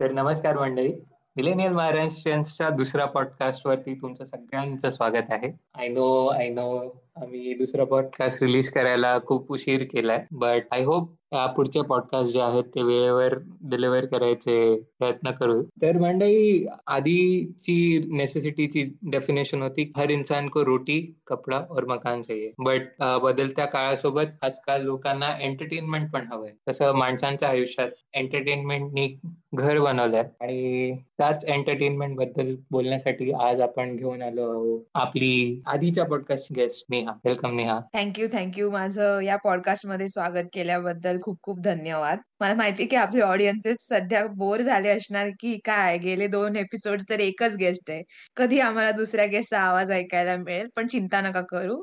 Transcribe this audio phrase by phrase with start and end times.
[0.00, 0.94] तर नमस्कार मंडळी.
[1.36, 5.52] मिलेनियल महाराष्ट्रीयन्सच्या दुसऱ्या पॉडकास्ट वरती तुमचं सगळ्यांचं स्वागत आहे.
[5.74, 10.24] आय नो आय नो आम्ही दुसरा पॉडकास्ट रिलीज करायला खूप उशीर केलाय.
[10.32, 11.12] बट आय होप
[11.56, 13.34] पुढचे पॉडकास्ट जे आहेत ते वेळेवर
[13.70, 15.62] डिलिव्हर करायचे प्रयत्न करू.
[15.82, 22.50] तर मंडई आधीची नेसेसिटीची डेफिनेशन होती हर इन्सान को रोटी कपडा और मकान चाहिए.
[22.58, 26.52] बट बदलत्या काळासोबत आजकाल लोकांना एंटरटेनमेंट पण हवंय.
[26.68, 29.08] तसं माणसांच्या आयुष्यात एंटरटेनमेंटनी
[29.54, 30.24] घर बनवलंय.
[30.40, 37.05] आणि त्याच एंटरटेनमेंटबद्दल बोलण्यासाठी आज आपण घेऊन आलो आहोत आपली आधीच्या podcast guest me.
[37.06, 42.18] Neha welcome Neha thank you thank you माझं या पॉडकास्टमध्ये स्वागत केल्याबद्दल खूप खूप धन्यवाद.
[42.40, 45.98] मला माहिती की आपले ऑडियन्सेस सध्या बोर झाले असणार की काय?
[45.98, 48.02] गेले दोन एपिसोड तर एकच गेस्ट आहे.
[48.36, 50.66] कधी आम्हाला दुसऱ्या गेस्टचा आवाज ऐकायला मिळेल?
[50.76, 51.82] पण चिंता नका करू.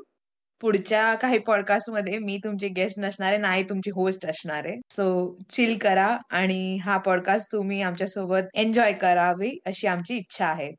[0.60, 4.76] पुढच्या काही पॉडकास्टमध्ये मी तुमची गेस्ट नसणार आहे नाही तुमची होस्ट असणार आहे.
[4.90, 10.70] सो चिल करा आणि हा पॉडकास्ट तुम्ही आमच्यासोबत एन्जॉय करावी अशी आमची इच्छा आहे.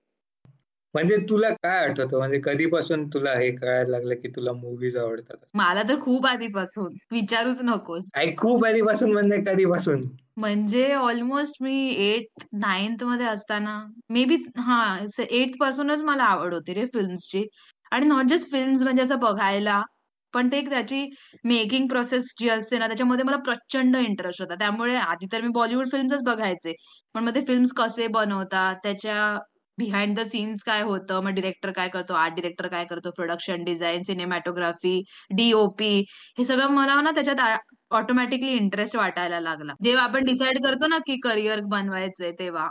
[0.96, 2.18] म्हणजे तुला काय आठवतं?
[2.18, 5.38] म्हणजे कधीपासून तुला हे कळायला लागलं की तुला मूवीज आवडतात?
[5.54, 6.94] मला तर खूप आधीपासून.
[7.12, 8.10] विचारूच नकोस.
[8.38, 10.02] खूप आधीपासून म्हणजे कधीपासून?
[10.38, 13.78] म्हणजे ऑलमोस्ट मी एट नाईन्थमध्ये असताना
[14.10, 14.98] मे बी हा
[15.30, 17.46] एट पासूनच मला आवड होती रे फिल्म्सची
[17.92, 19.82] आणि नॉट जस्ट फिल्म्स म्हणजे असं बघायला
[20.34, 21.06] पण ते त्याची
[21.44, 24.56] मेकिंग प्रोसेस जी असते ना त्याच्यामध्ये मला प्रचंड इंटरेस्ट होता.
[24.56, 26.74] त्यामुळे आधी तर मी बॉलिवूड फिल्म्सच बघायचे.
[27.14, 29.38] पण मग ते फिल्म्स कसे बनवतात त्याच्या
[29.78, 31.22] बिहाइंड द सीन्स काय होतं?
[31.24, 32.14] मग डिरेक्टर काय करतो?
[32.16, 33.12] आर्ट डिरेक्टर काय करतो?
[33.12, 34.94] प्रोडक्शन डिझाईन सिनेमॅटोग्राफी
[35.36, 35.90] डीओपी
[36.38, 37.42] हे सगळं मला ना त्याच्यात
[37.92, 39.74] ऑटोमॅटिकली इंटरेस्ट वाटायला लागला.
[39.84, 42.68] जेव्हा आपण डिसाईड करतो ना की करिअर बनवायचंय तेव्हा.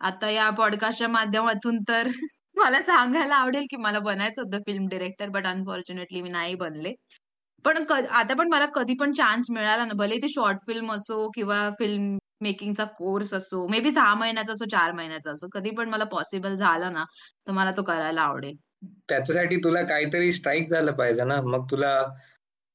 [0.00, 2.06] आता या पॉडकास्टच्या माध्यमातून तर
[2.56, 6.92] मला सांगायला आवडेल की मला बनायचं होतं फिल्म डिरेक्टर बट अनफॉर्च्युनेटली मी नाही बनले.
[7.64, 11.68] पण आता पण मला कधी पण चान्स मिळाला ना भले ते शॉर्ट फिल्म असो किंवा
[11.78, 16.04] फिल्म मेकिंगचा कोर्स असो मे बी सहा महिन्याचा असो चार महिन्याचा असो कधी पण मला
[16.04, 17.04] पॉसिबल झालं ना
[17.46, 18.56] तर मला तो करायला आवडेल.
[19.08, 21.40] त्याच्यासाठी तुला काहीतरी स्ट्राईक झालं पाहिजे ना?
[21.40, 22.02] मग तुला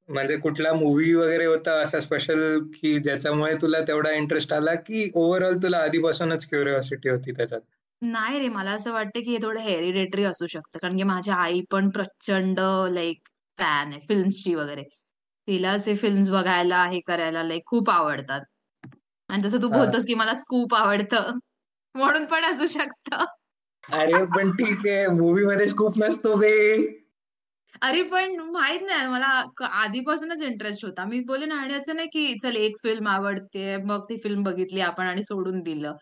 [0.09, 5.57] म्हणजे कुठला मूवी वगैरे होता असा स्पेशल की ज्याच्यामुळे तुला तेवढा इंटरेस्ट आला की ओव्हरऑल
[5.57, 7.61] तुला आधीपासूनच क्युरिओसिटी होती त्याच्यात?
[8.01, 11.61] नाही रे मला असं वाटतं की हे थोडं हेरिडेटरी असू शकतं कारण की माझी आई
[11.71, 12.59] पण प्रचंड
[12.91, 13.27] लाईक
[13.59, 14.83] फॅन आहे फिल्म्सची वगैरे.
[15.47, 18.41] तिला असे फिल्म्स बघायला हे करायला लाईक खूप आवडतात.
[19.29, 21.37] आणि जसं तू बोलतोस की मला स्कूप आवडतं
[21.95, 23.25] म्हणून पण असू शकतं.
[23.83, 25.07] अरे पण ठीक आहे.
[25.07, 26.53] मूवी मध्ये स्कूप नसतो बे.
[27.81, 29.27] अरे पण माहीत नाही मला
[29.65, 31.05] आधीपासूनच इंटरेस्ट होता.
[31.05, 34.79] मी बोले ना आणि असं नाही की चल एक फिल्म आवडते मग ती फिल्म बघितली
[34.81, 35.93] आपण आणि सोडून दिलं.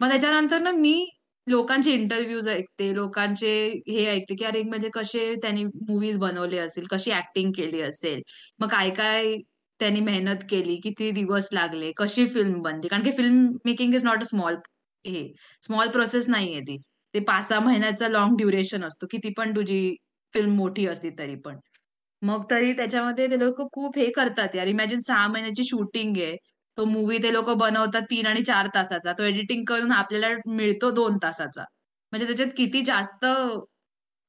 [0.00, 1.06] मग त्याच्यानंतर ना मी
[1.46, 3.50] लोकांचे इंटरव्ह्यूज ऐकते लोकांचे
[3.88, 8.20] हे ऐकते की अरे म्हणजे कसे त्यांनी मूवीज बनवले असेल कशी ऍक्टिंग केली असेल
[8.60, 9.34] मग काय काय
[9.80, 11.90] त्यांनी मेहनत केली किती दिवस लागले.
[11.96, 12.88] कशी फिल्म बनते?
[12.88, 14.56] कारण की film making is not a small
[15.04, 15.26] हे
[15.62, 16.76] स्मॉल प्रोसेस नाहीये ती.
[17.14, 19.06] ते पाच सहा महिन्याचा लॉंग ड्युरेशन असतो.
[19.10, 19.80] किती पण तुझी
[20.34, 21.56] फिल्म मोठी असती तरी पण.
[22.22, 24.66] मग तरी त्याच्यामध्ये ते लोक खूप हे करतात यार.
[24.66, 26.36] इमॅजिन सहा महिन्याची शूटिंग आहे.
[26.78, 29.12] तो मूवी ते लोक बनवतात तीन आणि चार तासाचा.
[29.12, 31.64] तो एडिटिंग करून आपल्याला मिळतो दोन तासाचा.
[32.12, 33.24] म्हणजे त्याच्यात किती जास्त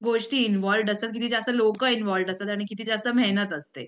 [0.01, 3.85] गोष्टी इन्व्हॉल्ड असतात किती जास्त लोक इन्व्हॉल्ड असतात आणि किती जास्त मेहनत असते.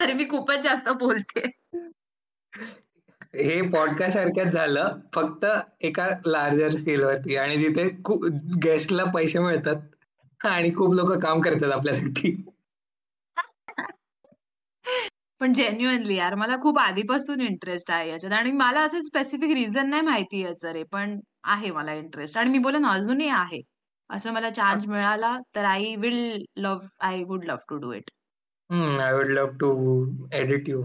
[0.00, 1.40] अरे मी खूपच जास्त बोलते.
[3.34, 4.98] हे पॉडकास्ट सारख्याच झालं.
[5.14, 5.44] फक्त
[5.80, 7.88] एका लार्जर स्केल वरती आणि जिथे
[8.64, 12.34] गेस्टला पैसे मिळतात आणि खूप लोक काम करतात आपल्यासाठी.
[15.40, 18.32] पण जेन्युअनली यार मला खूप आधीपासून इंटरेस्ट आहे याच्यात.
[18.32, 22.58] आणि मला असं स्पेसिफिक रिझन नाही माहिती याचं रे पण आहे मला इंटरेस्ट आणि मी
[22.58, 23.60] बोले ना अजूनही आहे.
[24.10, 28.10] असं मला चान्स मिळाला तर I will love I would love to do it
[28.70, 29.68] I would love to
[30.34, 30.82] edit you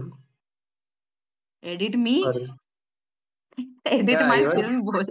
[1.62, 2.14] edit me
[3.86, 5.04] edit my film बोल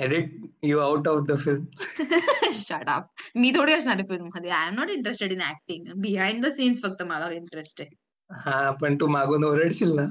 [0.00, 0.34] edit
[0.64, 5.32] you out of the film shut up मी थोडी असणार फिल्ममध्ये I am not interested
[5.32, 7.90] in acting behind the scenes फक्त मला interest आहे.
[8.30, 10.06] हा पण तू मागून ओरडशील ना.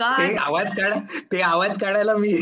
[0.00, 0.92] ते आवाज काढ
[1.32, 2.32] ते आवाज काढायला मी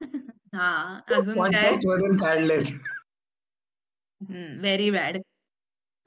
[0.54, 0.70] हा
[1.16, 1.72] अजून काय?
[2.20, 2.56] काढले
[4.60, 5.16] व्हेरी बॅड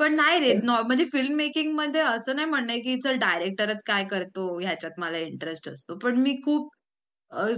[0.02, 5.00] पण नाही रे म्हणजे फिल्म मेकिंगमध्ये असं नाही म्हणणं की चल डायरेक्टरच काय करतो ह्याच्यात
[5.00, 5.98] मला इंटरेस्ट असतो.
[6.00, 6.70] पण मी खूप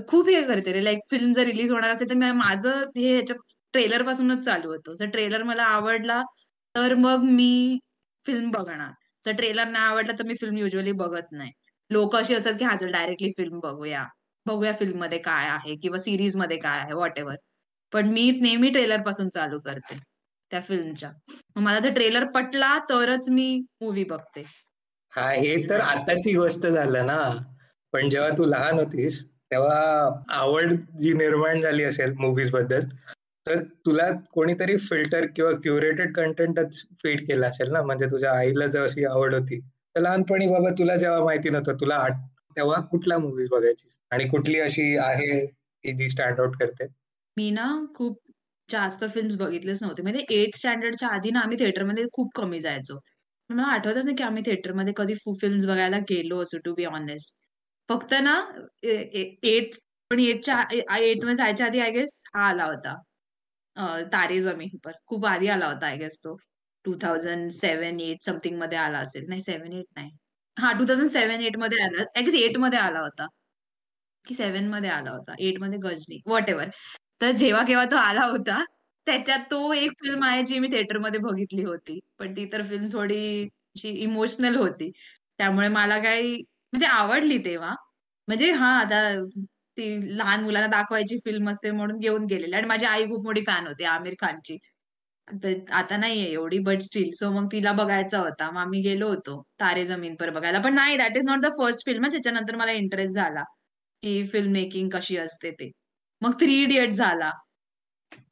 [0.10, 0.81] खूप हे करते रे.
[0.84, 3.36] लाईक फिल्म जर रिलीज होणार असेल तर माझं हे ह्याच्या
[3.74, 4.95] ट्रेलर पासूनच चालू होतं.
[4.95, 6.22] जर ट्रेलर मला आवडला
[6.75, 7.80] तर मग मी
[8.25, 8.92] फिल्म बघणार.
[9.25, 11.51] जर ट्रेलर नाही आवडला तर मी फिल्म युजली बघत नाही.
[11.92, 14.06] लोक अशी असतात की हा जर डायरेक्टली फिल्म बघूया.
[14.46, 17.36] बघूया फिल्ममध्ये काय आहे किंवा सिरीजमध्ये काय आहे व्हॉट एव्हर
[17.94, 20.00] पण मी नेहमी ट्रेलरपासून चालू करते.
[20.53, 21.09] त्या फिल्मच्या
[21.55, 23.45] मला जर ट्रेलर पटला तरच मी
[23.81, 24.44] मूवी बघते.
[25.13, 27.17] हा हे तर आताची गोष्ट झालं ना.
[27.94, 32.85] पण जेव्हा तू लहान होतीस तेव्हा आवड जी निर्माण झाली असेल मुव्हीजबद्दल
[33.45, 37.81] तर तुला कोणीतरी फिल्टर किंवा क्युरेटेड कंटेंटच फीड केलं असेल ना?
[37.81, 42.07] म्हणजे तुझ्या आईला जर अशी आवड होती तर लहानपणी बाबा तुला जेव्हा माहिती नव्हतं तुला
[42.57, 46.85] तेव्हा कुठल्या मुव्हीज बघायची आणि कुठली अशी आहे की जी स्टँड आउट करते?
[47.38, 47.65] मी ना
[47.95, 48.19] खूप
[48.74, 50.02] जास्त फिल्म्स बघितलेच नव्हते.
[50.02, 53.00] म्हणजे एट स्टँडर्डच्या आधी ना आम्ही थिएटरमध्ये खूप कमी जायचो.
[53.50, 57.34] मला आठवतच नाही की आम्ही थिएटरमध्ये कधी फिल्म्स बघायला गेलो असो टू बी ऑनेस्ट
[57.90, 58.36] फक्त ना
[58.84, 59.75] एट
[60.12, 62.96] पण एटच्या एटमध्ये जायच्या आधी आय गेस हा आला होता.
[64.14, 64.92] तारे जमीन पर.
[65.08, 66.36] खूप आधी आला होता आय गेस तो.
[66.86, 69.25] टू थाउजंड सेव्हन एट समथिंगमध्ये आला असेल.
[69.30, 70.10] नाही सेव्हन एट नाही.
[70.58, 72.04] हा टू थाउजंड सेव्हन एटमध्ये आला.
[72.18, 73.28] आय गेस एटमध्ये आला होता.
[74.25, 75.36] की सेव्हनमध्ये आला होता.
[75.40, 76.20] एटमध्ये गजनी.
[76.28, 76.70] वॉट एव्हर
[77.21, 78.63] तर जेव्हा केव्हा तो आला होता
[79.07, 82.00] त्याच्यात तो एक फिल्म आहे जी मी थिएटरमध्ये बघितली होती.
[82.19, 83.48] पण ती तर फिल्म थोडी
[83.86, 84.89] इमोशनल होती.
[85.39, 86.33] त्यामुळे मला काही
[86.74, 87.74] म्हणजे आवडली तेव्हा.
[88.27, 89.01] म्हणजे हा आता
[89.77, 92.56] ती लहान मुलांना दाखवायची फिल्म असते म्हणून घेऊन गेलेली.
[92.56, 94.57] आणि माझी आई खूप मोठी फॅन होती आमिर खानची.
[95.74, 98.50] आता नाहीये एवढी बट स्टील सो मग तिला बघायचा होता.
[98.51, 100.60] मग आम्ही गेलो होतो तारे जमीन पर बघायला.
[100.62, 103.44] पण नाही that is not the first film त्याच्यानंतर मला इंटरेस्ट झाला
[104.04, 105.71] की फिल्म मेकिंग कशी असते ते.
[106.24, 107.31] मग थ्री इडियट झाला.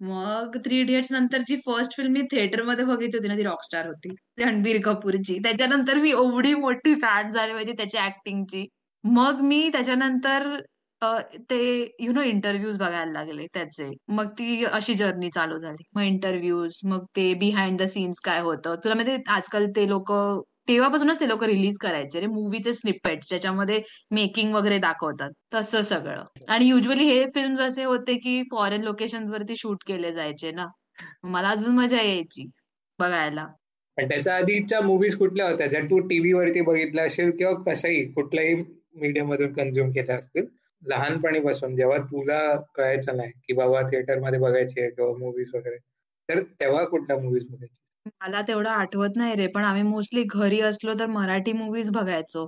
[0.02, 4.10] मग थ्री इडियट्स नंतर जी फर्स्ट फिल्म मी थिएटरमध्ये बघितली होती ना ती रॉकस्टार होती.
[4.40, 5.38] रणबीर कपूरची.
[5.44, 8.66] त्याच्यानंतर मी एवढी मोठी फॅन झाली होती त्याच्या ऍक्टिंगची
[9.04, 10.56] मग मी त्याच्यानंतर
[11.50, 11.58] ते
[12.00, 13.90] यु नो इंटरव्ह्यूज बघायला लागले त्याचे.
[14.10, 15.84] मग ती अशी जर्नी चालू झाली.
[15.96, 18.76] मग इंटरव्ह्यूज मग ते बिहाइंड द सीन्स काय होतं.
[18.84, 20.12] तुला माहिती आजकाल ते लोक
[20.72, 22.20] तेव्हापासूनच ते लोक रिलीज करायचे.
[22.20, 23.82] रे मूवीचे स्निपेट्स ज्याच्यामध्ये
[24.12, 25.32] मेकिंग वगैरे दाखवतात.
[25.54, 26.24] तसं सगळं.
[26.48, 30.68] आणि युजली हे फिल्म असे होते की फॉरेन लोकेशन वरती शूट केले जायचे ना.
[31.24, 32.50] मला अजून मजा यायची
[33.00, 33.48] बघायला.
[33.98, 35.68] पण त्याच्या आधीच्या मुव्हीज कुठल्या होत्या?
[35.68, 38.54] ज्या तू टीव्ही वरती बघितल्या असेल किंवा कसंही कुठल्याही
[38.96, 40.46] मीडियम मधून कन्झ्युम केल्या असतील?
[40.88, 45.78] लहानपणी बसून जेव्हा तुला कळायचं नाही की बाबा थिएटरमध्ये बघायची किंवा मुव्हीज वगैरे
[46.30, 47.76] तर तेव्हा कुठल्या मुव्हीज बघायची?
[48.06, 52.48] मला तेवढं आठवत नाही रे पण आम्ही मोस्टली घरी असलो तर मराठी मुव्हीज बघायचो.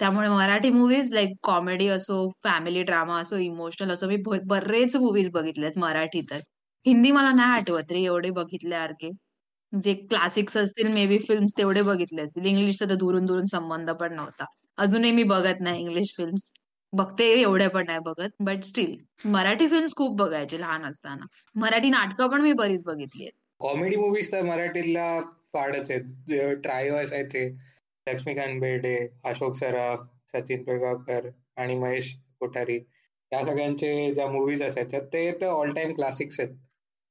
[0.00, 4.16] त्यामुळे मराठी मुव्हीज लाईक कॉमेडी असो फॅमिली ड्रामा असो इमोशनल असो मी
[4.46, 6.38] बरेच मुव्हीज बघितलेत मराठी तर.
[6.86, 9.10] हिंदी मला नाही आठवत रे एवढे बघितल्यासारखे
[9.72, 12.46] जे क्लासिक्स असतील मे बी फिल्म्स तेवढे बघितले असतील.
[12.46, 14.44] इंग्लिशचा तर दुरून दुरून संबंध पण नव्हता.
[14.78, 16.52] अजूनही मी बघत नाही इंग्लिश फिल्म्स
[16.92, 18.96] बघते एवढ्या पण नाही बघत बट स्टील
[19.28, 21.26] मराठी फिल्म्स खूप बघायचे लहान असताना.
[21.56, 23.32] मराठी नाटकं पण मी बरीच बघितली आहेत.
[23.60, 25.20] कॉमेडी मुव्हीज तर मराठीतल्या
[25.54, 26.02] फाडच आहेत.
[26.62, 27.44] ट्रायो असायचे
[28.06, 32.76] लक्ष्मीकांत बेर्डे अशोक सराफ सचिन पिळगावकर आणि महेश कोठारी
[33.32, 36.54] या सगळ्यांचे ज्या मुव्हीज असायच्या ते तर ऑल टाइम क्लासिक्स आहेत.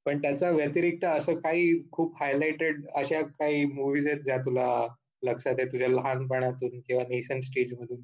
[0.06, 4.68] पण त्याच्या व्यतिरिक्त असं काही खूप हायलाइटेड अशा काही मुव्हीज आहेत ज्या तुला
[5.24, 8.02] लक्षात आहे तुझ्या लहानपणातून किंवा नेसन स्टेज मधून?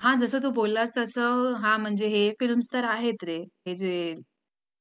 [0.00, 3.38] हा जसं तू बोललास तसं हा म्हणजे हे फिल्म्स तर आहेत रे.
[3.66, 4.14] हे जे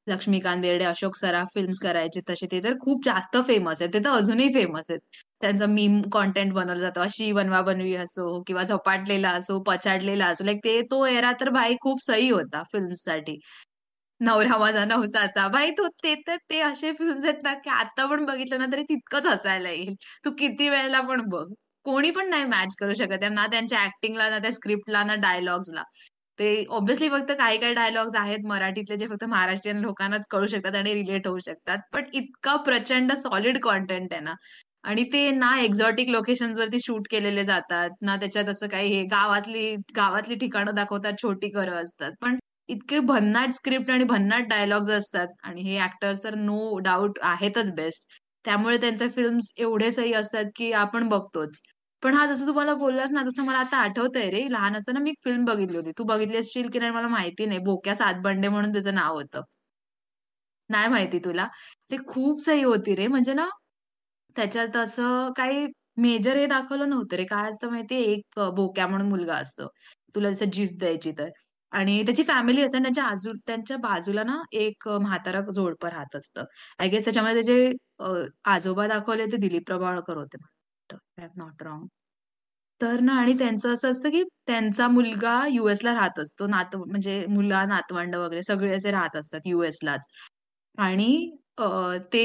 [0.08, 2.22] लक्ष्मीकांत बेर्डे अशोक सराफ फिल्म्स करायचे.
[2.30, 3.94] तसे ते तर खूप जास्त फेमस आहेत.
[3.94, 5.00] ते तर अजूनही फेमस आहेत.
[5.42, 7.02] त्यांचा मीम कॉन्टेंट बनवलं जातो.
[7.02, 10.44] अशी बनवा बनवी असो किंवा झपाटलेला असो पछाडलेला असो.
[10.46, 13.38] लाईक ते तो एरा तर भाई खूप सही होता फिल्म्ससाठी
[14.22, 15.48] नवरा माझा नवसाचा.
[15.50, 18.84] भाई तो ते तर ते असे फिल्म्स आहेत ना की आता पण बघितलं ना तरी
[18.90, 19.94] तितकंच हसायला येईल.
[20.26, 21.46] तू किती वेळेला पण बघ.
[21.86, 23.24] कोणी पण नाही मॅच करू शकत.
[23.32, 25.84] ना त्यांच्या ऍक्टिंगला ना त्या स्क्रिप्टला ना डायलॉग्सला
[26.42, 30.94] ते ऑब्व्हियसली फक्त काही काही डायलॉग्स आहेत मराठीतले जे फक्त महाराष्ट्रीयन लोकांनाच कळू शकतात आणि
[30.94, 31.78] रिलेट होऊ शकतात.
[31.94, 34.34] पण इतका प्रचंड सॉलिड कॉन्टेंट आहे ना.
[34.84, 39.76] आणि ते ना एक्झॉटिक लोकेशन वरती शूट केलेले जातात ना त्याच्यात असं काही हे गावातली
[39.96, 42.12] गावातली ठिकाणं दाखवतात छोटी घरं असतात.
[42.22, 42.38] पण
[42.70, 48.20] इतके भन्नाट स्क्रिप्ट आणि भन्नाट डायलॉग्स असतात आणि हे ऍक्टर्स तर नो डाऊट आहेतच बेस्ट
[48.46, 51.62] त्यामुळे त्यांचे फिल्म्स एवढे सही असतात की आपण बघतोच.
[52.04, 54.48] पण हा जसं तुम्हाला बोललास ना तसं मला आता आठवतंय रे.
[54.50, 55.92] लहान असताना मी फिल्म बघितली होती.
[55.98, 57.60] तू बघितली असशील की नाही मला माहिती नाही.
[57.64, 59.42] बोक्या सातबंडे म्हणून त्याचं नाव होतं.
[60.70, 61.48] नाही माहिती तुला.
[61.92, 63.08] ते खूप सही होती रे.
[63.08, 63.48] म्हणजे ना
[64.36, 65.66] त्याच्यात असं काही
[65.98, 67.24] मेजर हे दाखवलं नव्हतं रे.
[67.26, 69.68] काय असतं माहिती एक बोक्या म्हणून मुलगा असतो.
[70.16, 71.30] तुला जसं जीस द्यायची तर.
[71.72, 76.44] आणि त्याची फॅमिली असते त्यांच्या आजू त्यांच्या बाजूला ना एक म्हातारा जोडपं राहत असतं.
[76.80, 80.38] आय गेस त्याच्यामध्ये त्याचे आजोबा दाखवले ते दिलीप प्रभाळकर होते.
[81.38, 81.86] नॉट रॉंग
[82.82, 86.48] तर ना आणि त्यांचं असं असतं की त्यांचा मुलगा युएसला राहत असतो.
[86.48, 90.06] नात म्हणजे मुला नातवंड वगैरे सगळे असे राहत असतात युएसलाच
[90.78, 91.12] आणि
[92.14, 92.24] ते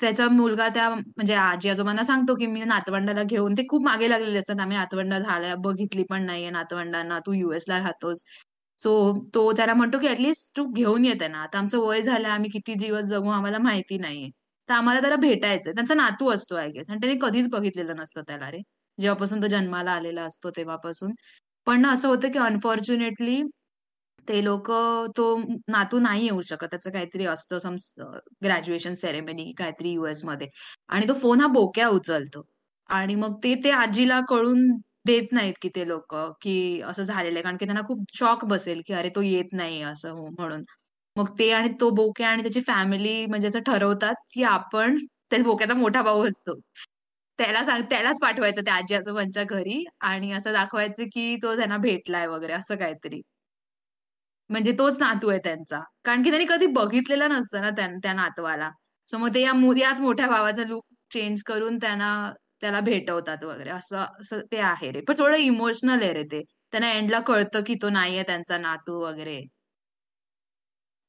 [0.00, 4.38] त्याचा मुलगा त्या म्हणजे आजी आजोबांना सांगतो की मी नातवंडाला घेऊन ते खूप मागे लागलेले
[4.38, 4.60] असतात.
[4.60, 8.24] आम्ही नातवंड झाल्या बघितली पण नाहीये नातवंडांना तू युएसला राहतोस.
[8.78, 8.92] सो
[9.34, 12.74] तो त्याला म्हणतो की ऍटलीस्ट तू घेऊन येते ना आता आमचं वय झालं आम्ही किती
[12.76, 14.30] दिवस जगू आम्हाला माहिती नाहीये.
[14.68, 15.72] तर आम्हाला त्याला भेटायचंय.
[15.74, 18.60] त्यांचा नातू असतो आय गेस आणि त्याने कधीच बघितलेलं नसतं त्याला रे.
[18.98, 21.12] जेव्हापासून तो जन्माला आलेला असतो तेव्हापासून.
[21.66, 23.42] पण असं होतं की अनफॉर्च्युनेटली
[24.28, 24.70] ते लोक
[25.16, 25.36] तो
[25.68, 26.66] नातू नाही येऊ शकत.
[26.66, 27.74] त्याचं काहीतरी असतं सम
[28.44, 30.48] ग्रॅज्युएशन सेरेमनी काहीतरी युएसमध्ये.
[30.90, 32.42] आणि तो फोन हा बोक्या उचलतो.
[32.90, 34.68] आणि मग ते ते आजीला कळून
[35.06, 37.42] देत नाहीत की ते लोक की असं झालेलं आहे.
[37.42, 40.62] कारण की त्यांना खूप शॉक बसेल की अरे तो येत नाही असं म्हणून.
[41.16, 44.96] मग ते आणि तो बोके आणि त्याची फॅमिली म्हणजे असं ठरवतात की आपण
[45.30, 46.58] त्या बोक्याचा मोठा भाऊ असतो.
[47.38, 52.52] त्याला सांग त्यालाच पाठवायचं त्या आजी-आजोबांच्या घरी आणि असं दाखवायचं की तो त्यांना भेटलाय वगैरे
[52.54, 53.20] असं काहीतरी.
[54.50, 55.78] म्हणजे तोच नातू आहे त्यांचा.
[56.04, 58.70] कारण की त्यांनी कधी बघितलेलं नसतं ना त्या त्या नातवाला.
[59.08, 62.08] सो मग ते या याच मोठ्या भावाचा लूक चेंज करून त्यांना
[62.60, 65.00] त्याला भेटवतात वगैरे असं असं ते आहे रे.
[65.00, 66.42] पण थोडं इमोशनल आहे रे ते.
[66.72, 69.40] त्यांना एंडला कळतं की तो नाहीये त्यांचा नातू वगैरे.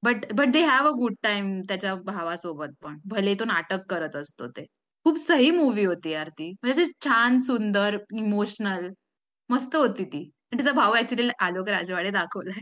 [0.05, 2.97] But but they have a good time त्याच्या भावासोबत पण.
[3.05, 4.65] भले तो नाटक करत असतो ते.
[5.05, 6.49] खूप सही मूव्ही होती यार ती.
[6.63, 8.89] म्हणजे छान, सुंदर, इमोशनल
[9.49, 10.23] मस्त होती ती.
[10.45, 12.61] आणि तिचा भाऊ ॲक्चुअली आलोक राजवाडे दाखवलाय.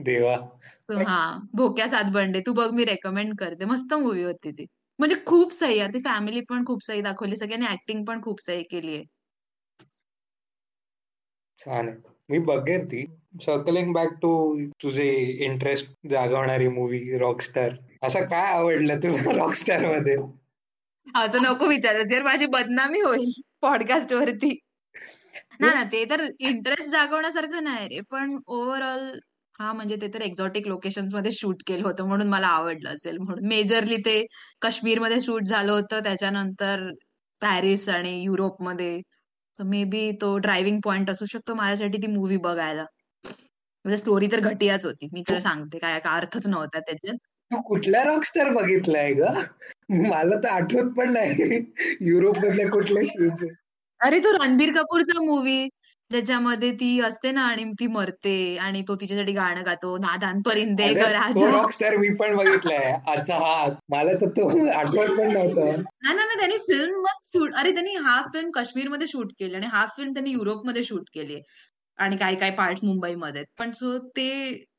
[0.00, 0.34] देवा!
[1.00, 2.40] हां, भोक्या सातबंडे.
[2.42, 3.64] तू बघ मी रेकमेंड करते.
[3.66, 4.66] मस्त मूव्ही होती ती.
[4.98, 5.90] म्हणजे खूप सही यार.
[5.90, 7.36] ती फॅमिली पण खूप सही दाखवली.
[7.36, 9.04] सगळ्यांनी ॲक्टिंग पण खूप सही केली आहे.
[12.30, 13.04] मी बघेन ती.
[13.42, 14.30] सर्कलिंग बॅक टू
[14.82, 15.08] तुझे
[15.44, 17.70] इंटरेस्ट जागवणारी मूवी रॉकस्टार.
[18.02, 20.16] असं काय आवडलं तुला रॉकस्टारमध्ये?
[21.06, 23.30] असं नको विचारूस यार माझी बदनामी होईल
[23.62, 24.58] पॉडकास्ट वरती.
[25.60, 28.00] नाही ना ते तर इंटरेस्ट जागवण्यासारखं नाही रे.
[28.10, 29.10] पण ओव्हरऑल
[29.58, 33.46] हा म्हणजे ते तर एक्झॉटिक लोकेशन्समध्ये शूट केलं होतं म्हणून मला आवडलं असेल म्हणून.
[33.48, 34.24] मेजरली ते
[34.62, 36.00] काश्मीरमध्ये शूट झालं होतं.
[36.02, 36.90] त्याच्यानंतर
[37.42, 39.00] पॅरिस आणि युरोपमध्ये.
[39.64, 42.84] मे बी तो ड्रायव्हिंग पॉइंट असू शकतो माझ्यासाठी ती मूव्ही बघायला.
[43.84, 45.08] म्हणजे स्टोरी तर घटियाच होती.
[45.12, 47.16] मी तर सांगते काय काय अर्थच नव्हता त्याच्यात.
[47.50, 49.22] तू कुठला रॉकस्टार बघितलाय ग?
[49.88, 51.60] मला तर आठवत पण नाही.
[52.00, 53.44] युरोप मधले कुठले शूज
[54.00, 55.68] अरे तो रणबीर कपूरचा मूव्ही
[56.10, 61.96] ज्याच्यामध्ये ती असते ना आणि ती मरते आणि तो तिच्यासाठी गाणं गातो नादान परिंदे रॉकस्टार
[61.96, 62.92] मी पण बघितलाय.
[63.06, 65.82] अच्छा हा मला तर तो आठवत पण नव्हतं.
[66.02, 70.12] नाही ना त्यांनी फिल्म शूट अरे त्यांनी हाफ फिल्म काश्मीरमध्ये शूट केली आणि हाफ फिल्म
[70.12, 71.40] त्यांनी युरोपमध्ये शूट केली
[72.00, 74.26] आणि काही काही पार्ट मुंबईमध्ये पण सो ते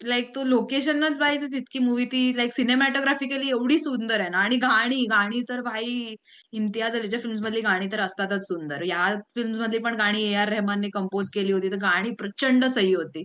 [0.04, 4.38] लाईक तो लोकेशनच वाईजच इतकी मूवी ती लाईक सिनेमॅटोग्राफिकली एवढी सुंदर आहे ना.
[4.40, 6.16] आणि गाणी गाणी तर भाई
[6.54, 8.84] इम्तियाज अलीच्या फिल्म्स मधली गाणी तर असतातच सुंदर.
[8.86, 11.72] या फिल्म्स मधली पण गाणी ए आर रेहमानने कंपोज केली होती.
[11.72, 13.24] तर गाणी प्रचंड सही होती.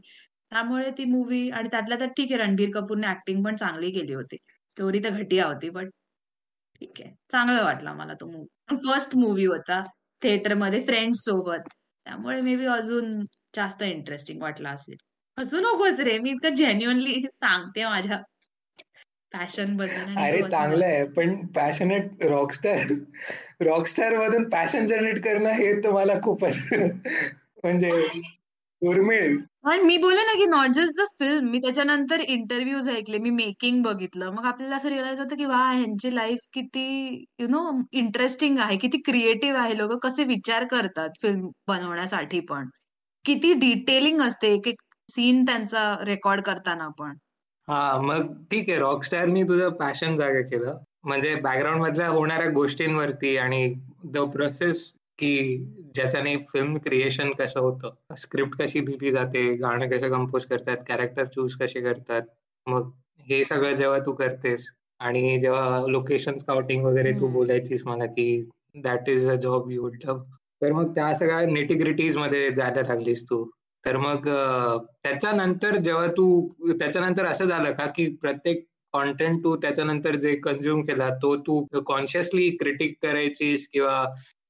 [0.53, 4.37] त्यामुळे ती मूवी आणि त्यातल्या तर ठीक आहे रणबीर कपूरने ऍक्टिंग पण चांगली केली होती.
[4.71, 5.89] स्टोरी तर घटिया होती बट
[6.81, 7.11] ठीक आहे.
[7.33, 9.83] चांगलं वाटला मला तो मूवी फर्स्ट मूवी होता
[10.23, 11.69] थिएटरमध्ये फ्रेंड्स सोबत.
[12.07, 13.25] त्यामुळे मे बी अजून
[13.57, 14.97] जास्त इंटरेस्टिंग वाटला असेल.
[15.39, 18.19] असू नकोच रे मी इतकं जेन्युअनली सांगते माझ्या
[19.33, 22.93] पॅशनबद्दल अरे चांगलं आहे पण पॅशनेट रॉकस्टार
[23.61, 26.59] रॉकस्टार मधून पॅशन जनरेट करणं हे तुम्हाला खूपच
[27.65, 27.91] म्हणजे
[28.83, 33.31] दुर्मिळ पण मी बोलले ना की नॉट जस्ट द फिल्म मी त्याच्यानंतर इंटरव्ह्यूज ऐकले मी
[33.31, 34.31] मेकिंग बघितलं.
[34.31, 36.85] मग आपल्याला असं रिअलाइज होतं की वा ह्यांची लाईफ किती
[37.39, 42.69] यु नो इंटरेस्टिंग आहे किती क्रिएटिव्ह आहे लोक कसे विचार करतात फिल्म बनवण्यासाठी पण.
[43.27, 47.15] किती डिटेलिंग असते एक एक सीन त्यांचा रेकॉर्ड करताना पण
[47.69, 50.77] हा मग ठीक आहे रॉकस्टारनी तुझं पॅशन जागा केलं.
[51.05, 55.57] म्हणजे बॅकग्राऊंड मधल्या होणाऱ्या गोष्टींवरती आणि द प्रोसेस की
[55.95, 61.55] ज्याच्याने फिल्म क्रिएशन कसं होतं स्क्रिप्ट कशी लिहिली जाते गाणं कसं कंपोज करतात कॅरेक्टर चूज
[61.55, 62.23] कसे करतात
[62.67, 62.91] मग
[63.27, 64.67] हे सगळं जेव्हा तू करतेस
[65.01, 68.29] आणि जेव्हा लोकेशन स्काउटिंग वगैरे तू बोलायचीस मला की
[68.75, 70.23] that is a job you would love
[70.63, 73.45] तर मग त्या सगळ्या नेटिग्रिटीजमध्ये जायला लागलीस तू.
[73.85, 74.29] तर मग
[75.03, 81.09] त्याच्यानंतर जेव्हा तू त्याच्यानंतर असं झालं का की प्रत्येक कॉन्टेंट तू त्याच्यानंतर जे कन्झ्युम केला
[81.11, 84.05] तो तू कॉन्शियसली क्रिटिक करायचीस किंवा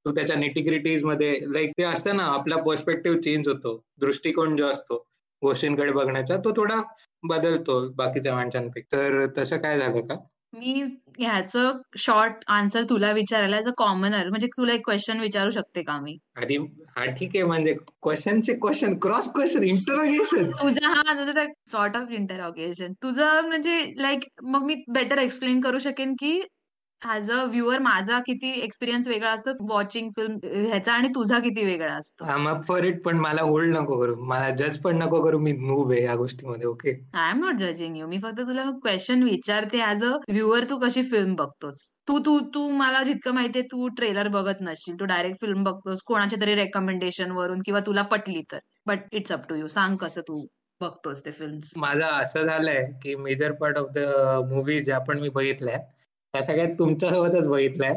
[0.05, 5.07] तू त्याच्या नेटिग्रिटीजमध्ये लाईक ते असतं ना आपला पर्स्पेक्टिव्ह चेंज होतो दृष्टिकोन जो असतो
[5.43, 6.81] गोष्टींकडे बघण्याचा तो थोडा
[7.23, 10.15] बदलतो बाकीच्या माणसांपैकी तर तसं काय झालं का?
[10.57, 10.73] मी
[11.19, 15.99] ह्याचं शॉर्ट आन्सर तुला विचारायला ॲज अ कॉमनर म्हणजे तुला एक क्वेश्चन विचारू शकते का
[16.01, 16.17] मी?
[16.37, 16.57] आधी
[16.97, 17.73] हा ठीक आहे म्हणजे
[18.03, 24.65] क्वेश्चनचे क्वेश्चन क्रॉस क्वेश्चन इंटरोगेशन तुझं हा तुझं सॉर्ट ऑफ इंटरोगेशन तुझं म्हणजे लाईक मग
[24.65, 26.41] मी बेटर एक्सप्लेन करू शकेन की
[27.15, 31.93] ऍज अ व्ह्युअर माझा किती एक्सपिरियन्स वेगळा असतो वॉचिंग फिल्म ह्याचा आणि तुझा किती वेगळा
[31.95, 32.25] असतो.
[32.25, 34.15] अप फॉर इट पण मला होल्ड नको करू.
[34.25, 37.97] मला जज पण नको करू मी मूव आहे या गोष्टीमध्ये okay I am not judging
[37.97, 41.81] you मी फक्त तुला क्वेश्चन विचारते ऍज अ व्ह्युअर तू कशी फिल्म बघतोस?
[42.09, 44.95] तू तू तू मला जितकं माहितीये तू ट्रेलर बघत नसशील.
[45.01, 48.59] तू डायरेक्ट फिल्म बघतोस कोणाच्या तरी रेकमेंडेशन वरून किंवा तुला पटली तर.
[48.87, 50.47] But it's up to you सांग कसं तू
[50.81, 53.99] बघतोस ते फिल्म माझं असं झालंय की major part of the
[54.51, 55.79] movies ज्या पण मी बघितल्या
[56.37, 57.95] त्या सगळ्यात तुमच्यासोबतच बघितलंय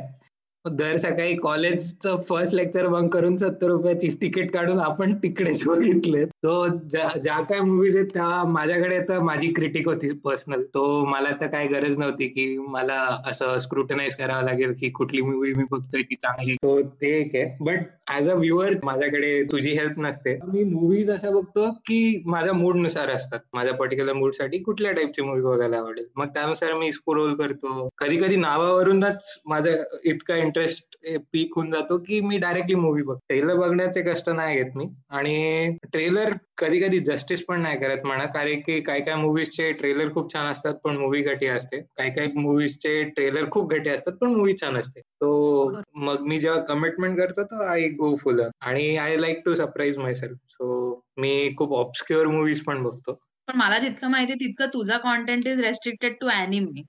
[0.65, 6.67] दर सकाळी कॉलेजचं फर्स्ट लेक्चर बंक करून सत्तर रुपयाची तिकीट काढून आपण तिकडेच बघितले तो
[6.88, 11.67] ज्या काय मूवीज आहेत त्या माझ्याकडे तर माझी क्रिटिक होती पर्सनल तो मला तर काय
[11.67, 16.55] गरज नव्हती की मला असं स्क्रुटनाइज करावं लागेल की कुठली मूवी मी बघतोय ती चांगली.
[16.55, 17.58] तो ते एक आहे.
[17.62, 17.79] बट
[18.12, 20.38] ऍज अ व्ह्युअर माझ्याकडे तुझी हेल्प नसते.
[20.53, 23.39] मी मूवीज असं बघतो की माझ्या मूडनुसार असतात.
[23.53, 26.05] माझ्या पर्टिक्युलर मूडसाठी कुठल्या टाईपची मूवी बघायला आवडेल.
[26.15, 27.88] मग त्यानुसार मी स्क्रोल करतो.
[27.98, 29.72] कधी कधी नावावरूनच माझा
[30.03, 30.98] इतका इंटरेस्ट
[31.34, 33.19] पीक होऊन जातो की मी डायरेक्टली मूवी बघतो.
[33.29, 34.88] ट्रेलर बघण्याचे कष्ट नाही घेत मी.
[35.10, 38.26] आणि ट्रेलर कधी कधी जस्टिस पण नाही करत म्हणा.
[38.26, 41.80] कारण की काही काही मूवीजचे ट्रेलर खूप छान असतात पण मूवी घटी असते.
[41.98, 45.00] काही काही मूवीजचे ट्रेलर खूप घटी असतात पण मूवी छान असते.
[45.00, 49.98] तो मग मी जेव्हा कमिटमेंट करतो तर आय गो फुल आणि I like to surprise
[50.14, 53.14] myself so मी खूप ऑब्स्क्युअर मूवीज पण बघतो.
[53.48, 56.84] पण मला जितकं माहिती तितकं तुझा content is restricted to anime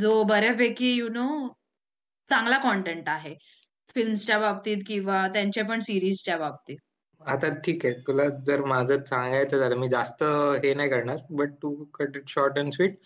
[0.00, 1.26] जो बऱ्यापैकी यु नो
[2.30, 3.34] चांगला कॉन्टेंट आहे.
[3.94, 6.76] फिल्म्सच्या बाबतीत किंवा त्यांच्या पण सिरीजच्या बाबतीत.
[7.26, 7.94] आता ठीक आहे.
[8.06, 10.22] तुला जर माझं सांगायचं झालं मी जास्त
[10.64, 12.96] हे नाही करणार but to cut it short and sweet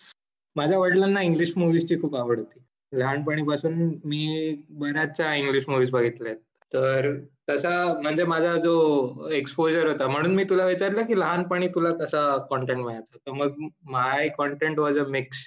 [0.55, 2.59] माझ्या वडिलांना इंग्लिश मूवीजची खूप आवड होती.
[2.93, 3.73] लहानपणीपासून
[4.05, 6.33] मी बऱ्याचशा इंग्लिश मूवीज बघितल्या
[6.71, 7.13] तर
[7.49, 7.71] तसा
[8.01, 13.17] म्हणजे माझा जो एक्सपोजर होता म्हणून मी तुला विचारलं की लहानपणी तुला कसा कॉन्टेंट मिळायचा?
[13.17, 15.37] तर मग my content was a mix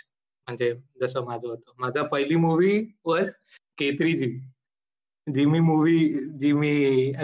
[0.48, 1.72] म्हणजे जसं माझं होतं.
[1.78, 3.32] माझा पहिली मूवी वॉज
[3.78, 4.26] केत्रीजी
[5.26, 5.98] जी मी मूवी
[6.38, 6.70] जी मी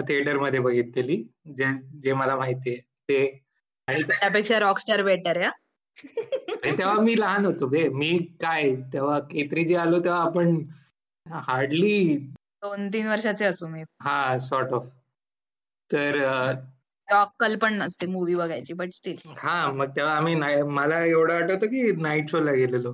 [0.07, 1.15] थिएटरमध्ये बघितलेली
[1.47, 1.65] जे
[2.03, 2.77] जे मला माहितीये
[3.09, 3.25] ते
[3.87, 5.49] आणि त्यापेक्षा रॉकस्टार बेटर या
[6.63, 10.57] तेव्हा मी लहान होतो बे मी काय तेव्हा केत्री जी आलो तेव्हा आपण
[11.25, 12.15] हार्डली
[12.63, 13.83] दोन तीन वर्षाचे असू मी.
[14.01, 14.87] हा सॉर्ट ऑफ
[15.91, 16.17] तर
[17.07, 21.91] अक्कल पण नसते मूवी बघायची बट स्टील हा मग तेव्हा आम्ही मला एवढं आठवतं की
[22.01, 22.93] नाईट शो ला गेलेलो.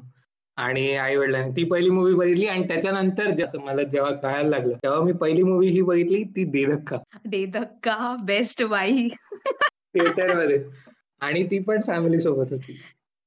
[0.58, 5.00] आणि आई वडिलांनी ती पहिली मूवी बघितली आणि त्याच्यानंतर जसं मला जेव्हा कळायला लागलं तेव्हा
[5.02, 9.08] मी पहिली मूवी ही बघितली ती देधक्का देधक्का बेस्ट बाई.
[9.94, 10.64] थिएटरमध्ये
[11.22, 12.74] आणि ती पण फॅमिली सोबत होती.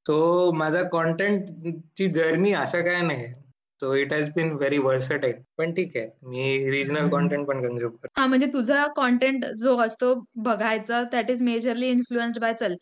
[0.06, 1.68] सो माझा कॉन्टेंट
[1.98, 3.26] ची जर्नी असं काय नाही.
[3.82, 8.20] So it has been very versatile पण ठीक आहे मी रिजनल कॉन्टेंट पण कन्झ्युम करतो.
[8.20, 12.74] हा म्हणजे तुझा कॉन्टेंट जो असतो बघायचा that is majorly influenced by चल.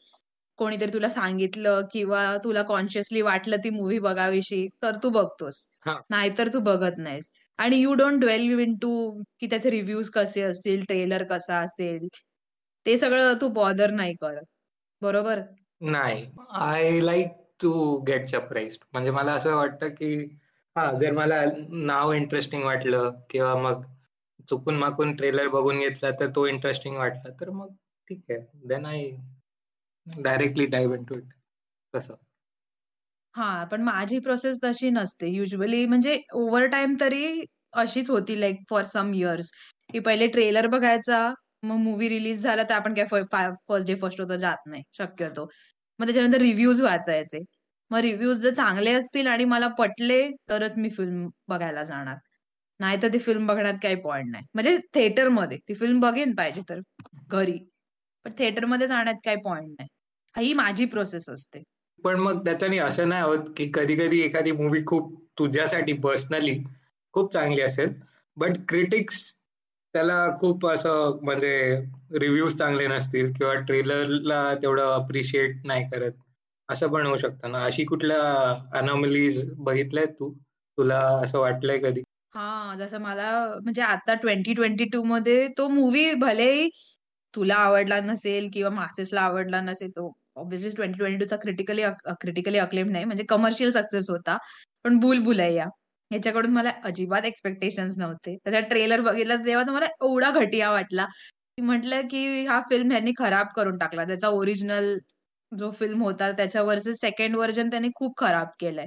[0.59, 5.67] कोणीतरी तुला सांगितलं किंवा तुला कॉन्शियसली वाटलं ती मूवी बघावीशी तर तू बघतोस.
[6.11, 7.31] नाहीतर तू बघत नाहीस.
[7.59, 8.91] आणि you don't dwell into
[9.41, 12.07] की त्याचे रिव्ह्यूज कसे असतील ट्रेलर कसा असेल
[12.87, 14.45] ते सगळं तू बॉदर नाही करत.
[15.03, 15.41] बरोबर?
[15.83, 16.25] नाही.
[16.51, 20.15] I like to get surprise म्हणजे मला असं वाटतं की
[20.77, 23.83] हा जर मला नाव इंटरेस्टिंग वाटलं किंवा मग
[24.49, 27.69] चुकून माकून ट्रेलर बघून घेतला तर तो इंटरेस्टिंग वाटला तर मग
[28.09, 28.41] ठीक आहे.
[28.69, 29.11] Then I
[30.07, 31.25] directly dive into it.
[31.95, 32.15] तसं.
[33.35, 35.27] हा पण माझी प्रोसेस तशी नसते.
[35.29, 39.51] युजली म्हणजे ओव्हर टाइम तरी अशीच होती लाईक फॉर सम इयर्स
[39.93, 41.29] की पहिले ट्रेलर बघायचा
[41.63, 43.05] मग मूवी रिलीज झाला तर आपण काय
[43.69, 45.45] फर्स्ट डे फर्स्ट होता जात नाही शक्यतो.
[45.99, 47.39] मग त्याच्यानंतर रिव्ह्यूज वाचायचे.
[47.91, 52.17] मग रिव्ह्यूज जर चांगले असतील आणि मला पटले तरच मी फिल्म बघायला जाणार.
[52.81, 54.45] नाही तर ती फिल्म बघण्यात काही पॉइंट नाही.
[54.55, 56.81] म्हणजे थिएटरमध्ये ती फिल्म बघेन पाहिजे तर
[57.31, 57.59] घरी.
[58.25, 59.89] पण थिएटरमध्ये जाण्यात काही पॉइंट नाही.
[60.37, 61.63] ही माझी प्रोसेस असते.
[62.05, 66.59] पण मग त्याच्याने असं नाही होत की कधी कधी एखादी मूवी खूप तुझ्यासाठी पर्सनली
[67.15, 67.93] खूप चांगली असेल.
[68.37, 69.23] बट क्रिटिक्स
[69.95, 71.53] त्याला खूप असं म्हणजे
[72.13, 76.13] रिव्ह्यूज चांगले नसतील किंवा ट्रेलरला तेवढं अप्रिशिएट नाही करत.
[76.69, 77.65] असं पण होऊ शकतं ना.
[77.65, 78.21] अशी कुठल्या
[78.79, 80.33] अनॉमलीज बघितल्यात तू?
[80.79, 82.03] तुला असं वाटलंय कधी?
[82.35, 83.31] हा जसं मला
[83.63, 86.69] म्हणजे आता ट्वेंटी ट्वेंटी टू मध्ये तो मूवी भलेही
[87.35, 91.83] तुला आवडला नसेल किंवा मासेसला आवडला नसेल तो ऑब्व्हियसली ट्वेंटी ट्वेंटी टूचा क्रिटिकली
[92.21, 94.37] क्रिटिकली अक्लेम नाही म्हणजे कमर्शियल सक्सेस होता.
[94.85, 95.65] पण बुल बुलैया
[96.11, 98.37] ह्याच्याकडून मला अजिबात एक्सपेक्टेशन नव्हते.
[98.45, 101.07] त्याचा ट्रेलर बघितला तेव्हा तर मला एवढा घटिया वाटला.
[101.59, 104.05] की म्हटलं की हा फिल्म ह्यांनी खराब करून टाकला.
[104.05, 104.97] त्याचा ओरिजिनल
[105.53, 108.87] जो फिल्म होता त्याच्यावरचं सेकंड व्हर्जन त्यांनी खूप खराब केलंय.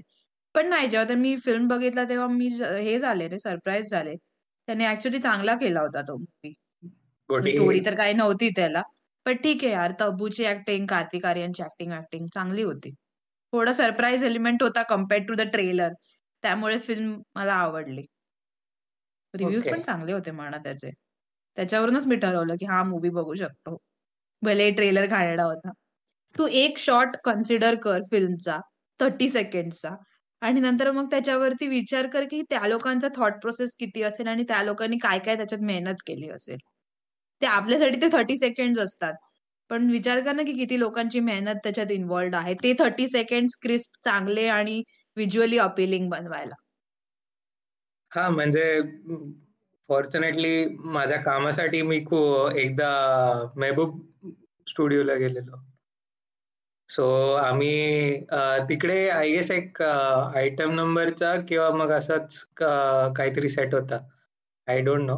[0.56, 4.16] पण नाही जेव्हा मी फिल्म बघितला तेव्हा मी हे झाले रे सरप्राईज झाले.
[4.68, 6.54] त्याने ऍक्च्युली चांगला केला होता तो मूवी
[7.50, 8.82] स्टोरी तर काही नव्हती त्याला.
[9.30, 12.92] पण ठीक आहे यार तब्बूची ऍक्टिंग कार्तिक आर्यनची ऍक्टिंग ऍक्टिंग चांगली होती.
[13.54, 15.94] थोडा सरप्राईज एलिमेंट होता कम्पेअर्ड टू द ट्रेलर
[16.44, 18.02] त्यामुळे फिल्म मला आवडली.
[19.34, 20.92] रिव्ह्यूज पण चांगले होते म्हणा त्याचे.
[21.58, 23.78] त्याच्यावरूनच मी ठरवलं की हा मूवी बघू शकतो.
[24.42, 25.72] भले ट्रेलर घालडा होता.
[26.36, 28.60] तू एक शॉट कन्सिडर कर फिल्मचा
[29.00, 29.90] थर्टी सेकंडचा
[30.42, 34.64] आणि नंतर मग त्याच्यावरती विचार कर की त्या लोकांचा थॉट प्रोसेस किती असेल आणि त्या
[34.64, 36.58] लोकांनी काय काय त्याच्यात मेहनत केली असेल.
[37.42, 39.14] ते आपल्यासाठी ते थर्टी सेकंड असतात.
[39.70, 42.54] पण विचार कर ना की किती लोकांची मेहनत त्याच्यात इन्व्हॉल्ड आहे.
[42.54, 44.82] ते थर्टी सेकंड क्रिस्प चांगले आणि
[45.18, 46.56] व्हिज्युअली अपिलिंग बनवायला.
[48.12, 48.82] हा म्हणजे
[49.90, 52.90] फॉर्च्युनेटली माझ्या कामासाठी मी खूप एकदा
[53.56, 54.00] मेहबूब
[54.68, 55.58] स्टुडिओला गेलेलो.
[56.90, 58.20] सो आम्ही
[58.70, 64.00] तिकडे आय गेस एक आयटम नंबरचा किंवा मग असाच काहीतरी सेट होता.
[64.68, 65.18] आय डोंट नो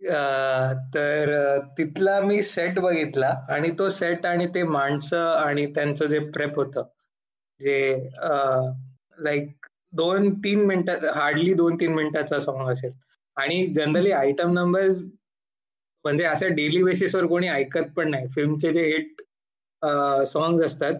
[0.00, 1.30] तर
[1.78, 6.82] तिथला मी सेट बघितला आणि तो सेट आणि ते माणसं आणि त्यांचं जे प्रेप होतं
[7.60, 7.78] जे
[9.24, 12.90] लाईक दोन तीन मिनिटात हार्डली दोन तीन मिनिटाचा सॉंग असेल.
[13.36, 14.86] आणि जनरली आयटम नंबर
[16.04, 18.26] म्हणजे अशा डेली बेसिसवर कोणी ऐकत पण नाही.
[18.34, 19.22] फिल्मचे जे हिट
[20.28, 20.94] सॉंग्स असतात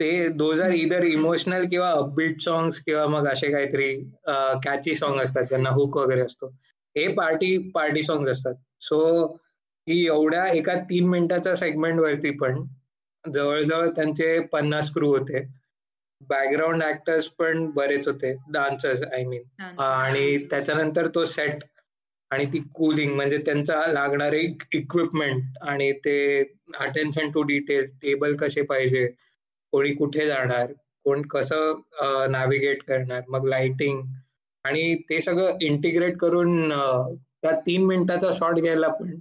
[0.00, 3.94] ते दोज आर इदर इमोशनल किंवा अपबीट सॉंग्स किंवा मग असे काहीतरी
[4.64, 6.52] कॅची सॉंग असतात ज्यांना हुक वगैरे असतो.
[6.96, 8.54] हे पार्टी पार्टी सॉंग्स असतात.
[8.80, 9.26] सो
[9.86, 12.62] ही एवढ्या एका तीन मिनिटाच्या सेगमेंट वरती पण
[13.24, 15.44] जवळजवळ त्यांचे पन्नास क्रू होते.
[16.20, 21.62] बॅकग्राऊंड ऍक्टर्स पण बरेच होते डान्सर्स आय मीन आणि त्याच्यानंतर तो सेट
[22.30, 24.40] आणि ती कुलिंग म्हणजे त्यांचा लागणारे
[24.74, 26.18] इक्विपमेंट आणि ते
[26.80, 29.06] अटेन्शन टू डिटेल टेबल कसे पाहिजे
[29.72, 30.72] कोणी कुठे जाणार
[31.04, 31.80] कोण कसं
[32.32, 34.02] नॅव्हिगेट करणार मग लाइटिंग
[34.64, 36.68] आणि ते सगळं इंटिग्रेट करून
[37.42, 39.18] त्या तीन मिनिटाचा शॉट घ्यायला पण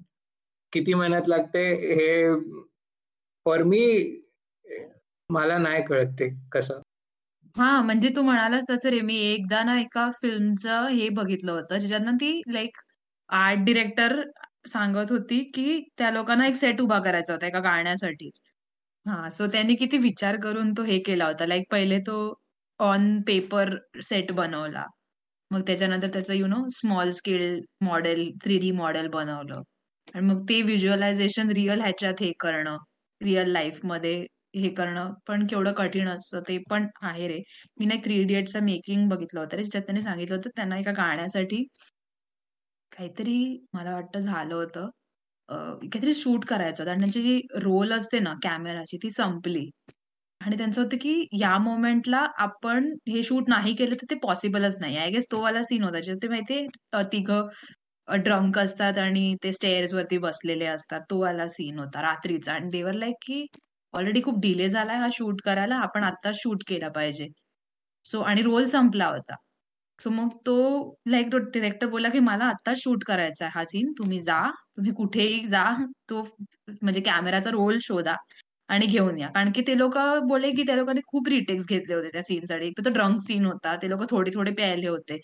[0.73, 1.61] किती मेहनत लागते
[1.93, 2.35] हे
[3.45, 3.81] फॉर मी
[5.29, 6.81] मला नाही कळत ते कसं.
[7.55, 8.99] हा म्हणजे तू म्हणालास तसं रे.
[9.01, 11.77] मी एकदा ना एका फिल्मचं हे बघितलं होतं.
[11.77, 12.77] ज्याच्यातनं ती लाईक
[13.29, 14.21] आर्ट डिरेक्टर
[14.67, 18.29] सांगत होती की त्या लोकांना एक सेट उभा करायचा होता एका गाण्यासाठी.
[19.05, 21.45] हा सो त्यांनी किती विचार करून तो हे केला होता.
[21.45, 22.17] लाईक पहिले तो
[22.79, 24.85] ऑन पेपर सेट बनवला.
[25.51, 29.61] मग त्याच्यानंतर त्याचं you know small scale model three D model बनवलं.
[30.15, 32.77] आणि मग ते व्हिज्युअलायझेशन रिअल ह्याच्यात हे करणं
[33.21, 34.15] रिअल लाईफमध्ये
[34.55, 37.39] हे करणं पण केवढं कठीण असतं ते पण आहे रे.
[37.79, 39.63] मी ना थ्री इडियटचं मेकिंग बघितलं होतं रे.
[39.65, 41.63] ज्यात त्यांनी सांगितलं होतं त्यांना एका गाण्यासाठी
[42.91, 43.35] काहीतरी
[43.73, 44.89] मला वाटतं झालं होतं.
[45.49, 46.91] काहीतरी शूट करायचं होतं.
[46.91, 49.69] आणि त्यांची जी रोल असते ना कॅमेराची ती संपली.
[50.41, 54.97] आणि त्यांचं होतं की या मोमेंटला आपण हे शूट नाही केलं तर ते पॉसिबलच नाही.
[54.97, 57.47] आय गेस तो वाला सीन होता ते माहितीये तिघं
[58.07, 61.01] ड्रंक असतात आणि ते स्टेअर्स वरती बसलेले असतात.
[61.09, 62.53] तो वाला सीन होता रात्रीचा.
[62.53, 63.45] आणि देवर लाईक की
[63.93, 65.75] ऑलरेडी खूप डिले झालाय हा शूट करायला.
[65.77, 67.27] आपण आता शूट केला पाहिजे.
[68.05, 69.35] सो आणि रोल संपला होता.
[69.99, 70.55] सो मग तो
[71.07, 74.41] लाईक तो डिरेक्टर बोला की मला आता शूट करायचा आहे हा सीन तुम्ही जा.
[74.77, 75.65] तुम्ही कुठेही जा.
[76.09, 76.23] तो
[76.81, 78.15] म्हणजे कॅमेराचा रोल शोधा.
[78.69, 79.27] आणि घेऊन या.
[79.29, 82.79] कारण की ते लोक बोले की त्या लोकांनी खूप रिटेक्स घेतले होते त्या सीनसाठी एक
[82.85, 85.17] तर ड्रंक सीन होता ते लोक थोडे थोडे प्यायले होते.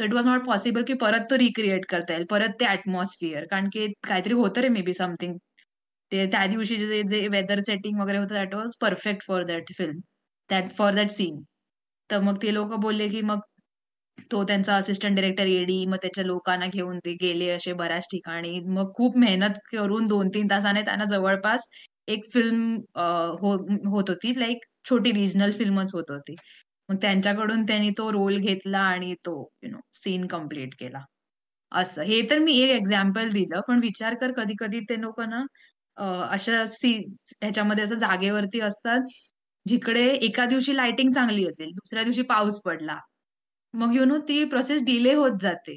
[0.00, 3.68] तर इट वॉज नॉट पॉसिबल की परत तो रिक्रिएट करता येईल परत ते ऍटमॉस्फिअर कारण
[3.72, 5.36] की काहीतरी होतं रे मे बी समथिंग
[6.12, 9.98] ते त्या दिवशी जे जे वेदर सेटिंग वगैरे होतं that was perfect for that film
[10.50, 11.40] that for that scene
[12.10, 13.40] तर मग ते लोक बोलले की मग
[14.30, 18.58] तो त्यांचा असिस्टंट डिरेक्टर एडी मग त्याच्या लोकांना घेऊन ते गेले असे बऱ्याच ठिकाणी.
[18.62, 21.68] मग खूप मेहनत करून दोन तीन तासाने त्यांना जवळपास
[22.08, 22.74] एक फिल्म
[23.42, 23.54] हो,
[23.90, 24.32] होत होती.
[24.38, 26.34] लाईक छोटी रिजनल फिल्मच होत होती.
[26.88, 31.00] मग त्यांच्याकडून त्यांनी तो रोल घेतला आणि तो यु नो सीन कंप्लीट केला.
[31.72, 32.02] असं.
[32.02, 33.60] हे तर मी एक एक्झाम्पल दिलं.
[33.68, 35.44] पण विचार कर कधी कधी ते लोक ना
[36.30, 36.92] अशा सी
[37.42, 39.00] ह्याच्यामध्ये असं जागेवरती असतात
[39.66, 42.98] जिकडे एका दिवशी लाइटिंग चांगली असेल दुसऱ्या दिवशी पाऊस पडला.
[43.74, 45.76] मग यु नो ती प्रोसेस डिले होत जाते.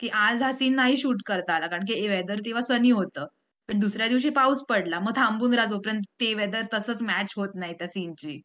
[0.00, 1.66] की आज हा सीन नाही शूट करता आला.
[1.68, 3.26] कारण की वेदर तेव्हा सनी होतं.
[3.68, 4.98] पण दुसऱ्या दिवशी पाऊस पडला.
[5.00, 8.40] मग थांबून राहा जोपर्यंत ते वेदर तसंच मॅच होत नाही त्या सीनची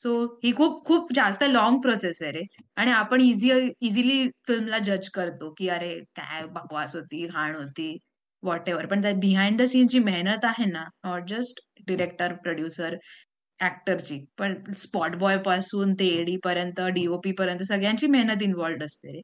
[0.00, 0.12] सो
[0.44, 2.42] ही खूप खूप जास्त लॉंग प्रोसेस आहे रे.
[2.76, 3.50] आणि आपण इझी
[3.82, 7.96] इझिली फिल्मला जज करतो की अरे काय बकवास होती घाण होती
[8.42, 12.96] वॉट एव्हर पण त्या बिहाइंड द सीन जी मेहनत आहे ना नॉट जस्ट डिरेक्टर प्रोड्युसर
[13.60, 19.20] ऍक्टरची पण स्पॉट बॉयपासून ते एडी पर्यंत डीओपी पर्यंत सगळ्यांची मेहनत इन्व्हॉल्ड असते रे.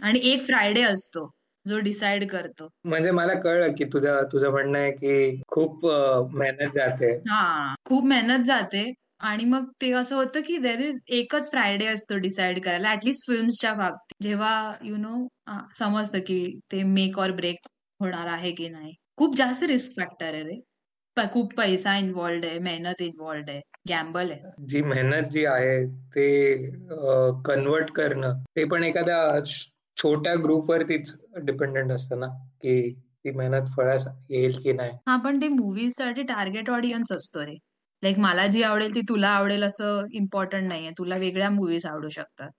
[0.00, 1.28] आणि एक फ्रायडे असतो.
[1.66, 2.68] जो डिसाइड करतो.
[2.84, 5.86] म्हणजे मला कळलं की तुझं तुझं म्हणणं आहे की खूप
[6.34, 7.12] मेहनत जाते.
[7.28, 12.16] हा खूप मेहनत जाते आणि मग ते असं होतं की देर इज एकच फ्रायडे असतो
[12.18, 14.22] डिसाइड करायला ऍटलीस्ट फिल्मच्या बाबतीत.
[14.22, 15.26] जेव्हा यु नो
[15.78, 17.68] समजतं की ते मेक ऑर ब्रेक
[18.00, 18.92] होणार आहे की नाही.
[19.18, 20.60] खूप जास्त रिस्क फॅक्टर आहे रे.
[21.16, 24.50] खूप पैसा इन्व्हॉल्ड आहे मेहनत इन्व्हॉल्ड आहे गॅम्बल आहे.
[24.68, 26.26] जी मेहनत जी आहे ते
[27.46, 29.18] कन्वर्ट करणं ते पण एखाद्या
[29.96, 32.26] छोट्या ग्रुपवरतीच डिपेंडेंट असतं ना
[32.62, 32.92] की
[33.24, 34.92] ती मेहनत फळास येईल की नाही?
[35.08, 37.54] हा पण ते मूवीजसाठी टार्गेट ऑडियन्स असतो रे.
[38.02, 40.90] लाईक मला जी आवडेल ती तुला आवडेल असं इम्पॉर्टंट नाहीये.
[40.90, 42.50] तुला वेगळ्या मुव्हीज आवडू शकतात.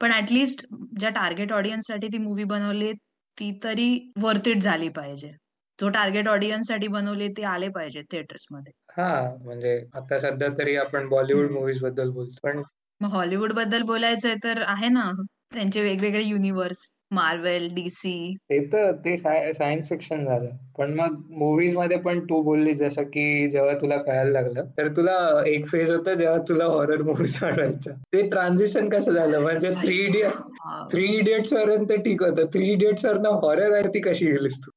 [0.00, 0.66] पण ऍटलिस्ट
[0.98, 2.92] ज्या टार्गेट ऑडियन्ससाठी ती मूवी बनवली
[3.38, 5.30] ती तरी वर्थ इट झाली पाहिजे.
[5.78, 8.72] जो टार्गेट ऑडियन्ससाठी बनवले ते आले पाहिजे थिएटर्समध्ये.
[8.96, 12.38] हा म्हणजे आता सध्या तरी आपण बॉलिवूड मुव्हीजबद्दल बोलतो.
[12.42, 12.62] पण
[13.00, 15.10] मग हॉलिवूडबद्दल बोलायचंय तर आहे ना.
[15.54, 16.78] त्यांचे वेगवेगळे युनिव्हर्स
[17.10, 20.50] मार्वेल डीसी ते तर ते सायन्स फिक्शन झालं.
[20.78, 25.66] पण मग मुव्हीजमध्ये पण तू बोलली जसं की जेव्हा तुला कळायला लागलं तर तुला एक
[25.66, 29.38] फेज होता जेव्हा तुला हॉरर मुव्हीज वाटायचं ते ट्रान्झिशन कसं झालं?
[29.40, 32.46] म्हणजे थ्री इडियट थ्री इडियट्स पर्यंत ठीक होतं.
[32.52, 34.70] थ्री इडियट्स वर हॉरर आरती कशी गेलीस तू?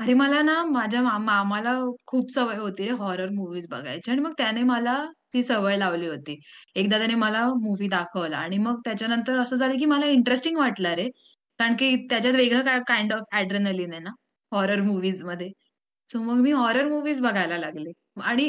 [0.00, 1.74] अरे मला ना माझ्या मामाला
[2.06, 4.10] खूप सवय होती रे हॉरर मुव्हीज बघायची.
[4.10, 4.96] आणि मग त्याने मला
[5.34, 6.38] ती सवय लावली होती.
[6.76, 11.08] एकदा त्याने मला मूव्ही दाखवला आणि मग त्याच्यानंतर असं झालं की मला इंटरेस्टिंग वाटलं रे.
[11.60, 14.10] कारण की त्याच्यात वेगळं काइंड ऑफ ॲड्रेनलिन आहे ना
[14.52, 15.50] हॉररमध्ये
[16.08, 17.90] सो मग मी हॉरर मूव्हीज बघायला लागले
[18.22, 18.46] आणि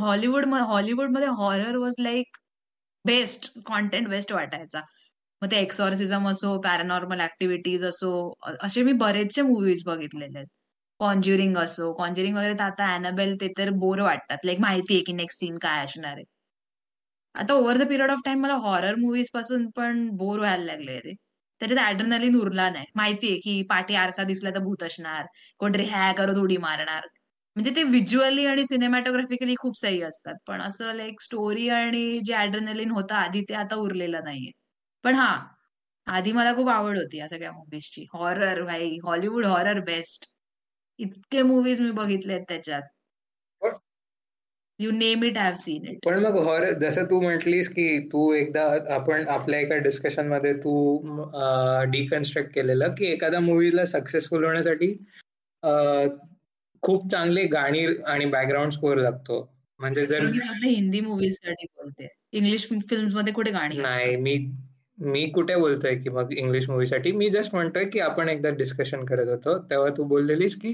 [0.00, 2.36] हॉलिवूड हॉलिवूडमध्ये horror was like
[3.04, 4.80] best content best वाटायचा.
[5.42, 8.12] मग ते एक्सॉर्सिझम असो, पॅरानॉर्मल ऍक्टिव्हिटीज असो,
[8.62, 10.48] असे मी बरेचसे मूवीज बघितलेले आहेत.
[11.00, 14.38] कॉन्ज्युरिंग असो, कॉन्ज्युरिंग वगैरे तर आता अॅनाबेल ते तर बोर वाटतात.
[14.44, 16.24] लाईक माहिती आहे की नेक्स्ट सीन काय असणार आहे.
[17.34, 21.12] आता over the period of time मला हॉरर मुव्हीजपासून पण बोर व्हायला लागले रे.
[21.60, 22.84] त्याच्यात ॲड्रेनालिन उरला नाही.
[22.96, 25.26] माहितीये की पाठी आरसा दिसला तर भूत असणार,
[25.60, 27.06] कोणतरी हॅ करत उडी मारणार.
[27.56, 30.34] म्हणजे ते व्हिज्युअली आणि सिनेमॅटोग्राफिकली खूप सही असतात.
[30.46, 34.50] पण असं लाईक स्टोरी आणि जे ॲड्रेनालिन होतं आधी ते आता उरलेलं नाहीये.
[35.04, 35.28] पण हा
[36.06, 38.06] आधी मला खूप आवड होती या सगळ्या मुव्हीजची.
[38.14, 40.26] हॉरर भाई, हॉलिवूड हॉरर बेस्ट.
[40.98, 42.82] इतके मूवीज मी बघितलेत त्याच्यात.
[44.80, 45.98] You name it have seen it.
[46.04, 48.62] पण मग हॉरर जसं तू म्हटलीस की तू एकदा
[48.94, 50.74] आपण आपल्या एका डिस्कशनमध्ये तू
[51.90, 54.92] डिकन्स्ट्रक्ट केलेलं की एखाद्या मूवीला सक्सेसफुल होण्यासाठी
[56.82, 59.40] खूप चांगले गाणी आणि बॅकग्राऊंड स्कोअर लागतो
[59.80, 60.24] म्हणजे जर
[60.64, 64.36] हिंदी मूवीजसाठी बोलते इंग्लिश फिल्ममध्ये कुठे गाणी नाही मी
[64.98, 69.28] मी कुठे बोलतोय की मग इंग्लिश मूवीसाठी मी जस्ट म्हणतोय की आपण एकदा डिस्कशन करत
[69.28, 69.58] होतो.
[69.70, 70.68] तेव्हा तू बोललेलीस की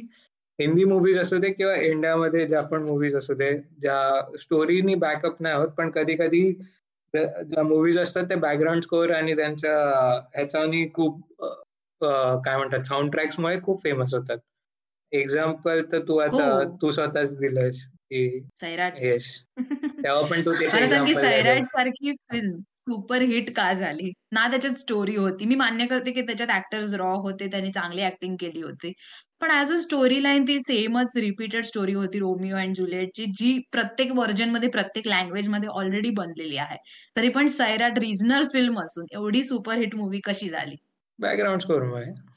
[0.58, 5.56] हिंदी मुव्हीज असू दे किंवा इंडियामध्ये ज्या पण मुव्हीज असू दे ज्या स्टोरीनी बॅकअप नाही
[5.56, 6.52] होत पण कधी कधी
[7.14, 9.76] ज्या मुव्हीज असतात ते बॅकग्राऊंड स्कोअर आणि त्यांच्या
[10.34, 11.20] ह्याच्यानी खूप
[12.00, 14.38] काय म्हणतात साऊंड ट्रॅक्समुळे खूप फेमस होतात.
[15.12, 16.76] एक्झाम्पल तर तू आता हो.
[16.82, 18.24] तू स्वतःच दिलंस की
[18.62, 19.26] येस
[19.62, 20.52] तेव्हा पण तू
[21.66, 24.10] सारखी फिल्म सुपर हिट का झाली?
[24.32, 25.44] ना त्याच्यात स्टोरी होती.
[25.44, 28.92] मी मान्य करते की त्याच्यात ऍक्टर्स रॉ होते त्यांनी चांगली ऍक्टिंग केली होती.
[29.40, 34.12] पण ऍज अ स्टोरी लाईन ती सेमच रिपीटेड स्टोरी होती रोमिओ अँड जुलिएटची जी प्रत्येक
[34.12, 36.76] व्हर्जनमध्ये प्रत्येक लँग्वेजमध्ये ऑलरेडी बनलेली आहे.
[37.16, 40.76] तरी पण सैराट रिजनल फिल्म असून एवढी सुपरहिट मूवी कशी झाली?
[41.18, 41.82] बॅकग्राऊंड स्कोर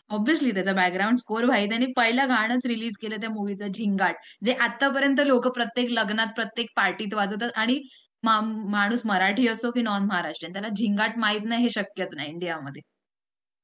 [0.10, 1.68] ऑब्व्हियसली त्याचा बॅकग्राऊंड स्कोर भाई.
[1.68, 4.16] त्यांनी पहिलं गाणंच रिलीज केलं त्या मूवीचं झिंगाट.
[4.46, 7.82] जे आतापर्यंत लोक प्रत्येक लग्नात प्रत्येक पार्टीत वाजवतात आणि
[8.24, 12.82] माणूस मराठी असो की नॉन महाराष्ट्रीयन त्याला झिंगाट माहीत नाही हे शक्यच नाही इंडियामध्ये.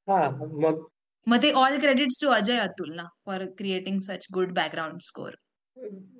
[0.08, 0.82] मग?
[1.26, 5.32] मग ते all credit to Ajay Atul ना for creating such good background score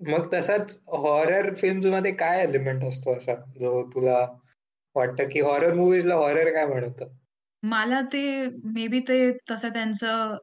[0.08, 4.18] मग तसाच हॉरर फिल्ममध्ये काय एलिमेंट असतो असा जो तुला
[4.96, 7.02] वाटतं की हॉरर मुव्हीजला हॉरर काय म्हणत?
[7.62, 8.22] मला ते
[8.74, 10.36] मे बी ते तसं त्यांचं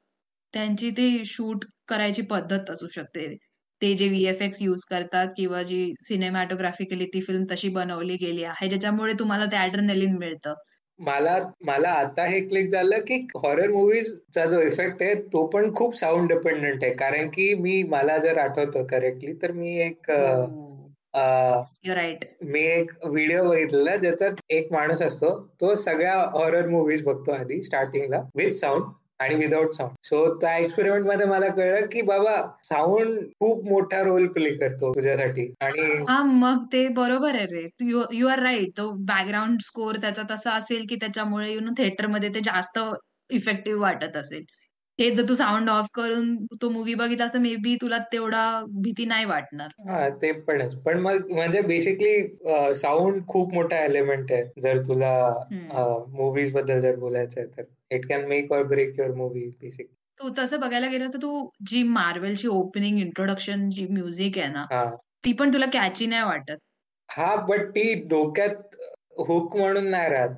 [0.54, 3.28] त्यांची ती शूट करायची पद्धत असू शकते.
[3.82, 9.14] ते जे व्हीएफएक्स यूज करतात किंवा जी सिनेमॅटोग्राफिकली ती फिल्म तशी बनवली गेली आहे ज्याच्यामुळे
[9.20, 10.54] तुम्हाला ते ॲड्रेनलिन मिळतं.
[11.00, 15.96] मला मला आता हे क्लिक झालं की हॉरर मुव्हीजचा जो इफेक्ट आहे तो पण खूप
[15.96, 16.94] साऊंड डिपेंडंट आहे.
[16.96, 20.10] कारण की मी मला जर आठवतं करेक्टली तर मी एक
[21.88, 22.46] राईट हो.
[22.46, 25.30] मी एक व्हिडिओ बघितलेला ज्याच्यात एक माणूस असतो
[25.62, 28.84] तो सगळ्या हॉरर मुव्हीज बघतो आधी स्टार्टिंगला विथ साऊंड
[29.20, 34.50] आणि विदाउट साऊंड सो त्या एक्सपेरिमेंटमध्ये मला कळलं की बाबा साऊंड खूप मोठा रोल प्ले
[34.56, 35.48] करतो तुझ्यासाठी.
[35.62, 37.66] आणि हा मग ते बरोबर आहे रे.
[38.14, 42.40] यू आर राईट तो बॅकग्राऊंड स्कोर त्याचा तसा असेल की त्याच्यामुळे यु नो थिएटरमध्ये ते
[42.46, 42.80] जास्त
[43.30, 44.44] इफेक्टिव्ह वाटत असेल.
[45.00, 48.44] हे जर तू साऊंड ऑफ करून तो मूवी बघितला असता मे बी तुला तेवढा
[48.84, 49.68] भीती नाही वाटणार.
[49.90, 54.44] हा ते पणच पण मग म्हणजे बेसिकली साऊंड खूप मोठा एलिमेंट आहे.
[54.62, 55.12] जर तुला
[56.10, 59.88] मुव्हीजबद्दल जर बोलायचं आहे तर it can make or break your movie basic
[60.20, 64.66] तू तसं बघायला गेलं तर तू जी मार्वेलची ओपनिंग इंट्रोडक्शन जी म्युझिक आहे ना
[65.26, 66.58] ती पण तुला कॅची नाही वाटत?
[67.10, 68.76] हा बट ती डोक्यात
[69.28, 70.36] हुक म्हणून नाही राहत.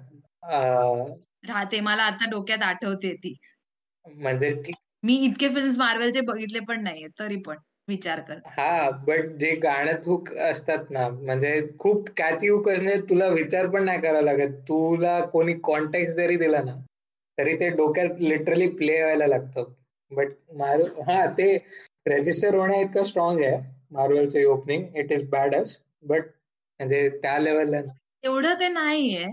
[1.47, 1.79] राहते.
[1.79, 3.33] मला आता डोक्यात आठवते ती.
[4.15, 4.53] म्हणजे
[5.03, 8.37] मी इतके फिल्म्स मार्वेलचे बघितले पण नाहीये तरी पण विचार कर.
[8.47, 13.83] हा बट जे गाण्यात हुक असतात ना म्हणजे खूप कॅची हुक असणे तुला विचार पण
[13.85, 14.53] नाही करावा लागत.
[14.69, 16.75] तुला कोणी कॉन्टॅक्ट जरी दिला ना
[17.37, 19.71] तरी ते डोक्यात लिटरली प्ले व्हायला लागतं.
[20.11, 21.55] बट मार हा ते
[22.07, 23.57] रेजिस्टर होण्या इतकं स्ट्रॉंग आहे
[23.91, 26.25] मार्वलचे opening it is badass but
[26.79, 27.81] म्हणजे त्या लेवलला
[28.23, 29.25] एवढं ते नाहीये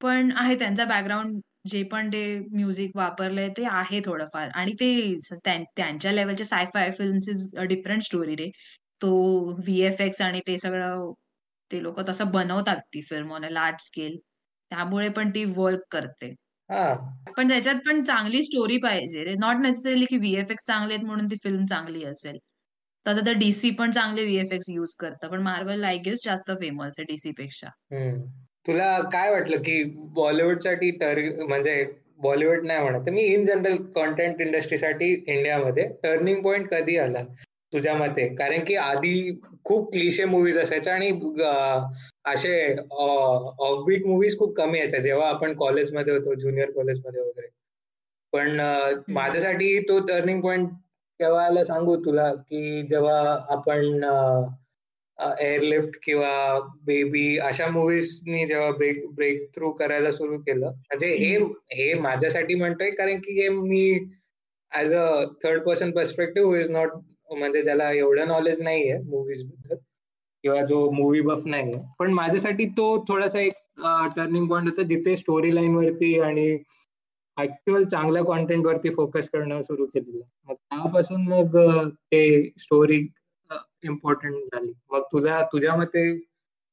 [0.00, 2.20] पण आहे त्यांचा बॅकग्राऊंड जे पण ते
[2.52, 4.48] म्युझिक वापरलंय ते आहे थोडंफार.
[4.54, 8.50] आणि ते त्यांच्या लेवलच्या sci-fi films is a different story रे.
[9.00, 9.10] तो
[9.58, 11.12] व्हीएफएक्स आणि ते सगळं
[11.70, 14.16] ते लोक तसं बनवतात ती film on a large scale
[14.70, 16.34] त्यामुळे पण ती वर्क करते.
[17.36, 19.34] पण त्याच्यात पण चांगली स्टोरी पाहिजे रे.
[19.36, 22.38] नॉट नेसेसरीली की व्हीएफएक्स चांगले आहेत म्हणून ती फिल्म चांगली असेल.
[23.06, 25.28] तसं तर डीसी पण चांगले व्हीएफएक्स युज करतं.
[25.30, 27.68] पण मार्वल आय गेस जास्त फेमस आहे डीसी पेक्षा.
[28.66, 29.82] तुला काय वाटलं की
[30.14, 30.90] बॉलिवूडसाठी
[31.42, 31.84] म्हणजे
[32.22, 37.22] बॉलिवूड नाही म्हणत मी इन जनरल कॉन्टेंट इंडस्ट्रीसाठी इंडियामध्ये टर्निंग पॉइंट कधी आला
[37.72, 38.26] तुझ्या मते?
[38.36, 41.10] कारण की आधी खूप क्लिशे मुव्हीज असायच्या आणि
[42.32, 42.52] असे
[42.90, 47.48] ऑफबीट मुव्हीज खूप कमी यायच्या जेव्हा आपण कॉलेजमध्ये होतो ज्युनियर कॉलेजमध्ये वगैरे.
[48.32, 48.60] पण
[49.14, 50.68] माझ्यासाठी तो टर्निंग पॉइंट
[51.20, 52.32] केव्हा सांगू तुला?
[52.34, 53.20] की जेव्हा
[53.50, 54.04] आपण
[55.20, 60.66] एअरलिफ्ट किंवा बेबी अशा मूवीजनी जेव्हा ब्रेक ब्रेक थ्रू करायला सुरू केलं.
[60.66, 61.36] म्हणजे हे
[61.72, 63.82] हे माझ्यासाठी म्हणतोय कारण की हे मी
[64.72, 65.04] as a
[65.44, 66.92] third person perspective is not
[67.30, 69.76] म्हणजे ज्याला एवढं नॉलेज नाहीये मूवीजबद्दल
[70.44, 71.80] किंवा जो मूवी बफ नाहीये.
[71.98, 73.52] पण माझ्यासाठी तो थोडासा एक
[74.16, 76.52] टर्निंग पॉइंट होता जिथे स्टोरी लाईन वरती आणि
[77.36, 80.22] ऍक्च्युअल चांगल्या कॉन्टेंट वरती फोकस करणं सुरू केलेलं.
[80.48, 81.56] मग त्यापासून मग
[82.12, 83.06] ते स्टोरी
[83.82, 84.72] इम्पॉर्टंट झाली.
[84.92, 86.04] मग तुझ्या तुझ्या मते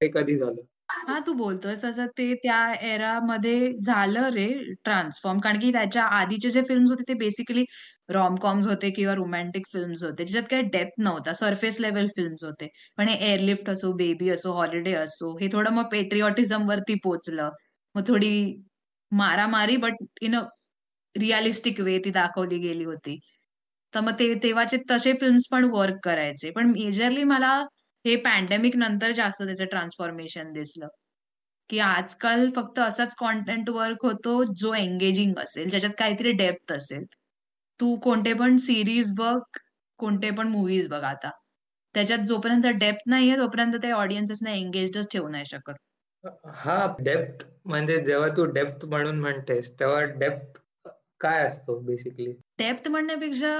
[0.02, 0.62] ते कधी झालं?
[0.90, 2.06] हा तू बोलतोय तसं.
[2.18, 4.48] ते त्या एरा मध्ये झालं रे
[4.86, 7.64] ट्रान्सफॉर्म कारण की त्याच्या आधीचे जे फिल्म्स होते ते बेसिकली
[8.10, 10.26] रॉमकॉम्स होते किंवा रोमॅन्टिक फिल्म्स होते.
[10.26, 11.34] ज्याच्यात काही डेप्थ नव्हता.
[11.34, 12.68] सरफेस लेवल फिल्म्स होते.
[12.98, 17.50] पण हे एअरलिफ्ट असो बेबी असो हॉलिडे असो हे थोडं मग पेट्रिऑटिझम वरती पोचलं.
[17.96, 18.32] मग थोडी
[19.12, 20.42] मारामारी but in a
[21.16, 23.20] realistic way ती दाखवली गेली होती.
[23.94, 26.50] तर मग ते तेव्हाचे तसे फिल्म्स पण वर्क करायचे.
[26.52, 27.52] पण मेजरली मला
[28.06, 30.88] हे पॅन्डेमिक नंतर जास्त त्याचं ट्रान्सफॉर्मेशन दिसलं.
[31.70, 37.04] की आजकाल फक्त असाच कॉन्टेंट वर्क होतो जो एंगेजिंग असेल ज्याच्यात काहीतरी डेप्थ असेल.
[37.80, 39.40] तू कोणते पण सिरीज बघ
[40.00, 41.30] कोणते पण मूव्हीज बघ आता.
[41.96, 45.74] त्याच्यात जोपर्यंत डेप्थ नाहीये तोपर्यंत ते ऑडियन्सेसना एंगेजच ठेवू नाही शकत.
[46.56, 50.60] हा डेप्थ म्हणजे जेव्हा तू डेप्थ म्हणून म्हणतेस तेव्हा डेप्थ
[51.22, 53.54] काय असतो बेसिकली डेप्थ म्हणण्यापेक्षा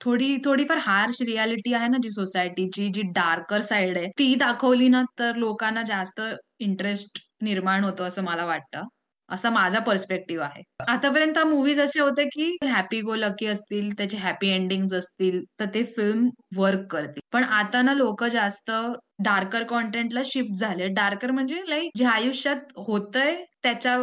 [0.00, 4.06] थोडी थोडीफार हार्श रियालिटी आहे ना जी सोसायटीची जी डार्कर साइड आहे.
[4.18, 6.20] ती दाखवली ना तर लोकांना जास्त
[6.60, 8.86] इंटरेस्ट निर्माण होतो असं मला वाटतं.
[9.28, 10.62] असा माझा पर्स्पेक्टिव्ह आहे.
[10.88, 15.82] आतापर्यंत मूवीज असे होते की हॅपी गो लकी असतील त्याचे हॅपी एंडिंग असतील तर ते
[15.96, 17.20] फिल्म वर्क करतील.
[17.32, 18.70] पण आता ना लोक जास्त
[19.24, 20.88] डार्कर कॉन्टेंटला शिफ्ट झाले.
[20.88, 23.96] डार्कर म्हणजे लाईक जे आयुष्यात होतंय त्याच्या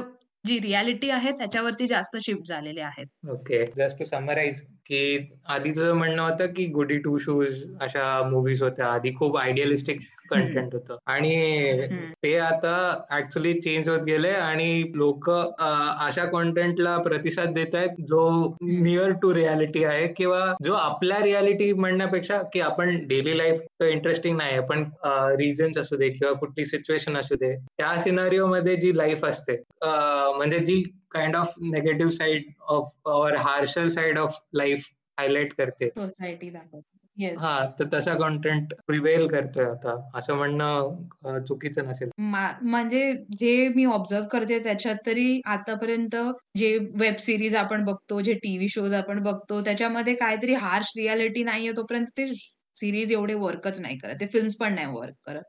[0.45, 3.07] जी रियालिटी आहे त्याच्यावरती जास्त शिफ्ट झालेले आहेत.
[3.29, 8.61] ओके जस्ट टू समराइज की आधी तुझं म्हणणं होतं की गुडी टू शूज अशा मूवीज
[8.63, 8.85] होत्या.
[8.87, 9.99] आधी खूप आयडियलिस्टिक
[10.31, 10.97] कंटेंट होतं.
[11.07, 11.87] आणि
[12.23, 12.73] ते आता
[13.17, 18.21] ऍक्च्युली चेंज होत गेले आणि लोक अशा कॉन्टेंटला प्रतिसाद देत आहेत जो
[18.61, 24.59] नियर टू रियालिटी आहे किंवा जो आपल्या रियालिटी म्हणण्यापेक्षा की आपण डेली लाईफ इंटरेस्टिंग नाही
[24.69, 24.83] पण
[25.39, 30.59] रिझन्स असू दे किंवा कुठली सिच्युएशन असू दे त्या सिनारिओ मध्ये जी लाईफ असते म्हणजे
[30.59, 34.87] जी kind of negative side of or harsher side of life
[35.19, 35.87] highlight करते.
[35.87, 36.51] सोसायटी
[37.39, 39.95] हा तर तसा कॉन्टेंट प्रिवेल करतोय आता.
[40.15, 42.09] असं म्हणणं चुकीचं नसेल.
[42.17, 43.01] म्हणजे
[43.37, 46.15] जे मी ऑब्झर्व करते त्याच्यात तरी आतापर्यंत
[46.57, 51.71] जे वेब सिरीज आपण बघतो जे टीव्ही शोज आपण बघतो त्याच्यामध्ये काहीतरी हार्श रियालिटी नाहीये
[51.77, 52.33] तोपर्यंत ते
[52.75, 54.15] सिरीज एवढे वर्कच नाही करत.
[54.21, 55.43] ते फिल्म्स पण नाही वर्क करत.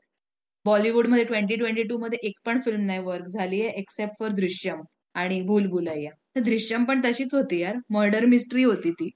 [0.65, 4.81] बॉलिवूडमध्ये ट्वेंटी ट्वेंटी टू मध्ये एक पण फिल्म नाही वर्क झाली आहे एक्सेप्ट फॉर दृश्यम
[5.15, 7.75] आणि भूल भुलैया दृश्यम पण तशीच होती यार.
[7.89, 9.09] मर्डर मिस्ट्री होती ती.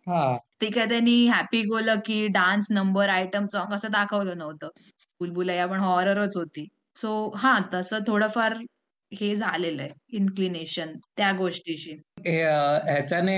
[0.62, 4.70] ती काय त्यांनी happy go lucky dance number item song असं दाखवलं नव्हतं.
[5.22, 6.68] बुलबुलया पण हॉररच होती.
[6.98, 8.54] सो हा तसं थोडंफार
[9.12, 11.92] हे झालेलं आहे इन्क्लिनेशन त्या गोष्टीशी.
[12.26, 13.38] ह्याच्याने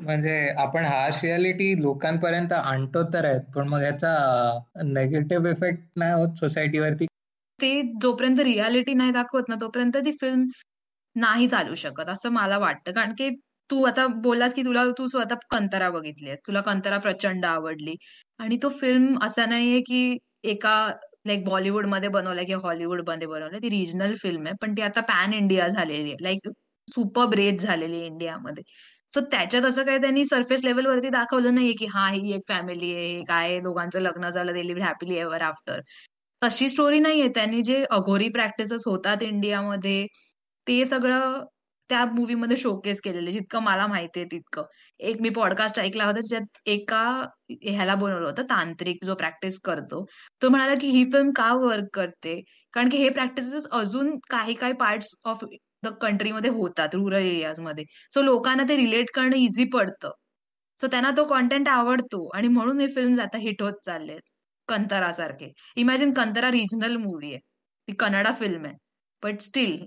[0.00, 4.12] म्हणजे आपण हा रियालिटी लोकांपर्यंत आणतो तर आहेत पण मग ह्याचा
[4.84, 7.06] नेगेटिव्ह इफेक्ट नाही होत सोसायटीवरती
[7.60, 10.44] ते जोपर्यंत रियालिटी नाही दाखवत ना तोपर्यंत ती फिल्म
[11.16, 12.92] नाही चालू शकत असं मला वाटतं.
[12.92, 13.28] कारण की
[13.70, 17.94] तू आता बोललास की तुला तू स्वतः कंतरा बघितलीस तुला कंतरा प्रचंड आवडली.
[18.40, 20.74] आणि तो फिल्म असा नाहीये की एका
[21.26, 23.58] लाईक बॉलिवूडमध्ये बनवलाय किंवा हॉलिवूडमध्ये बनवलंय.
[23.62, 24.54] ती रिजनल फिल्म आहे.
[24.62, 26.16] पण ती आता पॅन इंडिया झालेली आहे.
[26.22, 26.48] लाईक
[26.88, 28.62] सुपर ब्रेथ झालेली आहे इंडियामध्ये
[29.12, 33.22] सो त्याच्यात असं काही त्यांनी सरफेस लेवलवरती दाखवलं नाहीये की हा ही एक फॅमिली आहे.
[33.24, 34.52] काय दोघांचं लग्न झालं.
[34.52, 35.80] दिली हॅपीली एव्हर आफ्टर
[36.42, 37.28] तशी स्टोरी नाहीये.
[37.34, 40.06] त्यांनी जे अघोरी प्रॅक्टिसेस होतात इंडियामध्ये
[40.68, 41.44] ते सगळं
[41.88, 42.04] त्या
[42.36, 44.62] मध्ये शोकेस केलेलं जितकं मला माहितीये तितकं.
[44.98, 47.26] एक मी पॉडकास्ट ऐकला होता ज्यात एका
[47.62, 50.04] ह्याला बनवलं होतं तांत्रिक जो प्रॅक्टिस करतो.
[50.42, 52.42] तो म्हणाला की ही फिल्म का वर्क करते?
[52.72, 55.44] कारण की हे प्रॅक्टिसेस अजून काही काही पार्ट्स ऑफ
[55.82, 57.84] द कंट्रीमध्ये होतात रुरल एरियाजमध्ये.
[58.14, 60.10] सो लोकांना ते रिलेट करणं इझी पडतं.
[60.80, 64.16] सो त्यांना तो कॉन्टेंट आवडतो आणि म्हणून हे फिल्म्स आता हिट होत चालले
[64.68, 65.52] कंतरासारखे.
[65.76, 67.38] इमॅजिन कंतरा रिजनल मूवी आहे.
[67.88, 68.74] ती कन्नडा फिल्म आहे.
[69.22, 69.84] But still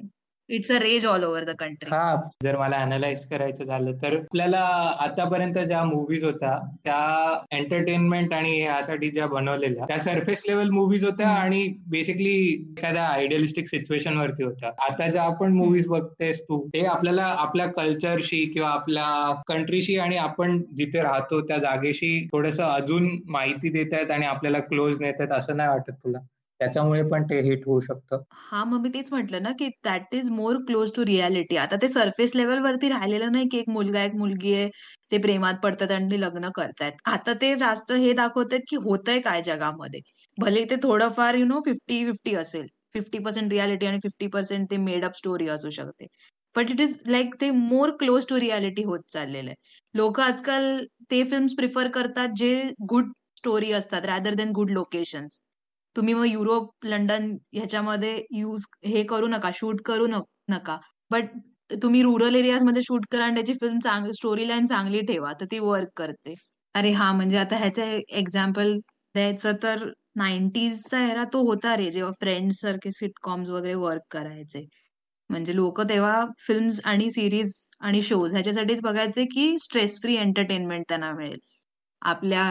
[0.49, 4.59] it's a rage all over the country हा जर मला अनालाइज करायचं झालं तर आपल्याला
[4.99, 6.51] आतापर्यंत ज्या मुव्हीज होत्या
[6.85, 12.35] त्या एंटरटेनमेंट आणि यासाठी ज्या बनवलेल्या त्या सरफेस लेवल मुव्हीज होत्या आणि बेसिकली
[12.77, 14.69] एखाद्या आयडियलिस्टिक सिच्युएशन वरती होत्या.
[14.89, 20.61] आता ज्या आपण मुव्हीज बघतेस तू ते आपल्याला आपल्या कल्चरशी किंवा आपल्या कंट्रीशी आणि आपण
[20.77, 25.57] जिथे राहतो त्या जागेशी थोडस अजून माहिती देत आहेत आणि आपल्याला क्लोज नेत आहेत असं
[25.57, 26.19] नाही वाटत तुला?
[26.59, 28.21] त्याच्यामुळे पण ते हिट होऊ शकतं.
[28.41, 31.87] हा मग मी तेच म्हटलं ना की that is more close to reality आता ते
[31.87, 34.69] सरफेस लेवल वरती राहिलेलं नाही की एक मुलगा एक मुलगी आहे
[35.11, 36.93] ते प्रेमात पडतात आणि ते लग्न करतायत.
[37.05, 39.99] आता ते जास्त हे दाखवतात की होतंय काय जगामध्ये.
[40.37, 42.65] भले ते थोडंफार यु नो फिफ्टी फिफ्टी असेल.
[42.93, 46.07] फिफ्टी पर्सेंट रियालिटी आणि फिफ्टी पर्सेंट ते मेड अप स्टोरी असू शकते.
[46.55, 49.55] बट इट इज लाईक ते मोर क्लोज टू रियालिटी होत चाललेलं आहे.
[49.95, 52.53] लोक आजकाल ते फिल्म्स प्रिफर करतात जे
[52.89, 55.39] गुड स्टोरी असतात रॅदर देन गुड लोकेशन्स
[55.95, 60.77] तुम्ही मग युरोप लंडन ह्याच्यामध्ये यूज हे करू नका शूट करू नका.
[61.11, 61.29] बट
[61.81, 65.59] तुम्ही रुरल एरियामध्ये शूट करा आणि त्याची फिल्म चांगली स्टोरी लाईन चांगली ठेवा तर ती
[65.59, 66.33] वर्क करते.
[66.75, 68.73] अरे हा म्हणजे आता ह्याचं एक्झाम्पल
[69.15, 69.85] द्यायचं तर
[70.17, 74.65] नाईन्टीजचा एरा तो होता रे जेव्हा फ्रेंड्स सारखे सिटकॉम्स वगैरे वर्क करायचे.
[75.29, 81.11] म्हणजे लोक तेव्हा फिल्म्स आणि सिरीज आणि शोज ह्याच्यासाठीच बघायचे की स्ट्रेस फ्री एंटरटेनमेंट त्यांना
[81.13, 81.39] मिळेल.
[82.01, 82.43] आपल्या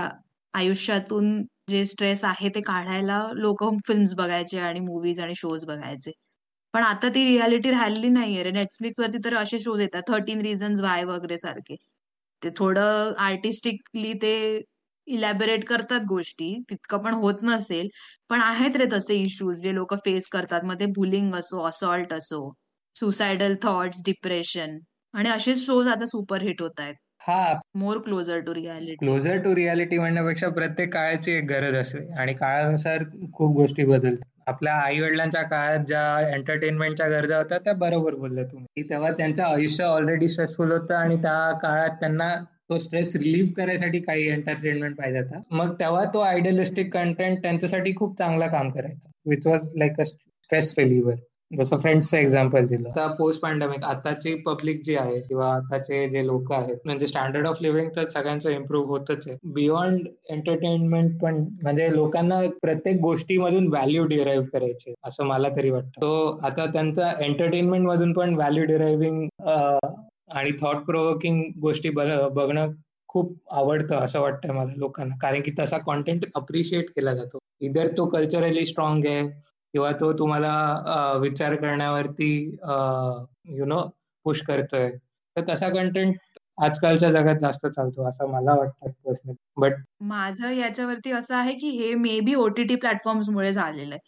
[0.55, 6.11] आयुष्यातून जे स्ट्रेस आहे ते काढायला लोक फिल्म्स बघायचे आणि मूवीज आणि शोज बघायचे.
[6.75, 8.51] पण आता ती रियालिटी राहिलेली नाहीये रे.
[8.51, 10.03] नेटफ्लिक्स वरती तर असे शोज येतात.
[10.09, 11.77] थर्टीन रिझन्स वाय वगैरे सारखे.
[12.43, 14.35] ते थोडं आर्टिस्टिकली ते
[15.09, 16.55] इलॅबोरेट करतात गोष्टी.
[16.71, 17.89] तितकं पण होत नसेल.
[18.31, 20.61] पण आहेत रे तसे इश्यूज जे लोक फेस करतात.
[20.65, 22.43] मग ते बुलिंग असो असॉल्ट असो
[22.97, 24.79] सुसायडल थॉट्स डिप्रेशन
[25.15, 26.95] आणि असेच शोज आता सुपरहिट होत आहेत.
[27.29, 27.55] हा.
[27.75, 32.13] More closer to reality closer to reality म्हणण्यापेक्षा प्रत्येक काळाची एक गरज असते.
[32.13, 33.03] आणि काळानुसार
[33.33, 34.31] खूप गोष्टी बदलतात.
[34.47, 38.83] आपल्या आई वडिलांच्या काळात ज्या एंटरटेनमेंटच्या गरजा होत्या त्या बरोबर बोलल्या तुम्ही.
[38.83, 42.35] तेव्हा त्यांचं आयुष्य ऑलरेडी स्ट्रेसफुल होतं आणि त्या काळात त्यांना
[42.69, 45.41] तो स्ट्रेस रिलीव्ह करायसाठी काही एंटरटेनमेंट पाहिजे होता.
[45.51, 49.11] मग तेव्हा तो आयडियलिस्टिक कंटेंट त्यांच्यासाठी खूप चांगला काम करायचा.
[49.27, 51.15] Which was like a stress reliever
[51.57, 52.89] जसं फ्रेंड्सचं एक्झाम्पल दिलं.
[52.89, 57.63] आता पोस्ट पॅन्डेमिक आताची पब्लिक जी आहे किंवा आताचे जे लोक आहेत म्हणजे स्टँडर्ड ऑफ
[57.63, 59.37] लिव्हिंग तर सगळ्यांचं इम्प्रूव्ह होतच आहे.
[59.55, 66.01] बियॉन्ड एंटरटेनमेंट पण म्हणजे लोकांना प्रत्येक गोष्टीमधून व्हॅल्यू डिराईव्ह करायचे असं मला तरी वाटतं.
[66.01, 72.73] तो आता त्यांचा एंटरटेनमेंट मधून पण व्हॅल्यू डिरायव्हिंग आणि थॉट प्रोवोकिंग गोष्टी बघणं
[73.09, 75.15] खूप आवडतं असं वाटतंय मला लोकांना.
[75.23, 77.39] कारण की तसा कॉन्टेंट अप्रिशिएट केला जातो.
[77.61, 79.23] इधर तो कल्चरली स्ट्रॉंग आहे
[79.75, 82.31] किंवा तो तुम्हाला विचार करण्यावरती
[83.59, 83.81] यु नो
[84.27, 84.91] पुश करतोय.
[85.37, 86.17] तर तसा कंटेंट
[86.65, 91.95] आजकालच्या जगात जास्त चालतो असं मला वाटतं पर्सनली बट माझं याच्यावरती असं आहे की हे
[91.95, 92.77] मे बी ओटीटी
[93.31, 94.01] मुळे झालेलं आहे.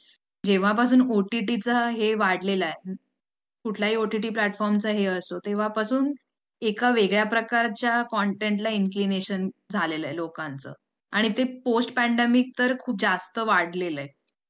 [0.45, 2.95] जेव्हापासून ओटीटीचं हे वाढलेलं आहे
[3.65, 6.13] कुठलाही ओटीटी प्लॅटफॉर्मचं हे असो तेव्हापासून
[6.63, 10.73] एका वेगळ्या प्रकारच्या कॉन्टेंटला इन्क्लिनेशन झालेलं आहे लोकांचं.
[11.13, 14.09] आणि ते पोस्ट पॅन्डेमिक तर खूप जास्त वाढलेलं आहे.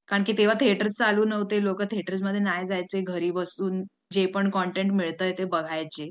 [0.08, 1.82] कारण की तेव्हा थिएटर चालू नव्हते लोक
[2.22, 3.82] मध्ये नाही जायचे घरी बसून
[4.12, 6.10] जे पण कॉन्टेंट मिळतंय ते बघायचे.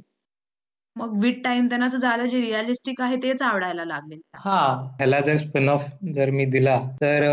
[0.96, 4.16] मग विथ टाइम त्यांना झालं जे रिअलिस्टिक आहे तेच आवडायला लागले.
[4.36, 4.60] हा.
[4.98, 7.24] ह्याला जर स्पिन ऑफ जर मी दिला तर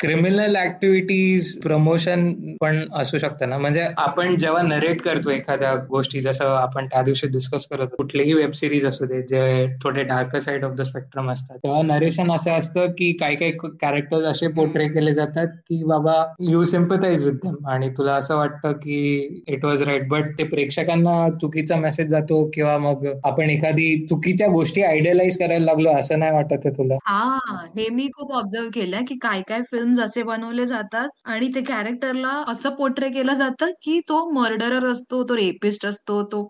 [0.00, 2.30] क्रिमिनल ऍक्टिव्हिटीज प्रमोशन
[2.60, 3.58] पण असू शकतं ना?
[3.58, 8.50] म्हणजे आपण जेव्हा नरेट करतो एखाद्या गोष्टी जसं आपण त्या दिवशी डिस्कस करत कुठलीही वेब
[8.52, 12.92] सिरीज असू दे जे थोडे dark side of the spectrum असतात तेव्हा नरेशन असं असतं
[12.98, 16.14] की काही काही कॅरेक्टर्स असे पोर्ट्रे केले जातात की बाबा
[16.50, 21.28] यू सिम्पथाइज विथ देम आणि तुला असं वाटतं की इट वॉज राईट बट ते प्रेक्षकांना
[21.36, 26.32] चुकीचा मेसेज जातो किंवा मग मग आपण एखादी चुकीच्या गोष्टी आयडियलाइज करायला लागलो असं नाही
[26.32, 26.94] वाटत आहे तुला?
[27.06, 27.38] हा
[27.76, 32.42] हे मी खूप ऑब्झर्व केलंय की काय काय फिल्म असे बनवले जातात आणि ते कॅरेक्टरला
[32.48, 36.48] असं पोर्ट्रे केलं जातं की तो मर्डरर असतो तो रेपिस्ट असतो तो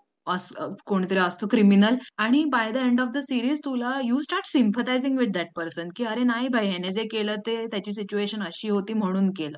[0.85, 5.27] कोणीतरी असतो क्रिमिनल आणि by the end of the series तुला you start sympathizing with
[5.33, 9.29] that person की अरे नाही भाई ह्याने जे केलं ते त्याची सिच्युएशन अशी होती म्हणून
[9.37, 9.57] केलं.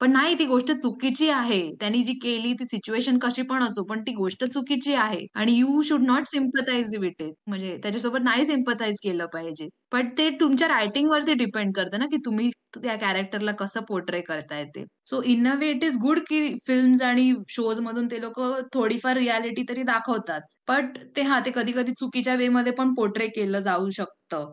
[0.00, 1.60] पण नाही ती गोष्ट चुकीची आहे.
[1.80, 5.26] त्यांनी जी केली ती सिच्युएशन कशी पण असो पण ती गोष्ट चुकीची आहे.
[5.34, 9.68] आणि you should not sympathize with it म्हणजे त्याच्यासोबत नाही सिम्पथाइज केलं पाहिजे.
[9.92, 14.84] पण ते तुमच्या रायटिंगवरती डिपेंड करतं ना की तुम्ही त्या कॅरेक्टरला कसं पोर्ट्रे करताय ते.
[15.06, 18.40] So in a way it is good की फिल्म्स आणि शोज मधून ते लोक
[18.74, 20.40] थोडीफार रियालिटी तरी दाखवतात.
[20.68, 24.52] बट ते हा ते कधी कधी चुकीच्या वे मध्ये पण पोर्ट्रे केलं जाऊ शकतं.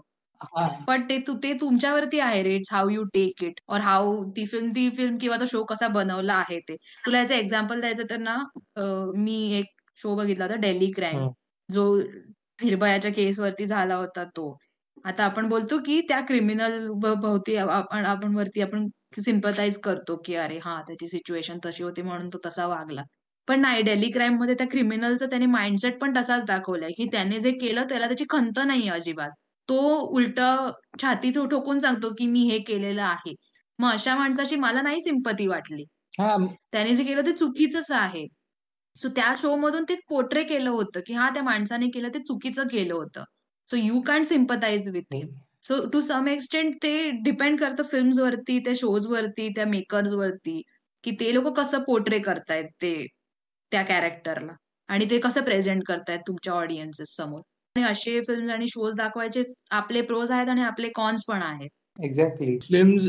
[0.88, 4.72] पण ते ते तुमच्यावरती आहे रे it's how you take it or how ती फिल्म
[4.72, 6.76] ती फिल्म किंवा तो शो कसा बनवला आहे ते.
[7.06, 8.38] तुला याचं एक्झाम्पल द्यायचं तर ना
[9.18, 9.66] मी एक
[10.00, 11.28] शो बघितला होता डेली क्राईम
[11.70, 11.86] जो
[12.64, 14.56] निर्भयाच्या केसवरती झाला होता तो.
[15.06, 18.88] आता आपण बोलतो की त्या क्रिमिनल भोवती आपण आपण वरती आपण
[19.20, 23.04] सिम्पथाइज करतो की अरे हा त्याची सिच्युएशन तशी होती म्हणून तो तसा वागला.
[23.48, 27.84] पण नाही डेली क्राईममध्ये त्या क्रिमिनलचं त्याने माइंडसेट पण तसाच दाखवलाय की त्याने जे केलं
[27.90, 29.30] त्याला त्याची खंत नाही अजिबात.
[29.70, 29.78] तो
[30.18, 30.40] उलट
[31.02, 33.34] छाती ठोकून सांगतो की मी हे केलेलं आहे.
[33.80, 35.84] मग अशा माणसाची मला नाही सिंपती वाटली.
[36.20, 38.26] त्याने जे केलं ते चुकीचंच आहे.
[38.96, 42.68] सो त्या शो मधून ते पोट्रे केलं होतं की हा त्या माणसाने केलं ते चुकीचं
[42.68, 43.24] केलं होतं.
[43.70, 45.28] So you can sympathize with him
[45.68, 50.62] so to some extent ते डिपेंड करतं फिल्म्स वरती त्या शोज वरती त्या मेकर्स वरती
[51.04, 52.96] की ते लोक कसं पोर्ट्रे करतायत ते
[53.72, 54.54] त्या कॅरेक्टरला
[54.90, 57.42] आणि ते कसं प्रेझेंट करतायत तुमच्या ऑडियन्सेस समोर.
[57.84, 61.70] असे फिल्म्स आणि शोज दाखवायचे आपले प्रोज आहेत आणि आपले कॉन्स पण आहेत.
[62.00, 63.04] एक्झॅक्टली फिल्म्स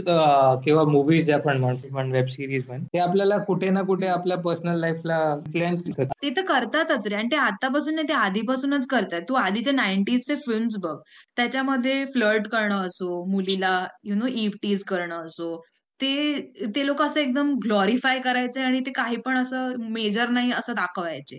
[0.65, 4.79] किंवा मुव्हीज आपण म्हणतो पण वेब सिरीज पण ते आपल्याला कुठे ना कुठे आपल्या पर्सनल
[4.81, 5.89] लाईफला इन्फ्लुएन्स
[6.23, 7.15] ते तर करतातच रे.
[7.15, 9.21] आणि ते आतापासून नाही ते आधीपासूनच करतात.
[9.29, 10.97] तू आधीचे नाईन्टीजचे फिल्म्स बघ.
[11.37, 15.57] त्याच्यामध्ये फ्लर्ट करणं असो मुलीला यु नो इव्हटीज करणं असो
[16.01, 16.35] ते
[16.75, 21.39] ते लोक असं एकदम ग्लॉरिफाय करायचे आणि ते काही पण असं मेजर नाही असं दाखवायचे.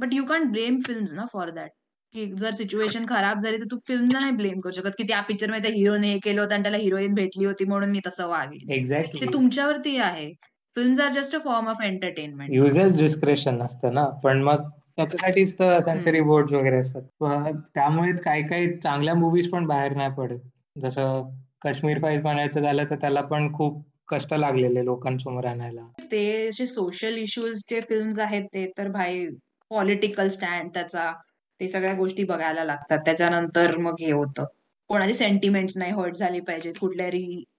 [0.00, 1.70] But you can blame films ना फॉर दॅट
[2.14, 4.90] की जर सिच्युएशन खराब झाली तर तू फिल्मला नाही ब्लेम करू शकत.
[4.98, 8.28] की त्या पिक्चरमध्ये हिरोने हे केलं होतं आणि त्याला हिरोईन भेटली होती म्हणून मी तसं
[8.28, 10.32] वागले एक्झॅक्टली ते तुमच्यावरती आहे.
[10.76, 14.04] Films are just a form of entertainment user's description असतं ना.
[14.24, 17.02] पण मग त्याच्यासाठीच तर सेन्सरी बोर्ड वगैरे असतात.
[17.74, 20.38] त्यामुळेच काही काही चांगल्या मुव्हीज पण बाहेर नाही पडत.
[20.78, 21.30] जसं
[21.62, 25.86] काश्मीर फाईल्स बनायचं झालं तर त्याला पण खूप कष्ट लागलेले लोकांसमोर आणायला.
[26.12, 29.26] ते असे सोशल इश्यूज जे फिल्म्स आहेत ते तर भाई
[29.70, 31.12] पॉलिटिकल स्टँड त्याचा
[31.60, 32.98] ते सगळ्या गोष्टी बघायला लागतात.
[33.04, 34.44] त्याच्यानंतर मग हे होतं.
[34.90, 37.10] कोणाची सेंटिमेंट नाही हर्ट झाली पाहिजेत कुठल्या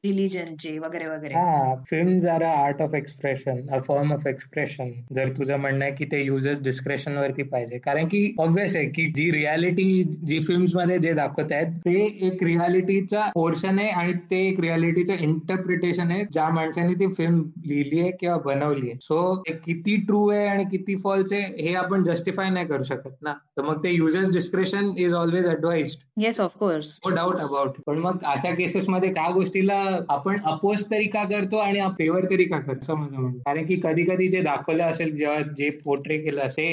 [0.05, 1.33] रिलीजनचे वगैरे वगैरे.
[1.33, 6.05] हा film are art of expression a form of expression जर तुझं म्हणणं आहे की
[6.11, 7.77] ते युजर्स डिस्क्रेशन वरती पाहिजे.
[7.79, 9.85] कारण की ऑब्विस आहे की जी रियालिटी
[10.29, 11.93] जी फिल्म्समध्ये जे दाखवत आहेत ते
[12.27, 16.25] एक रियालिटीचा पोर्शन आहे आणि ते एक रियालिटीचं इंटरप्रिटेशन आहे.
[16.33, 18.97] ज्या माणसाने ती फिल्म लिहिली आहे किंवा बनवली आहे.
[19.01, 23.21] सो ते किती ट्रू आहे आणि किती फॉल्स आहे हे आपण जस्टिफाय नाही करू शकत
[23.21, 23.33] ना.
[23.57, 28.53] तर मग ते user's discretion is always advised yes of course doubt about पण मग अशा
[28.55, 29.79] केसेस मध्ये त्या गोष्टीला
[30.09, 32.95] आपण अपोज तरी का करतो आणि फेवर तरी का करतो?
[32.95, 36.65] म्हणून कारण की कधी कधी जे दाखवलं असेल जेव्हा जे पोर्ट्रे केलं असे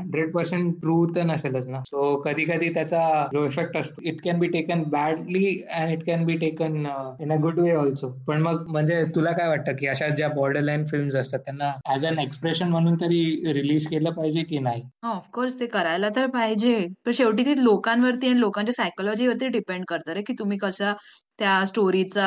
[0.00, 1.80] हंड्रेड पर्सेंट ट्रू तर नसेलच ना.
[1.86, 6.24] सो कधी कधी त्याचा जो इफेक्ट असतो it can be taken badly and it can
[6.24, 6.76] be taken
[7.20, 10.60] in a good way also पण मग म्हणजे तुला काय वाटतं की अशा ज्या बॉर्डर
[10.60, 14.82] लाईन फिल्म्स असतात त्यांना ऍज अन एक्सप्रेशन म्हणून तरी रिलीज केलं पाहिजे की नाही?
[15.02, 16.74] हो, ऑफकोर्स ते करायला तर पाहिजे.
[17.06, 20.92] पण शेवटी ते लोकांवरती आणि लोकांच्या सायकोलॉजीवरती डिपेंड करतं रे की तुम्ही कसा
[21.38, 22.26] त्या स्टोरीचा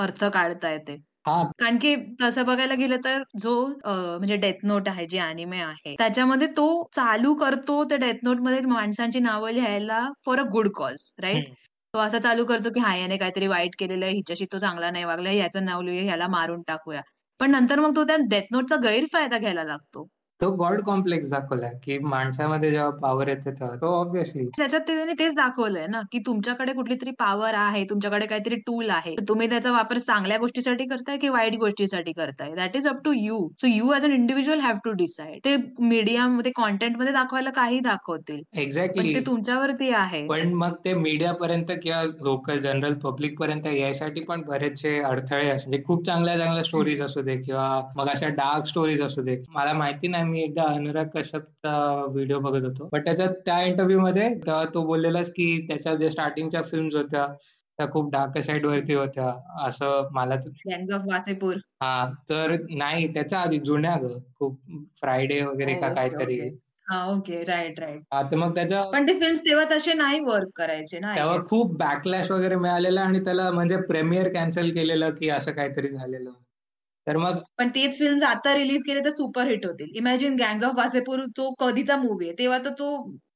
[0.00, 0.96] अर्थ काढताय ते
[1.26, 3.54] कारण की तसं बघायला गेलं तर जो
[3.86, 9.20] म्हणजे डेथ नोट आहे जी अॅनिमे आहे त्याच्यामध्ये तो चालू करतो त्या डेथ नोटमध्ये माणसांची
[9.20, 11.52] नावं लिहायला for a good cause right
[11.94, 15.04] तो असं चालू करतो की हा याने काहीतरी वाईट केलेलं आहे हिच्याशी तो चांगला नाही
[15.04, 17.00] वागला याचं नाव लिहूया ह्याला मारून टाकूया.
[17.40, 20.06] पण नंतर मग तो त्या डेथ नोटचा गैरफायदा घ्यायला लागतो.
[20.40, 23.74] तो गॉड कॉम्प्लेक्स दाखवलाय की माणसामध्ये जेव्हा पॉवर येते तेव्हा.
[23.76, 28.56] तो ऑब्विसली त्याच्यात त्याने तेच दाखवलंय ना की तुमच्याकडे कुठली तरी पॉवर आहे तुमच्याकडे काहीतरी
[28.66, 29.14] टूल आहे.
[29.28, 32.54] तुम्ही त्याचा वापर चांगल्या गोष्टीसाठी करताय की वाईट गोष्टीसाठी करताय?
[32.54, 36.26] That is up to you so you as an individual have to decide ते मीडिया
[36.28, 38.40] मध्ये कॉन्टेंटमध्ये दाखवायला काही दाखवतील.
[38.54, 40.26] एक्झॅक्टली ते तुमच्यावरती आहे.
[40.28, 45.82] पण मग ते मीडिया पर्यंत किंवा लोकल जनरल पब्लिक पर्यंत यायसाठी पण बरेचसे अडथळे असते
[45.84, 49.36] खूप चांगल्या चांगल्या स्टोरीज असू दे किंवा मग अशा डार्क स्टोरीज असू दे.
[49.50, 52.88] मला माहिती नाही मी एकदा अनुराग कश्यपचा व्हिडिओ बघत होतो.
[52.88, 57.26] पण त्याच्यात त्या इंटरव्ह्यू मध्ये तो बोललेलाच की त्याच्या जे स्टार्टिंगच्या फिल्म्स होत्या
[57.78, 59.32] त्या खूप डार्क साईड वरती होत्या.
[59.66, 60.34] असं मला
[61.06, 64.18] वासेपूर हा तर नाही त्याच्या आधी जुन्या ग.
[64.38, 64.60] खूप
[65.00, 66.40] फ्रायडे वगैरे का काहीतरी.
[66.92, 71.14] ओके राईट राईट आता मग त्याच्या पण ते फिल्म्स तेव्हा तसे नाही वर्क करायचे ना
[71.16, 76.30] तेव्हा खूप बॅकलॅश वगैरे मिळालेलं आणि त्याला म्हणजे प्रेमियर कॅन्सल केलेलं की असं काहीतरी झालेलं.
[77.06, 79.88] तर मग पण तेच फिल्म आता रिलीज केले तर सुपर हिट होतील.
[79.96, 82.88] इमॅजिन गँग्स ऑफ वासेपूर तो कधीचा मूवी आहे तेव्हा तर तो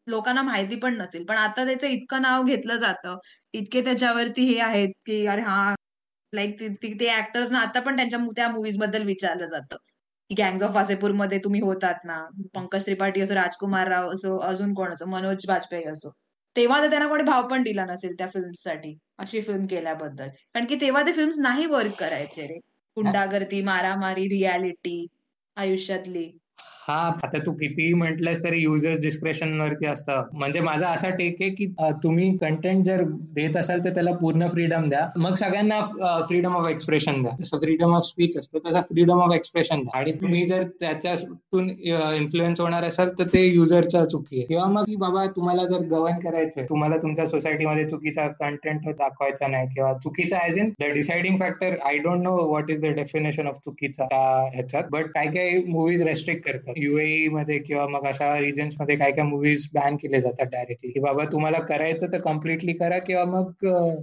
[0.08, 1.24] लोकांना माहिती पण नसेल.
[1.26, 3.16] पण आता त्याचं इतकं नाव घेतलं जातं
[3.54, 5.74] इतके त्याच्यावरती हे आहेत की अरे हा
[6.32, 6.62] लाईक
[7.00, 9.76] ते ऍक्टर्स ना आता पण त्यांच्या त्या मुव्हीजबद्दल विचारलं जातं.
[10.30, 12.18] की गँग्स ऑफ वासेपूरमध्ये तुम्ही होतात ना
[12.54, 16.10] पंकज त्रिपाठी असो राजकुमार राव असो अजून कोण असो मनोज वाजपेयी असो.
[16.56, 20.28] तेव्हा तर त्यांना कोणी भाव पण दिला नसेल त्या फिल्मसाठी अशी फिल्म केल्याबद्दल.
[20.54, 22.58] कारण की तेव्हा ते फिल्म्स नाही वर्क करायचे रे.
[22.96, 24.96] गुंडागर्दी मारामारी रियालिटी
[25.56, 26.26] आयुष्यातली.
[26.88, 30.22] हा आता तू कितीही म्हटलंस तरी युजर्स डिस्क्रेशन वरती असतं.
[30.32, 31.66] म्हणजे माझा असा टेक आहे की
[32.02, 33.02] तुम्ही कंटेंट जर
[33.34, 35.06] देत असाल तर त्याला पूर्ण फ्रीडम द्या.
[35.16, 35.80] मग सगळ्यांना
[36.28, 37.32] फ्रीडम ऑफ एक्सप्रेशन द्या.
[37.40, 39.98] जसं फ्रीडम ऑफ स्पीच असतो तसा फ्रीडम ऑफ एक्सप्रेशन द्या.
[39.98, 44.46] आणि तुम्ही जर त्याच्यातून इन्फ्लुएन्स होणार असाल तर ते युजरच्या चुकी आहे.
[44.46, 49.92] किंवा मग बाबा तुम्हाला जर गव्हर्न करायचंय तुम्हाला तुमच्या सोसायटीमध्ये चुकीचा कंटेंट दाखवायचा नाही किंवा
[50.04, 54.04] चुकीचा as in the deciding factor I don't know what is the definition of चुकीचा
[54.54, 54.84] ह्याच्यात.
[54.90, 56.73] बट काय काय मुव्हीज रेस्ट्रिक्ट करतात.
[56.76, 61.24] युएई मध्ये किंवा मग अशा रिजन्समध्ये काय काय मुव्हीज बॅन केले जातात डायरेक्टली की बाबा
[61.24, 63.50] तुम्हाला करायचं तर कम्प्लिटली करा किंवा मग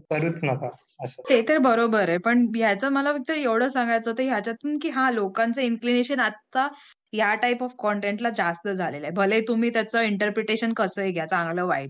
[0.09, 0.67] करूच नका
[1.03, 1.21] असं.
[1.29, 5.61] ते तर बरोबर आहे पण ह्याचं मला फक्त एवढं सांगायचं होतं ह्याच्यातून की हा लोकांचं
[5.61, 6.67] इन्क्लिनेशन आता
[7.13, 9.13] या टाईप ऑफ कॉन्टेंटला जास्त झालेलं आहे.
[9.15, 11.89] भले तुम्ही त्याचं इंटरप्रिटेशन कसंही घ्या चांगलं वाईट.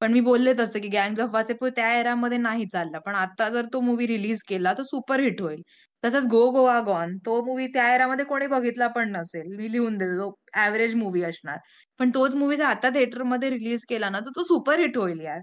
[0.00, 2.98] पण मी बोलले तसं की गँग्स ऑफ वासेपूर त्या एरामध्ये नाही चालला.
[2.98, 5.62] पण आता जर तो मूवी रिलीज केला तर सुपर हिट होईल.
[6.04, 9.54] तसंच गो गोवा गॉन तो मूवी त्या एरामध्ये कोणी बघितला पण नसेल.
[9.56, 11.58] मी लिहून देतो तो ऍव्हरेज मूवी असणार.
[12.00, 15.40] पण तोच मूवी जर आता थिएटरमध्ये रिलीज केला ना तर तो सुपर हिट होईल यार.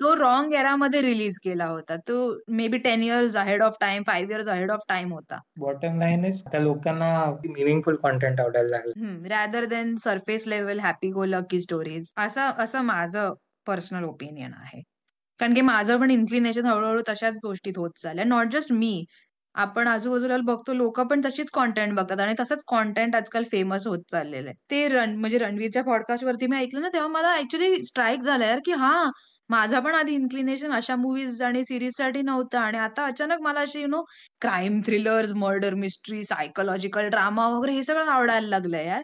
[0.00, 1.96] तो रॉंग एरामध्ये रिलीज केला होता.
[2.08, 2.16] तो
[2.48, 5.40] may be ten years ahead of time five years ahead of time होता.
[5.60, 7.12] बॉटम लाईन इज त्या लोकांना
[7.44, 9.26] मिनिंगफुल कॉन्टेंट आवडायला लागलं.
[9.28, 13.34] Rather than surface level happy go lucky stories असं असं माझं
[13.66, 14.82] पर्सनल ओपिनियन आहे.
[15.40, 18.24] कारण की माझं पण इन्क्लिनेशन हळूहळू तशाच गोष्टीत होत चाललंय.
[18.24, 19.04] नॉट जस्ट मी
[19.54, 24.48] आपण आजूबाजूला बघतो लोक पण तशीच कॉन्टेंट बघतात आणि तसंच कॉन्टेंट आजकाल फेमस होत चाललेलं
[24.48, 24.54] आहे.
[24.70, 28.58] ते रण म्हणजे रणवीरच्या पॉडकास्ट वरती मी ऐकलं ना तेव्हा मला ऍक्च्युली स्ट्राईक झालं यार
[28.66, 29.10] की हा
[29.50, 33.86] माझा पण आधी इन्क्लिनेशन अशा मूवीज आणि सिरीजसाठी नव्हतं आणि आता अचानक मला अशी you
[33.88, 34.02] know
[34.40, 39.02] crime thrillers murder mystery psychological drama वगैरे हे सगळं आवडायला लागलंय यार.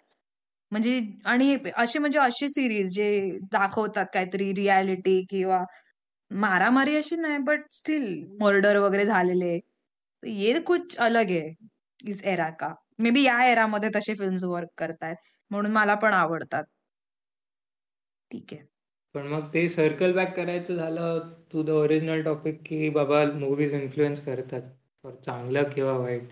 [0.72, 3.10] म्हणजे आणि अशी म्हणजे अशी सिरीज जे
[3.52, 5.62] दाखवतात काहीतरी रियालिटी किंवा
[6.30, 8.06] मारामारी अशी नाही बट स्टील
[8.40, 9.58] मर्डर वगैरे झालेले.
[10.24, 11.54] ये कुछ अलग आहे
[12.04, 12.74] इस एरा का.
[12.98, 15.16] मे बी या एरामध्ये तसे फिल्म्स वर्क करतायत
[15.50, 16.64] म्हणून मला पण आवडतात.
[18.30, 18.62] ठीक आहे.
[19.14, 24.24] पण मग ते सर्कल बॅक करायचं झालं टू द ओरिजिनल टॉपिक की बाबा मूवीज इन्फ्लुएन्स
[24.24, 24.62] करतात.
[25.04, 26.28] फॉर चांगलं किंवा वाईट.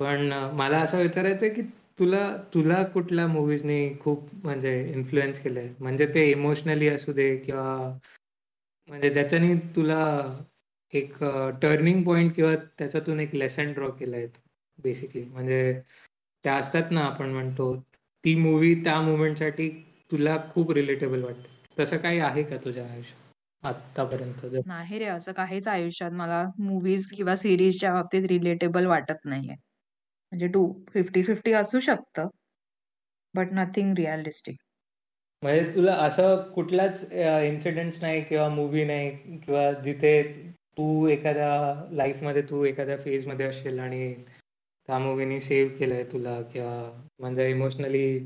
[0.00, 1.62] पण मला असं विचारायचं की
[1.98, 5.68] तुला तुला कुठल्या मूवीजने खूप म्हणजे इन्फ्लुएन्स केलंय?
[5.80, 7.76] म्हणजे ते इमोशनली असू दे किंवा
[8.88, 10.00] म्हणजे त्याच्यानी तुला
[10.92, 11.14] एक
[11.62, 14.26] टर्निंग पॉइंट किंवा त्याच्यातून एक लेसन ड्रॉ केलाय
[14.78, 15.80] बेसिकली म्हणजे
[16.44, 17.74] त्या असतात ना आपण म्हणतो
[18.24, 19.68] ती मूवी त्या मुवमेंटसाठी
[20.12, 21.48] तुला खूप रिलेटेबल वाटते.
[21.78, 23.20] तसं काही आहे का तुझ्या आयुष्यात?
[23.62, 29.54] आतापर्यंत नाही रे असं काहीच आयुष्यात मला मूवीज किंवा सिरीजच्या बाबतीत रिलेटेबल वाटत नाहीये.
[30.32, 32.28] म्हणजे टू फिफ्टी फिफ्टी असू शकतं
[33.34, 34.56] बट नथिंग रिअलिस्टिक
[35.42, 40.22] म्हणजे तुला असं कुठलाच इन्सिडेंट नाही किंवा मूवी नाही किंवा जिथे
[40.76, 41.50] तू एखाद्या
[41.90, 44.14] लाईफमध्ये तू एखाद्या फेजमध्ये असेल आणि
[44.88, 48.18] त्या मूवीनी सेव्ह केलंय तुला किंवा म्हणजे इमोशनली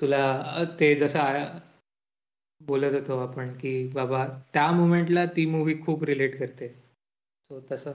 [0.00, 1.58] तुला ते जसं
[2.60, 6.68] बोलत होतो आपण की बाबा त्या मुमेंटला ती मूवी खूप रिलेट करते.
[6.68, 7.92] सो तसं.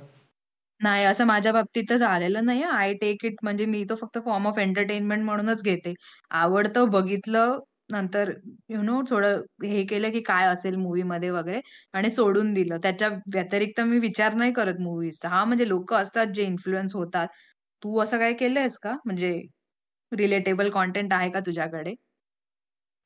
[0.82, 4.58] नाही असं माझ्या बाबतीत झालेलं नाही आय टेक इट म्हणजे मी तो फक्त फॉर्म ऑफ
[4.60, 5.94] एंटरटेनमेंट म्हणूनच घेते.
[6.32, 7.60] आवडतं बघितलं
[7.90, 8.32] नंतर
[8.70, 11.62] यु नो थोडं हे केलं की काय असेल मूवी मध्ये वगैरे
[11.94, 12.78] आणि सोडून दिलं.
[12.84, 17.28] त्याच्या व्यतिरिक्त मी विचार नाही करत मूवीजचा हा म्हणजे लोक असतात जे इन्फ्लुएन्स होतात.
[17.84, 18.94] तू असं काय केलंयस का?
[19.06, 19.42] म्हणजे
[20.12, 21.94] रिलेटेबल कॉन्टेंट आहे का तुझ्याकडे?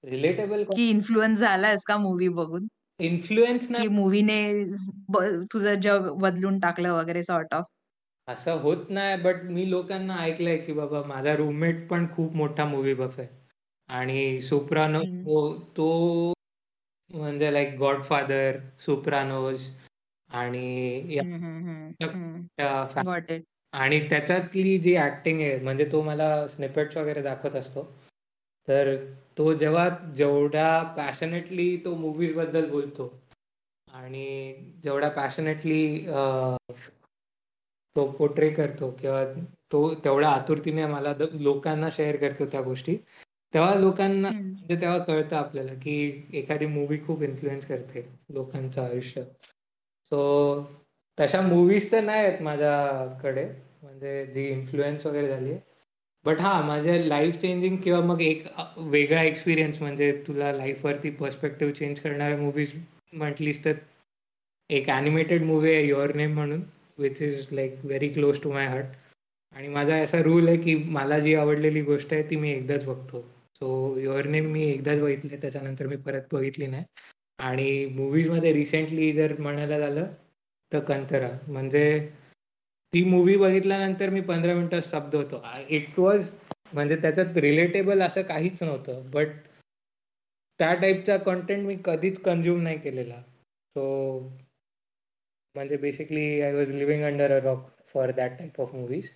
[0.03, 2.67] रिलेटेबल की इन्फ्लुएन्स झालायस का मूवी बघून?
[2.99, 4.39] इन्फ्लुएन्स की मूवीने
[5.53, 7.65] तुझं जग बदलून टाकलं वगैरे सॉर्ट ऑफ
[8.27, 12.93] असं होत नाही बट मी लोकांना ऐकलंय की बाबा माझा रूममेट पण खूप मोठा मूवी
[12.95, 13.27] बफ आहे.
[13.89, 15.01] आणि सुप्रानो
[15.77, 16.33] तो
[17.11, 19.67] म्हणजे लाईक गॉडफादर सुप्रानोज
[20.29, 21.19] आणि
[23.73, 27.83] आणि त्याच्यातली जी ऍक्टिंग आहे म्हणजे तो मला स्निपेट्स वगैरे दाखवत असतो.
[28.67, 28.95] तर
[29.37, 33.11] तो जेव्हा जेवढ्या पॅशनेटली तो मूवीजबद्दल बोलतो
[33.87, 34.53] आणि
[34.83, 36.05] जेवढ्या पॅशनेटली
[37.95, 39.23] तो पोर्ट्रे करतो किंवा
[39.71, 42.95] तो तेवढ्या आतुरतीने मला लोकांना शेअर करतो त्या गोष्टी
[43.53, 49.23] तेव्हा लोकांना म्हणजे तेव्हा कळतं आपल्याला की एखादी मूवी खूप इन्फ्लुएन्स करते लोकांचं आयुष्य.
[50.11, 50.61] सो
[51.17, 53.45] तशा मूवीज तर नाही आहेत माझ्याकडे.
[53.83, 55.53] म्हणजे जी इन्फ्लुएन्स वगैरे झाली
[56.25, 58.45] बट हा माझ्या लाईफ चेंजिंग किंवा मग एक
[58.77, 62.71] वेगळा एक्सपिरियन्स म्हणजे तुला लाईफवरती पर्स्पेक्टिव्ह चेंज करणाऱ्या मूवीज
[63.13, 63.73] म्हटलीस तर
[64.69, 66.61] एक ॲनिमेटेड मूवी आहे युअर नेम म्हणून
[66.97, 68.85] which is like very close to my heart
[69.55, 73.25] आणि माझा असा रूल आहे की मला जी आवडलेली गोष्ट आहे ती मी एकदाच बघतो.
[73.55, 76.83] सो युअर नेम मी एकदाच बघितले त्याच्यानंतर मी परत बघितली नाही.
[77.39, 80.05] आणि मूवीजमध्ये रिसेंटली जर म्हणायला झालं
[80.71, 81.29] तर कंतरा.
[81.47, 81.85] म्हणजे
[82.93, 85.43] ती मूवी बघितल्यानंतर मी पंधरा मिनिटं स्तब्ध होतो.
[85.69, 86.29] इट वॉज
[86.73, 89.09] म्हणजे त्याच्यात रिलेटेबल असं काहीच नव्हतं.
[89.11, 89.27] बट
[90.59, 93.21] त्या टाईपचा कंटेंट मी कधीच कन्झ्युम नाही केलेला.
[93.75, 94.19] सो
[95.55, 99.09] म्हणजे basically I was living under a rock for that type of movies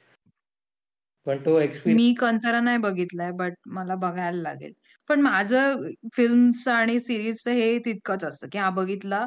[1.28, 4.74] पण तो एक्सपिरियन्स मी कंतरा नाही बघितलाय बट मला बघायला लागेल.
[5.10, 5.82] पण माझं
[6.16, 9.26] फिल्म्स आणि सिरीज हे तितकंच असतं की हा बघितला.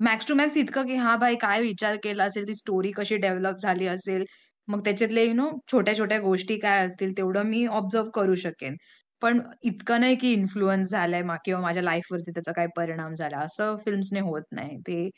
[0.00, 2.46] मॅक्स टू मॅक्स इतकं की हा भाई काय विचार केला असेल?
[2.48, 4.24] ती स्टोरी कशी डेव्हलप झाली असेल?
[4.68, 8.76] मग त्याच्यातले यु नो छोट्या छोट्या गोष्टी काय असतील तेवढं मी ऑब्झर्व करू शकेन.
[9.22, 13.38] पण इतकं नाही की इन्फ्लुअन्स झालाय मा किंवा माझ्या लाईफवरती त्याचा काही परिणाम झाला.
[13.40, 14.76] असं फिल्म्सने होत नाही.
[14.78, 15.10] ते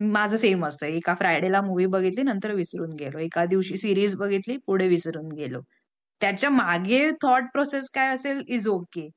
[0.00, 0.86] माझं सेम असतं.
[0.86, 3.18] एका फ्रायडेला मूव्ही बघितली, नंतर विसरून गेलो.
[3.18, 5.60] एका दिवशी सीरीज बघितली, पुढे विसरून गेलो.
[6.20, 9.08] त्याच्यामागे थॉट प्रोसेस काय असेल इज ओके.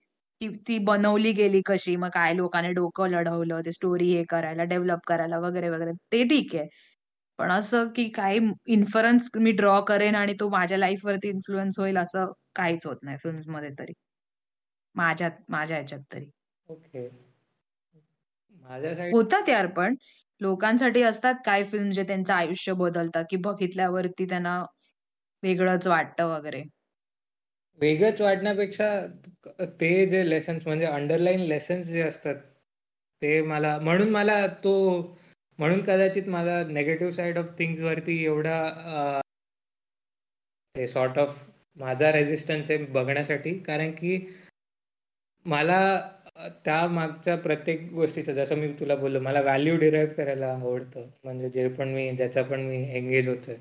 [0.42, 5.00] की ती बनवली गेली कशी, मग काय लोकांनी डोकं लढवलं, ते स्टोरी हे करायला, डेव्हलप
[5.08, 5.92] करायला वगैरे, वगैरे.
[6.12, 6.68] ते ठीक आहे.
[7.40, 12.32] पण असं की काही इन्फरन्स मी ड्रॉ करेन आणि तो माझ्या लाईफवरती इन्फ्लुअन्स होईल असं
[12.56, 13.94] काहीच होत नाही फिल्म्समध्ये तरी.
[14.96, 16.30] माझ्यात माझ्या ह्याच्यात तरी.
[18.96, 19.96] साइड होतात यार पण.
[20.42, 24.62] लोकांसाठी असतात काही फिल्म जे त्यांचं आयुष्य बदलतात, की बघितल्यावरती त्यांना
[25.44, 26.64] वेगळंच वाटतं वगैरे.
[27.80, 28.90] वेगळंच वाटण्यापेक्षा
[29.82, 32.36] ते जे लेसन्स म्हणजे अंडरलाईन लेसन्स जे असतात,
[33.22, 34.74] ते मला म्हणून मला तो
[35.60, 39.22] म्हणून कदाचित मला नेगेटिव्ह साइड ऑफ थिंग्स वरती एवढा
[40.76, 41.38] ते सॉर्ट ऑफ
[41.78, 44.18] माझा रेझिस्टन्स आहे बघण्यासाठी कारण की
[45.46, 45.80] मला
[46.66, 51.06] त्या मागच्या प्रत्येक गोष्टीचं जसं मी तुला बोललो मला व्हॅल्यू डिराईव्ह करायला आवडतं.
[51.24, 53.56] म्हणजे जे पण मी ज्याचा पण मी एंगेज होतोय.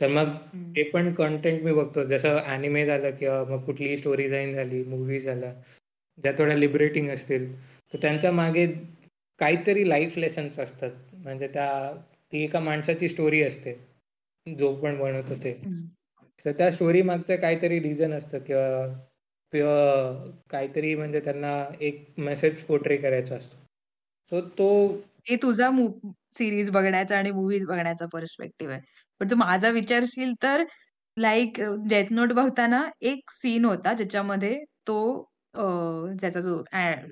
[0.00, 0.34] तर मग
[0.76, 2.04] ते पण कंटेंट मी बघतो.
[2.04, 5.52] जसं अॅनिमे झालं किंवा मग कुठलीही स्टोरी लाईन झाली मूवी झाला
[6.18, 7.52] ज्या थोड्या लिबरेटिंग असतील
[7.94, 8.66] तर त्यांच्या मागे
[9.40, 10.90] काहीतरी लाईफ लेसन्स असतात.
[11.14, 11.92] म्हणजे त्या
[12.32, 13.72] ती एका माणसाची स्टोरी असते
[14.46, 15.52] जो पण बनवतो ते.
[16.44, 18.86] तर त्या स्टोरी मागचं काहीतरी रिझन असतं किंवा
[19.54, 23.56] काहीतरी म्हणजे त्यांना एक मेसेज पोर्ट्रे करायचा असतो.
[24.32, 24.68] सो तो
[25.28, 25.70] हे तुझा
[26.36, 28.82] सिरीज बघण्याचा आणि मूव्हीज बघण्याचा पर्स्पेक्टिव्ह आहे.
[29.20, 30.62] पण तू माझा विचारशील तर
[31.16, 34.96] लाईक डेथ नोट बघताना एक सीन होता ज्याच्यामध्ये तो
[36.20, 36.62] ज्याचा जो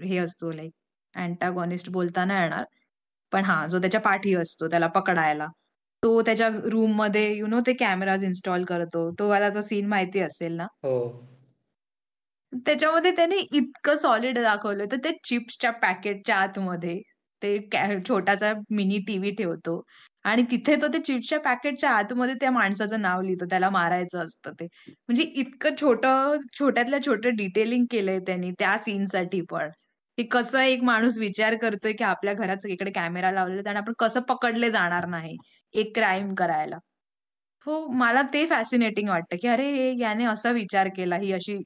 [0.04, 0.72] हे असतो लाईक
[1.14, 2.64] अँटागॉनिस्ट बोलताना येणार.
[3.32, 5.46] पण हा जो त्याच्या पाठी असतो त्याला पकडायला.
[6.02, 9.10] तो त्याच्या रूममध्ये यु नो ते कॅमेराज इन्स्टॉल करतो.
[9.18, 10.66] तो मला तो सीन माहिती असेल ना?
[10.78, 10.96] हो.
[12.52, 14.84] त्याच्यामध्ये त्याने इतकं सॉलिड दाखवलं.
[14.92, 17.00] तर ते चिप्सच्या पॅकेटच्या आतमध्ये
[17.42, 17.58] ते
[18.08, 19.82] छोटासा मिनी टीव्ही ठेवतो.
[20.24, 23.44] आणि तिथे तो ते चिप्सच्या पॅकेटच्या आतमध्ये त्या माणसाचं नाव लिहितो.
[23.50, 24.64] त्याला मारायचं असतं ते.
[24.86, 29.68] म्हणजे इतकं छोटं छोट्यातल्या छोटं डिटेलिंग केलंय त्यांनी त्या सीनसाठी पण.
[30.18, 34.20] की कसं एक माणूस विचार करतोय की आपल्या घरात सगळीकडे कॅमेरा लावलेला आणि आपण कसं
[34.28, 35.36] पकडले जाणार नाही
[35.74, 36.76] एक क्राईम करायला.
[37.66, 41.56] हो मला ते फॅसिनेटिंग वाटतं की अरे याने असा विचार केला ही अशी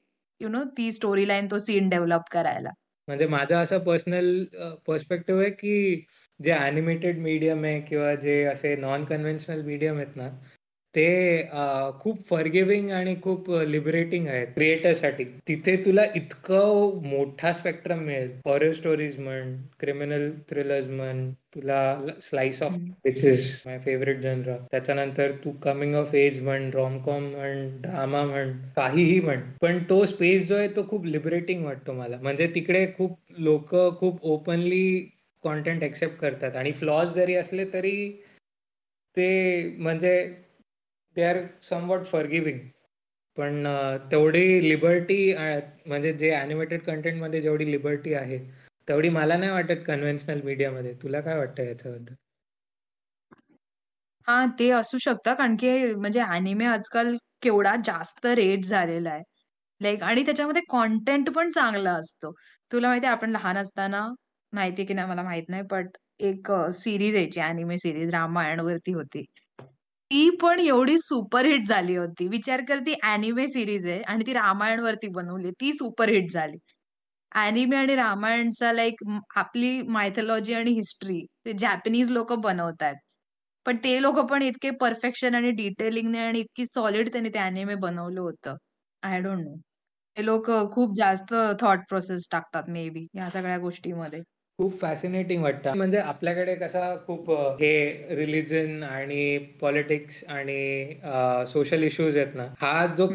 [0.41, 2.69] यु नो ती स्टोरी लाईन तो सीन डेव्हलप करायला.
[3.07, 4.43] म्हणजे माझा असा पर्सनल
[4.87, 6.05] पर्स्पेक्टिव्ह आहे की
[6.39, 10.29] जे अॅनिमेटेड मीडियम आहे किंवा जे असे नॉन कन्व्हेन्शनल मीडियम आहेत ना
[10.95, 11.07] ते
[11.99, 18.29] खूप फॉरगिव्हिंग आणि खूप लिबरेटिंग आहे क्रिएटरसाठी तिथे तुला इतकं मोठा स्पेक्ट्रम मिळेल.
[18.45, 21.79] हॉरर स्टोरीज म्हण क्रिमिनल थ्रिलर्स म्हण तुला
[22.29, 22.73] slice of
[23.05, 28.51] which is my favourite genre त्याच्यानंतर तू कमिंग ऑफ एज म्हण रॉमकॉम म्हण ड्रामा म्हण
[28.75, 29.41] काहीही म्हण.
[29.61, 32.17] पण तो स्पेस जो आहे तो खूप लिबरेटिंग वाटतो मला.
[32.21, 34.85] म्हणजे तिकडे खूप लोक खूप ओपनली
[35.43, 36.55] कॉन्टेंट एक्सेप्ट करतात.
[36.55, 38.09] आणि फ्लॉज जरी असले तरी
[39.17, 39.29] ते
[39.77, 40.15] म्हणजे
[41.15, 42.59] दे आर समवॉट फॉरगिव्हिंग
[43.37, 43.65] पण
[44.11, 45.17] तेवढी लिबर्टी
[45.87, 48.37] म्हणजे जे अॅनिमेटेड कंटेंटमध्ये जेवढी लिबर्टी आहे
[48.87, 52.13] तेवढी मला नाही वाटत कन्व्हेन्शनल मीडियामध्ये तुला काय वाटतं याच्याबद्दल?
[54.27, 55.33] हा ते असू शकतं.
[55.35, 59.23] कारण की म्हणजे अॅनिमे आजकाल केवढा जास्त रेट झालेला आहे.
[59.81, 62.31] लाईक आणि त्याच्यामध्ये कॉन्टेंट पण चांगला असतो.
[62.71, 64.05] तुला माहिती आपण लहान असताना
[64.53, 69.25] माहिती की नाही मला माहीत नाही बट एक सिरीज यायची अॅनिमे सिरीज रामायण वरती होती.
[70.15, 72.27] ती पण एवढी सुपरहिट झाली होती.
[72.27, 75.51] विचार कर ती अॅनिमे सिरीज आहे आणि ती रामायणवरती बनवली.
[75.51, 76.57] ती सुपरहिट झाली.
[77.31, 79.03] अॅनिमे आणि रामायणचा लाइक
[79.37, 82.95] आपली मायथॉलॉजी आणि हिस्ट्री ते जॅपनीज लोक बनवतात.
[83.65, 88.21] पण ते लोक पण इतके परफेक्शन आणि डिटेलिंगने आणि इतकी सॉलिड त्यांनी ते अॅनिमे बनवलं
[88.21, 88.55] होतं.
[89.03, 89.55] I don't know.
[90.17, 94.21] ते लोक खूप जास्त थॉट प्रोसेस टाकतात मे बी या सगळ्या गोष्टीमध्ये.
[94.59, 95.73] खूप फॅसिनेटिंग वाटतं.
[95.77, 97.29] म्हणजे आपल्याकडे कसा खूप
[97.61, 100.95] हे रिलिजन आणि पॉलिटिक्स आणि
[101.53, 103.07] सोशल इश्यूज आहेत ना हा जो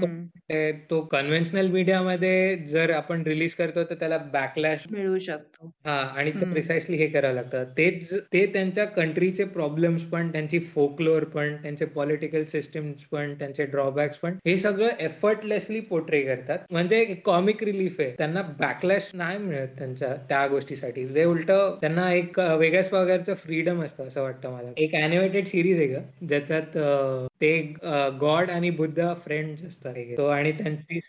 [0.91, 5.67] तो कन्व्हेन्शनल मीडियामध्ये जर आपण रिलीज करतो तर त्याला बॅकलॅश मिळू शकतो.
[5.87, 7.65] हा आणि ते प्रिसाइसली हे करावं लागतं.
[7.77, 14.19] तेच ते त्यांच्या कंट्रीचे प्रॉब्लेम्स पण त्यांची फोकलोअर पण त्यांचे पॉलिटिकल सिस्टम्स पण त्यांचे ड्रॉबॅक्स
[14.19, 16.59] पण हे सगळं एफर्टलेसली पोर्ट्रे करतात.
[16.71, 18.11] म्हणजे कॉमिक रिलीफ आहे.
[18.19, 21.07] त्यांना बॅकलॅश नाही मिळत त्यांच्या त्या गोष्टीसाठी.
[21.07, 21.51] जे उलट
[21.81, 24.73] त्यांना एक वेगळ्याच प्रकारचं फ्रीडम असतं असं वाटतं मला.
[24.77, 26.77] एक अॅनिमेटेड सिरीज आहे का ज्याच्यात
[27.41, 27.57] ते
[28.21, 29.95] गॉड आणि बुद्ध फ्रेंड्स असतात.
[30.19, 31.01] तो आणि त्यांची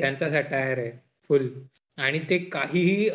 [0.00, 0.90] त्यांचा सटायर आहे
[1.30, 1.48] फुल
[1.98, 3.08] आणि ते काहीही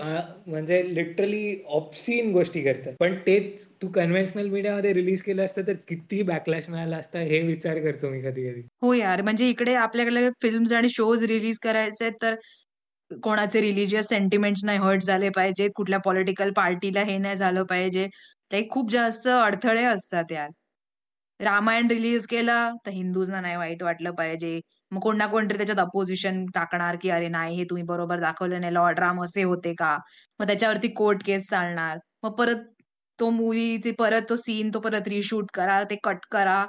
[0.47, 2.93] म्हणजे लिटरली ऑप्सीन गोष्टी करतात.
[2.99, 7.79] पण तेच तू कन्व्हेन्शनल मीडियामध्ये रिलीज केलं असतं तर किती बॅकलॅश मिळाला असतं हे विचार
[7.79, 12.35] करतो मी कधी कधी हो यार म्हणजे इकडे आपल्याकडे फिल्म्स आणि शोज रिलीज करायचे तर
[13.23, 18.07] कोणाचे रिलिजियस सेंटिमेंट्स नाही हर्ट झाले पाहिजेत, कुठल्या पॉलिटिकल पार्टीला हे नाही झालं पाहिजे.
[18.51, 20.49] ते खूप जास्त अडथळे असतात यार.
[21.39, 24.59] रामायण रिलीज केलं, तर हिंदूजना नाही वाईट वाटलं पाहिजे.
[24.91, 28.73] मग कोण ना कोणतरी त्याच्यात अपोजिशन टाकणार, की "अरे नाही, हे तुम्ही बरोबर दाखवलं नाही.
[28.73, 29.97] लॉर्ड राम असे होते का?"
[30.39, 31.97] मग त्याच्यावरती कोर्ट केस चालणार.
[32.23, 32.63] मग परत
[33.19, 36.65] तो मूव्ही, ते परत तो सीन तो परत रिशूट करा, ते कट करा.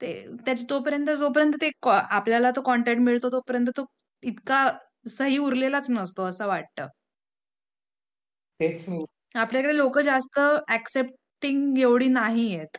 [0.00, 0.12] ते
[0.46, 3.84] त्याच्या तोपर्यंत जोपर्यंत ते आपल्याला तो कॉन्टेंट मिळतो, तोपर्यंत तो
[4.22, 4.66] इतका
[5.08, 6.88] सही उरलेलाच नसतो, असं वाटतं.
[9.34, 10.38] आपल्याकडे लोकं जास्त
[10.72, 12.76] एक्सेप्टिंग एवढी नाहीयेत.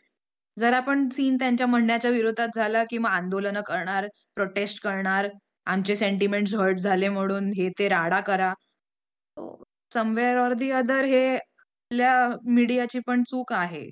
[0.58, 5.28] जर आपण सीन त्यांच्या म्हणण्याच्या विरोधात झाला, की मग आंदोलनं करणार, प्रोटेस्ट करणार,
[5.68, 8.54] आमचे सेंटिमेंट्स हर्ट झाले म्हणून हे ते राडा करा.
[9.92, 12.14] समवेअर ऑर दी अदर हे आपल्या
[12.48, 13.90] मीडियाची पण चूक आहे.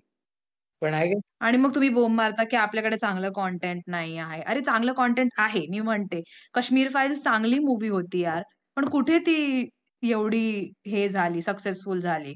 [0.81, 4.41] पण आहे आणि मग तुम्ही बोंब मारता, की आपल्याकडे चांगलं कंटेंट नाही आहे.
[4.43, 6.21] अरे चांगलं कंटेंट आहे, मी म्हणते.
[6.53, 8.41] काश्मीर फाईल चांगली मूव्ही होती यार.
[8.77, 9.69] पण कुठे ती
[10.03, 10.41] एवढी
[10.87, 12.33] हे झाली, सक्सेसफुल झाली.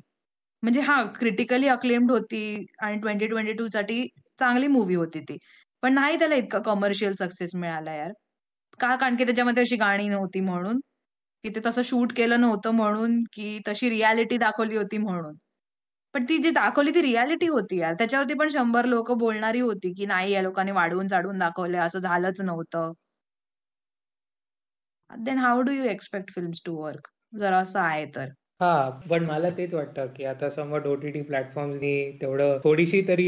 [0.64, 2.44] म्हणजे हां, क्रिटिकली अक्लेम्ड होती
[2.82, 4.08] आणि 2022 साठी
[4.40, 5.38] चांगली मूव्ही होती ती.
[5.84, 8.12] पण नाही त्याला इतका कमर्शियल सक्सेस मिळाला यार.
[8.80, 8.96] का?
[8.96, 10.80] कारण की त्याच्यामध्ये अशी गाणी नव्हती म्हणून,
[11.44, 15.36] की ते तसं शूट केलं नव्हतं म्हणून, की तशी रियालिटी दाखवली होती म्हणून.
[16.16, 17.94] पण ती जी दाखवली ती रियालिटी होती यार.
[17.96, 22.92] त्याच्यावरती पण 100 लोकं बोलणारी होती, की नाही या लोकांनी वाढवून-चाढवून दाखवलंय, असं झालंच नव्हतं.
[25.10, 27.08] Then how do you expect films to work?
[27.36, 28.32] जर असं आहे तर.
[28.62, 33.26] हां, पण मला तेच वाटतं, की आता समज ओ-टी-टी प्लॅटफॉर्म्सनी तेवढं थोडीशी तरी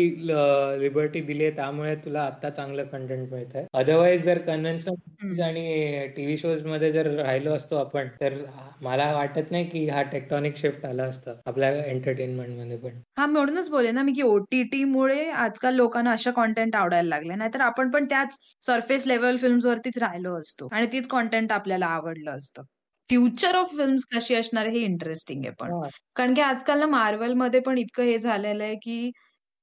[0.80, 3.66] लिबर्टी दिली आहे, त्यामुळे तुला आता चांगलं कंटेंट मिळतंय.
[3.74, 8.34] अदरवाईज जर कन्व्हेन्शनल आणि टीव्ही शोजमध्ये जर राहिलो असतो आपण, तर
[8.82, 13.00] मला वाटत नाही की हा टेक्टॉनिक शिफ्ट आला असता आपल्या एंटरटेनमेंटमध्ये पण.
[13.18, 17.36] हां, म्हणूनच बोलले ना मी, की ओ-टी-टीमुळे आजकाल लोकांना अशा कंटेंट आवडायला लागले.
[17.36, 22.64] नाहीतर आपण पण त्याच सरफेस लेव्हल फिल्म्सवरतीच राहिलो असतो आणि तीच कंटेंट आपल्याला आवडलं असतं.
[23.10, 25.72] फ्युचर ऑफ फिल्म्स कशी असणार हे इंटरेस्टिंग आहे पण.
[25.72, 25.90] हां.
[26.16, 29.12] कारण की आजकाल ना Marvelमध्ये पण इतकं हे झालेलं आहे, की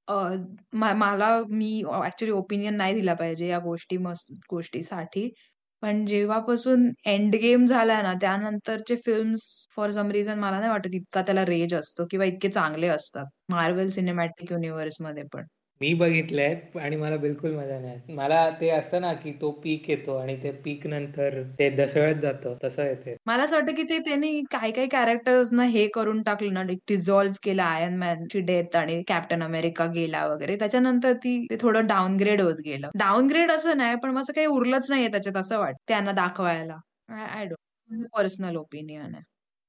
[0.09, 0.15] अ,
[0.75, 3.97] मला मी ॲक्चुअली ओपिनियन नाही दिला पाहिजे या गोष्टी
[4.51, 5.29] गोष्टीसाठी.
[5.83, 9.45] पण जेव्हापासून एंड गेम झाला ना, त्यानंतरचे फिल्म्स
[9.77, 13.27] फॉर सम रिझन मला नाही वाटत इतका त्याला रेज असतो किंवा इतके चांगले असतात.
[13.53, 15.45] Marvel सिनेमॅटिक युनिव्हर्समध्ये पण.
[15.81, 18.15] मी बघितलंय आणि मला बिलकुल मजा नाही.
[18.15, 22.57] मला ते असतं ना, की तो पीक येतो आणि ते पीक नंतर ते दसळत जातं,
[22.65, 23.17] तसं येते.
[23.27, 27.97] मला असं वाटतं, की ते त्यांनी काही-काही कॅरेक्टर्सना हे करून टाकलं ना, डिझॉल्व्ह केलं आयर्न
[27.99, 30.57] मॅनची डेथ आणि कॅप्टन अमेरिका गेला वगैरे.
[30.57, 32.89] त्याच्यानंतर ती ते थोडं डाऊनग्रेड होत गेलं.
[32.97, 36.77] डाऊनग्रेड असं नाही, पण असं काही उरलंच नाहीये त्याच्यात असं वाटतं त्यांना दाखवायला.
[37.11, 39.23] आय डोंट पर्सनल ओपिनियन आहे.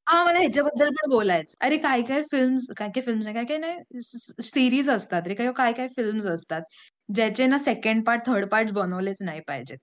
[0.08, 1.56] हां, मला ह्याच्याबद्दल पण बोलायचं.
[1.62, 4.02] अरे काही-काही फिल्म्स काही-काही फिल्म्स नाही, काही-काही नाही
[4.44, 6.62] सीरीज असतात रे, किंवा काही-काही फिल्म्स असतात,
[7.10, 9.78] ज्याचे ना सेकंड पार्ट, थर्ड पार्ट बनवलेच नाही पाहिजेत.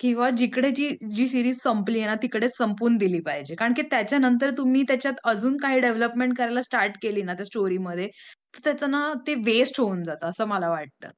[0.00, 3.54] किंवा जिकडे जी जी सीरीज संपली आहे ना, तिकडेच संपवून दिली पाहिजे.
[3.54, 8.08] कारण की त्याच्यानंतर तुम्ही त्याच्यात अजून काही डेव्हलपमेंट करायला स्टार्ट केली ना त्या स्टोरीमध्ये,
[8.54, 11.10] तर त्याचं ना ते वेस्ट होऊन जातं असं मला वाटतं.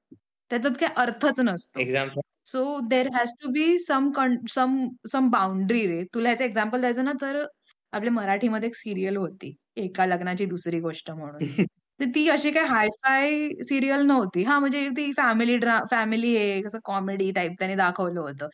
[0.51, 1.81] त्याच्यात काही अर्थच नसतो.
[1.81, 4.11] Example so there has to be some
[4.51, 4.77] some
[5.13, 6.03] some boundary रे.
[6.15, 7.45] तुला ह्याचं एक्झाम्पल द्यायचं ना, तर
[7.93, 11.39] आपल्या मराठीमध्ये एक सीरियल होती, एका लग्नाची दुसरी गोष्ट म्हणून.
[12.01, 14.43] तर ती अशी काही हाय-फाय सीरियल नव्हती.
[14.45, 18.49] हां, म्हणजे ती फॅमिली ड्रा फॅमिली आहे, कसं कॉमेडी टाइप त्याने दाखवलं होतं.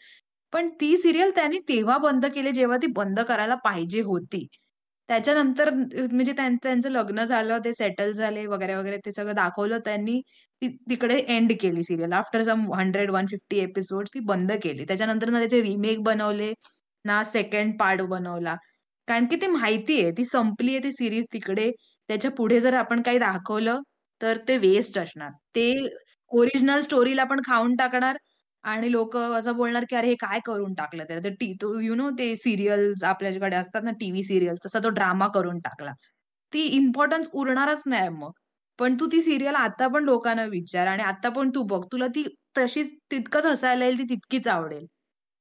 [0.53, 4.47] पण ती सीरियल त्यांनी तेव्हा बंद केली, जेव्हा ती बंद करायला पाहिजे होती.
[5.09, 10.21] त्याच्यानंतर म्हणजे त्यां त्यांचं लग्न झालं, ते सेटल झाले वगैरे, वगैरे ते सगळं दाखवलं त्यांनी.
[10.63, 12.13] तिकडे एंड केली सीरियल.
[12.13, 14.85] आफ्टर सम 100-150 एपिसोड्स ती बंद केली.
[14.85, 16.53] त्याच्यानंतर ना त्याचे रिमेक बनवले,
[17.05, 18.55] ना सेकंड पार्ट बनवला.
[19.09, 21.71] कारण की ते माहिती आहे, ती संपली आहे ती सिरीज तिकडे.
[22.09, 23.81] त्याच्या पुढे जर आपण काही दाखवलं,
[24.21, 25.31] तर ते वेस्ट असणार.
[25.55, 25.67] ते
[26.31, 28.17] ओरिजिनल स्टोरीला आपण खाऊन टाकणार
[28.65, 31.95] आणि लोक असं बोलणार, की "अरे, हे काय करून टाकलं त्याला?" तर टी तो यू
[31.95, 35.93] नो ते सिरियल्स आपल्याकडे असतात ना टीव्ही सिरियल तसा तो ड्रामा करून टाकला.
[36.53, 38.31] ती इम्पॉर्टन्स उरणारच नाही मग.
[38.79, 41.83] पण तू ती सिरियल आता पण लोकांना विचार आणि आता पण तू बघ.
[41.93, 42.25] तुला ती
[42.59, 44.87] तशीच तितकंच हसायला येईल, ती तितकीच आवडेल.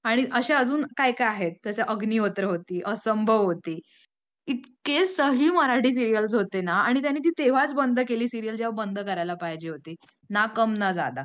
[0.05, 1.53] आणि अशा अजून काय-काय आहेत.
[1.65, 3.79] जसं अग्निहोत्र होती, असंभव होती.
[4.47, 8.99] इतके सही मराठी सीरियल्स होते ना आणि त्यांनी ती तेव्हाच बंद केली सीरियल जेव्हा बंद
[9.01, 9.95] करायला पाहिजे होती.
[10.29, 11.23] ना कम ना ज्यादा.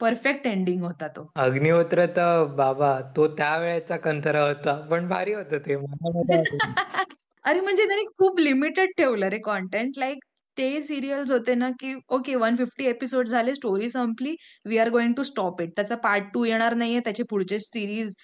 [0.00, 1.30] परफेक्ट एंडिंग होता तो.
[1.36, 4.74] अग्निहोत्र तर बाबा, तो त्यावेळेचा कंटारा होता.
[4.90, 5.76] पण भारी होतं ते.
[7.44, 9.98] अरे, म्हणजे त्यांनी खूप लिमिटेड ठेवलं रे कंटेंट.
[9.98, 10.24] लाइक
[10.56, 14.34] ते सीरियल्स होते ना, की ओके 150 एपिसोड झाले, स्टोरी संपली.
[14.66, 15.70] We are going to stop it.
[15.76, 17.00] त्याचा पार्ट 2 येणार नाहीये.
[17.00, 18.14] त्याचे पुढचे सीरीज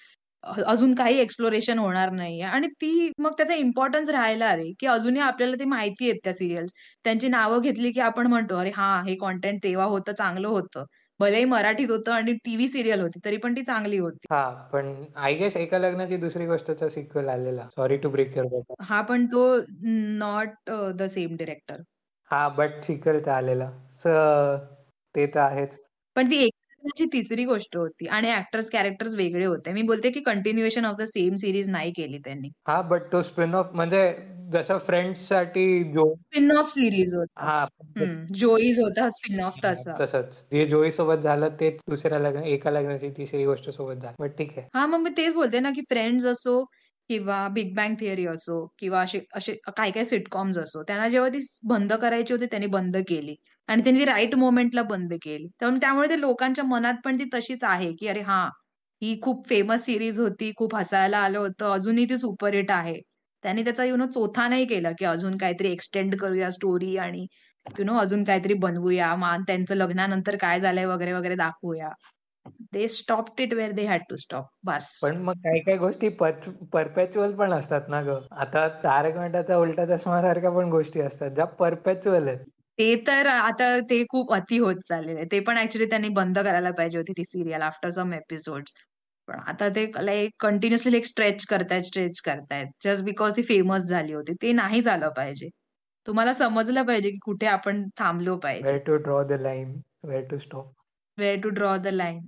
[0.65, 5.55] अजून काही एक्सप्लोरेशन होणार नाहीये आणि ती मग त्याचा इम्पोर्टन्स राहिला रे, की अजूनही आपल्याला
[5.59, 6.71] ते माहिती आहेत त्या सीरियल्स.
[7.05, 10.85] त्यांची नावं घेतली, की आपण म्हणतो, "अरे हां, हे कंटेंट तेव्हा होतं, चांगलं होतं."
[11.19, 15.33] भलेही मराठीत होतं आणि टीव्ही सिरियल होती तरी पण ती चांगली होती हा पण आय
[15.35, 18.33] गेस एका लग्नाची दुसरी गोष्टचा सिक्वल आलेला सॉरी टू ब्रेक
[18.81, 19.41] हा पण तो
[20.17, 21.81] नॉट द सेम डिरेक्टर
[22.31, 24.07] हा बट तर आलेला स
[25.15, 25.77] ते तर आहेच.
[26.15, 26.53] पण ती एक
[27.13, 29.71] तिसरी गोष्ट होती आणि ऍक्टर्स कॅरेक्टर्स वेगळे होते.
[29.71, 32.49] मी बोलते की continuation of the same series नाही केली त्यांनी.
[32.67, 34.01] हा बट तो स्पिन ऑफ म्हणजे
[34.51, 37.41] जसं फ्रेंड्ससाठी जो स्पिन ऑफ सिरीज होता.
[37.41, 37.65] हा
[38.35, 39.97] जोईज होता स्पिन ऑफ तसा.
[39.99, 40.35] तसंच.
[40.51, 44.15] जे जोई सोबत झालं तेच दुसऱ्या लग्न एका लग्नाची तिसरी गोष्ट सोबत झालं.
[44.19, 44.67] बट ठीक आहे.
[44.75, 46.53] हा मग मी तेच बोलते ना की फ्रेंड्स असो
[47.11, 51.39] किंवा बिग बँग थिअरी असो किंवा असे असे काय काय सिटकॉम्स असो त्यांना जेव्हा ती
[51.65, 53.35] बंद करायची होती त्यांनी बंद केली.
[53.69, 55.47] आणि त्यांनी राईट मोमेंटला बंद केली.
[55.61, 58.43] तर त्यामुळे ते लोकांच्या मनात पण ती तशीच आहे की अरे हा
[59.01, 62.99] ही खूप फेमस सिरीज होती खूप हसायला आलं होतं अजूनही ती सुपरहिट आहे.
[63.43, 67.25] त्यांनी त्याचा यु नो चोथा नाही केला की अजून काहीतरी एक्सटेंड करूया स्टोरी आणि
[67.65, 71.89] यु नो अजून काहीतरी बनवूया मान त्यांचं लग्नानंतर काय झालंय वगैरे वगैरे दाखवूया.
[72.73, 77.33] They stop it where they had to stop बस पण मग काही काही गोष्टी परपॅच्युअल
[77.35, 78.17] पण असतात ना ग.
[78.31, 82.39] आता तारक मेहताचा उलटा चष्मा सारख्या पण गोष्टी असतात ज्या परपॅच्युअल आहेत.
[82.79, 85.23] ते तर आता ते खूप अति होत चाललेलं.
[85.31, 88.63] ते पण ऍक्च्युली त्यांनी बंद करायला पाहिजे होती ती सिरियल आफ्टर सम एपिसोड
[89.27, 92.67] पण आता ते लाईक कंटिन्युअसली लाईक स्ट्रेच करतायत स्ट्रेच करतायत.
[92.83, 95.49] जस्ट बिकॉज ती फेमस झाली होती ते नाही झालं पाहिजे.
[96.07, 98.77] तुम्हाला समजलं पाहिजे की कुठे आपण थांबलो पाहिजे.
[98.77, 100.71] To draw the line where to stop
[101.17, 102.19] where to draw the line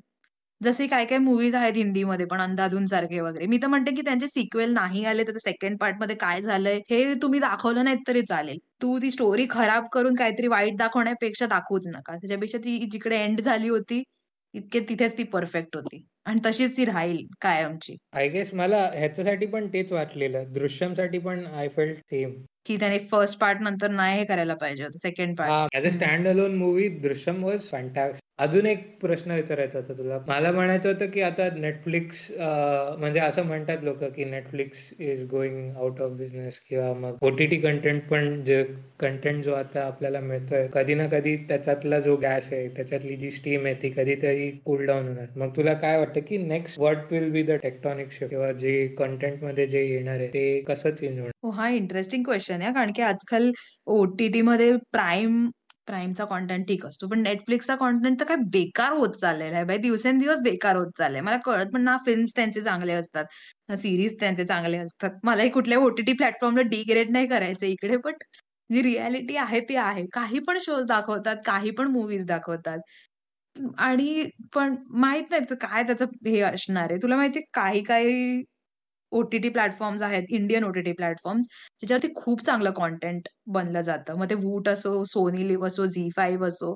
[0.62, 3.46] जसे काय काय मूवीज आहेत हिंदीमध्ये पण अंधाधून सारखे वगैरे.
[3.48, 7.40] मी तर म्हणते की त्यांचे सिक्वेल नाही आले त्याचं सेकंड पार्टमध्ये काय झालंय हे तुम्ही
[7.40, 8.58] दाखवलं नाहीत तरी चालेल.
[8.82, 12.16] तू ती स्टोरी खराब करून काहीतरी वाईट दाखवण्यापेक्षा दाखवूच नका.
[12.16, 14.02] त्याच्यापेक्षा ती जिकडे एंड झाली होती
[14.54, 16.06] इतके तिथेच ती परफेक्ट होती.
[16.26, 17.96] आणि तशीच ती राहील कायमची.
[18.14, 20.44] आय गेस मला ह्याच्यासाठी पण तेच वाटलेलं.
[20.54, 22.32] दृश्यमसाठी पण आय फेल्ट सेम
[22.66, 26.28] की त्याने फर्स्ट पार्ट नंतर नाही हे करायला पाहिजे होतं second part as a stand
[26.28, 27.60] alone movie Drishyam was
[28.44, 30.18] अजून एक प्रश्न विचारायचा होता तुला.
[30.28, 32.26] मला म्हणायचं होतं की आता नेटफ्लिक्स
[33.00, 38.02] म्हणजे असं म्हणतात लोक की Netflix is going out of business किंवा मग ओटीटी कंटेंट
[38.10, 38.64] पण जे
[39.00, 43.66] कंटेंट जो आता आपल्याला मिळतोय कधी ना कधी त्याच्यातला जो गॅस आहे त्याच्यातली जी स्टीम
[43.66, 45.26] आहे ती कधीतरी कूल डाऊन होणार.
[45.36, 49.68] मग तुला काय वाटतं की next what will be the tectonic shift किंवा जे कंटेंटमध्ये
[49.68, 51.32] जे येणार आहे ते कसं चेंज होणार?
[51.44, 53.52] हो हा इंटरेस्टिंग क्वेश्चन आहे कारण की आजकाल
[53.94, 55.50] ओटीटी मध्ये प्राईम
[55.88, 57.08] प्राईमचा कॉन्टेंट ठीक असतो.
[57.08, 61.38] पण नेटफ्लिक्सचा कॉन्टेंट तर काय बेकार होत चाललेला आहे बाय दिवसेंदिवस बेकार होत चाललंय मला
[61.46, 63.26] कळत पण ना फिल्म्स त्यांचे चांगले असतात
[63.70, 65.12] ना सिरीज त्यांचे चांगले असतात.
[65.24, 68.24] मलाही कुठल्या ओटीटी प्लॅटफॉर्मला डिग्रेड नाही करायचं इकडे बट
[68.70, 70.06] जी रियालिटी आहे ती आहे.
[70.14, 72.80] काही पण शोज दाखवतात काही पण मूवीज दाखवतात.
[73.78, 74.24] आणि
[74.56, 76.98] पण माहीत नाही काय त्याचं हे असणार आहे.
[77.02, 78.42] तुला माहितीये काही काही
[79.14, 81.45] ओटीटी प्लॅटफॉर्म्स आहेत इंडियन ओटीटी प्लॅटफॉर्म्स
[81.82, 84.18] ज्याच्यावरती खूप चांगलं कॉन्टेंट बनलं जातं.
[84.18, 86.76] मग ते वूट असो सोनी लिव्ह असो झी फाईव्ह असो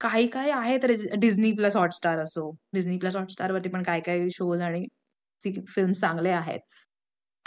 [0.00, 0.84] काही काही आहेत
[1.20, 2.50] डिझनी प्लस हॉटस्टार असो.
[2.74, 4.84] डिझनी प्लस हॉटस्टार वरती पण काही काही शोज आणि
[5.40, 6.60] फिल्म चांगले आहेत.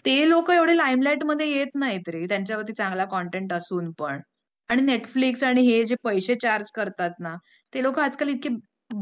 [0.05, 2.25] ते लोक एवढे लाईमलाईटमध्ये येत नाहीत रे.
[2.27, 4.19] त्यांच्यावरती चांगला कॉन्टेंट असून पण.
[4.69, 7.35] आणि नेटफ्लिक्स आणि हे जे पैसे चार्ज करतात ना
[7.73, 8.49] ते लोक आजकाल इतके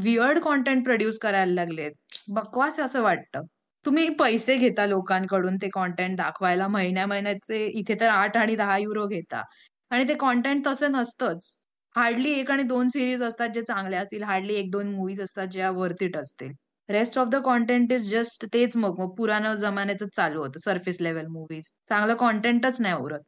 [0.02, 1.92] विअर्ड कॉन्टेंट प्रोड्यूस करायला लागलेत.
[2.28, 3.42] बकवास असं वाटतं.
[3.84, 9.06] तुम्ही पैसे घेता लोकांकडून ते कॉन्टेंट दाखवायला महिन्या महिन्याचे इथे तर आठ आणि दहा युरो
[9.06, 9.42] घेता.
[9.90, 11.54] आणि ते कॉन्टेंट तसं नसतंच.
[11.94, 15.70] हार्डली एक आणि दोन सिरीज असतात जे चांगले असतील हार्डली एक दोन मूवीज असतात ज्या
[15.70, 16.52] वर्थ इट असतील.
[16.88, 21.26] Rest of the content is just तेच मग मग पुराण जमान्याच चालू होतं सर्फेस लेवल
[21.28, 23.20] मूवीज चांगलं कॉन्टेंटच नाही उरत.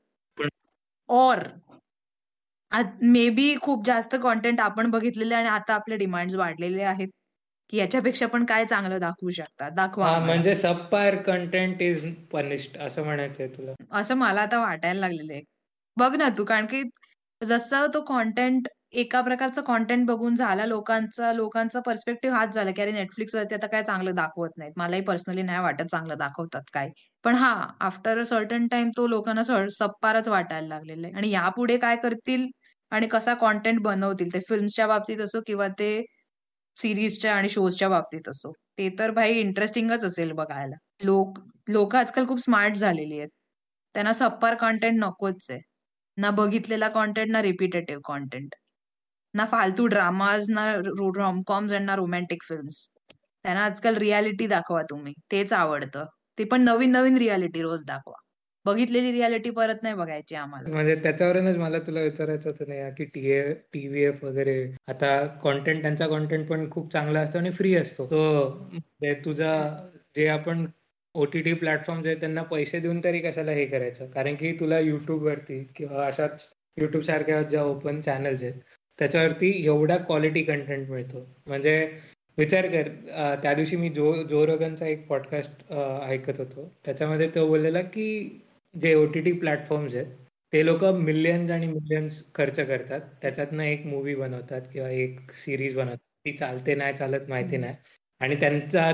[1.08, 1.42] और
[3.02, 7.08] मे बी खूप जास्त कॉन्टेंट आपण बघितलेले आणि आता आपले डिमांड वाढलेले आहेत.
[7.72, 12.02] की याच्यापेक्षा पण काय चांगलं दाखवू शकतात दाखवा म्हणजे सबपार कंटेंट इज
[12.32, 13.72] पनिश्ड असं म्हणायचंय तुला.
[13.90, 15.42] असं मला आता वाटायला लागलेलं आहे.
[15.96, 16.82] बघ ना तू कारण की
[17.40, 22.92] जसं तो कॉन्टेंट एका प्रकारचा कॉन्टेंट बघून झाला लोकांचा लोकांचा पर्स्पेक्टिव्ह हाच झाला की अरे
[22.92, 24.72] नेटफ्लिक्स वरती आता काय चांगलं दाखवत नाहीत.
[24.76, 26.88] मलाही पर्सनली नाही वाटत चांगलं दाखवतात काय.
[27.24, 31.16] पण हा आफ्टर अ सर्टन टाइम तो लोकांना सप्पारच वाटायला लागलेला आहे.
[31.16, 32.46] आणि यापुढे काय करतील?
[32.92, 34.32] आणि कसा कॉन्टेंट बनवतील?
[34.34, 36.00] ते फिल्मच्या बाबतीत असो किंवा ते
[36.76, 38.52] सिरीजच्या आणि शोजच्या बाबतीत असो.
[38.78, 40.76] ते तर भाई इंटरेस्टिंगच असेल बघायला.
[41.04, 43.28] लोक लोक आजकाल खूप स्मार्ट झालेली आहेत.
[43.94, 45.60] त्यांना सप्पार कॉन्टेंट नकोच आहे.
[46.18, 48.54] ना बघितलेला कॉन्टेंट ना रिपीटेटिव्ह कॉन्टेंट
[49.34, 50.66] ना फालतू ड्रामाज ना
[51.16, 52.86] रॉमकॉम्स आणि ना रोमॅन्टिक फिल्म्स
[53.44, 55.12] त्यांना आजकाल रियालिटी दाखवा तुम्ही.
[55.32, 56.04] तेच आवडतं.
[56.38, 58.21] ते पण नवीन नवीन रियालिटी रोज दाखवा.
[58.66, 60.68] बघितलेली रियालिटी परत नाही बघायची आम्हाला.
[60.68, 63.04] म्हणजे त्याच्यावरूनच मला तुला विचारायचं होतं नाही की
[63.72, 64.54] टीव्हीएफ वगैरे.
[64.88, 68.06] आता कॉन्टेंट त्यांचा कॉन्टेंट पण खूप चांगला असतो आणि फ्री असतो.
[68.06, 69.56] तो म्हणजे तुझा
[70.16, 70.64] जे आपण
[71.14, 74.06] ओटीटी प्लॅटफॉर्म जे त्यांना पैसे देऊन तरी कशाला हे करायचं?
[74.10, 76.26] कारण की तुला युट्यूब वरती किंवा अशा
[76.76, 78.60] युट्यूब सारख्या ज्या ओपन चॅनल्स आहेत
[78.98, 81.26] त्याच्यावरती एवढा क्वालिटी कंटेंट मिळतो.
[81.46, 81.76] म्हणजे
[82.38, 82.88] विचार कर
[83.42, 86.70] त्या दिवशी मी जो जो रोगनचा एक पॉडकास्ट ऐकत होतो.
[86.84, 88.08] त्याच्यामध्ये तो बोललेला की
[88.74, 90.06] जे ओटीटी प्लॅटफॉर्म्स आहेत
[90.52, 93.00] ते लोक मिलियन्स आणि मिलियन्स खर्च करतात.
[93.22, 95.98] त्याच्यातनं एक मूवी बनवतात किंवा एक सिरीज बनवतात.
[96.24, 97.74] ती चालते नाही चालत माहिती नाही.
[98.20, 98.90] आणि त्यांचा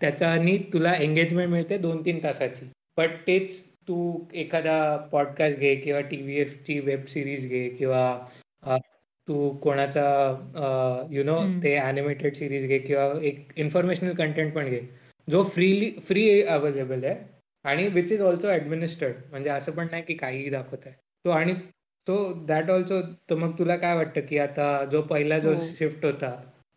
[0.00, 2.66] त्याच्यानी तुला एंगेजमेंट मिळते दोन तीन तासाची.
[2.98, 3.96] बट तेच तू
[4.34, 8.76] एखादा पॉडकास्ट घे किंवा टीव्हीएफ ची वेब सिरीज घे किंवा
[9.28, 10.06] तू कोणाचा
[11.10, 14.80] यु नो ते अॅनिमेटेड सिरीज घे किंवा एक इन्फॉर्मेशनल कंटेंट पण घे.
[15.28, 17.14] जो फ्रीली फ्री अवेलेबल आहे
[17.64, 20.94] आणि विच इज ऑल्सो ऍडमिनिस्टर्ड म्हणजे असं पण नाही की काहीही दाखवत आहे.
[21.24, 21.54] तो आणि
[22.06, 23.00] सो दॅट ऑल्सो
[23.30, 26.30] तर मग तुला काय वाटतं की आता जो पहिला जो शिफ्ट होता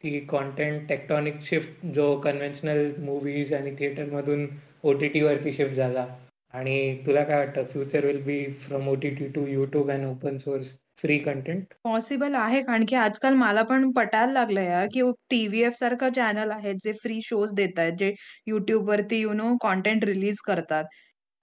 [0.04, 4.48] की कॉन्टेंट टेक्टॉनिक शिफ्ट जो कन्व्हेन्शनल मुव्हीज आणि थिएटर मधून
[4.84, 6.06] ओटीटी वरती शिफ्ट झाला.
[6.54, 7.64] आणि तुला काय वाटतं?
[7.64, 10.72] Future will be from OTT to YouTube and open source
[11.04, 16.10] free content possible आहे कारण की आजकाल मला पण पटायला लागलं यार की टीव्हीएफ सारखं
[16.16, 18.14] चॅनल आहेत जे फ्री शोज देत आहेत जे
[18.48, 20.86] युट्यूब वरती यु नो कॉन्टेंट रिलीज करतात.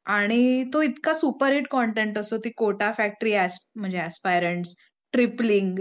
[0.07, 3.33] आणि तो इतका सुपरहिट कॉन्टेंट असतो ती कोटा फॅक्टरी
[3.77, 4.75] म्हणजे ऍस्पायरंट्स
[5.15, 5.79] ट्रिपलिंग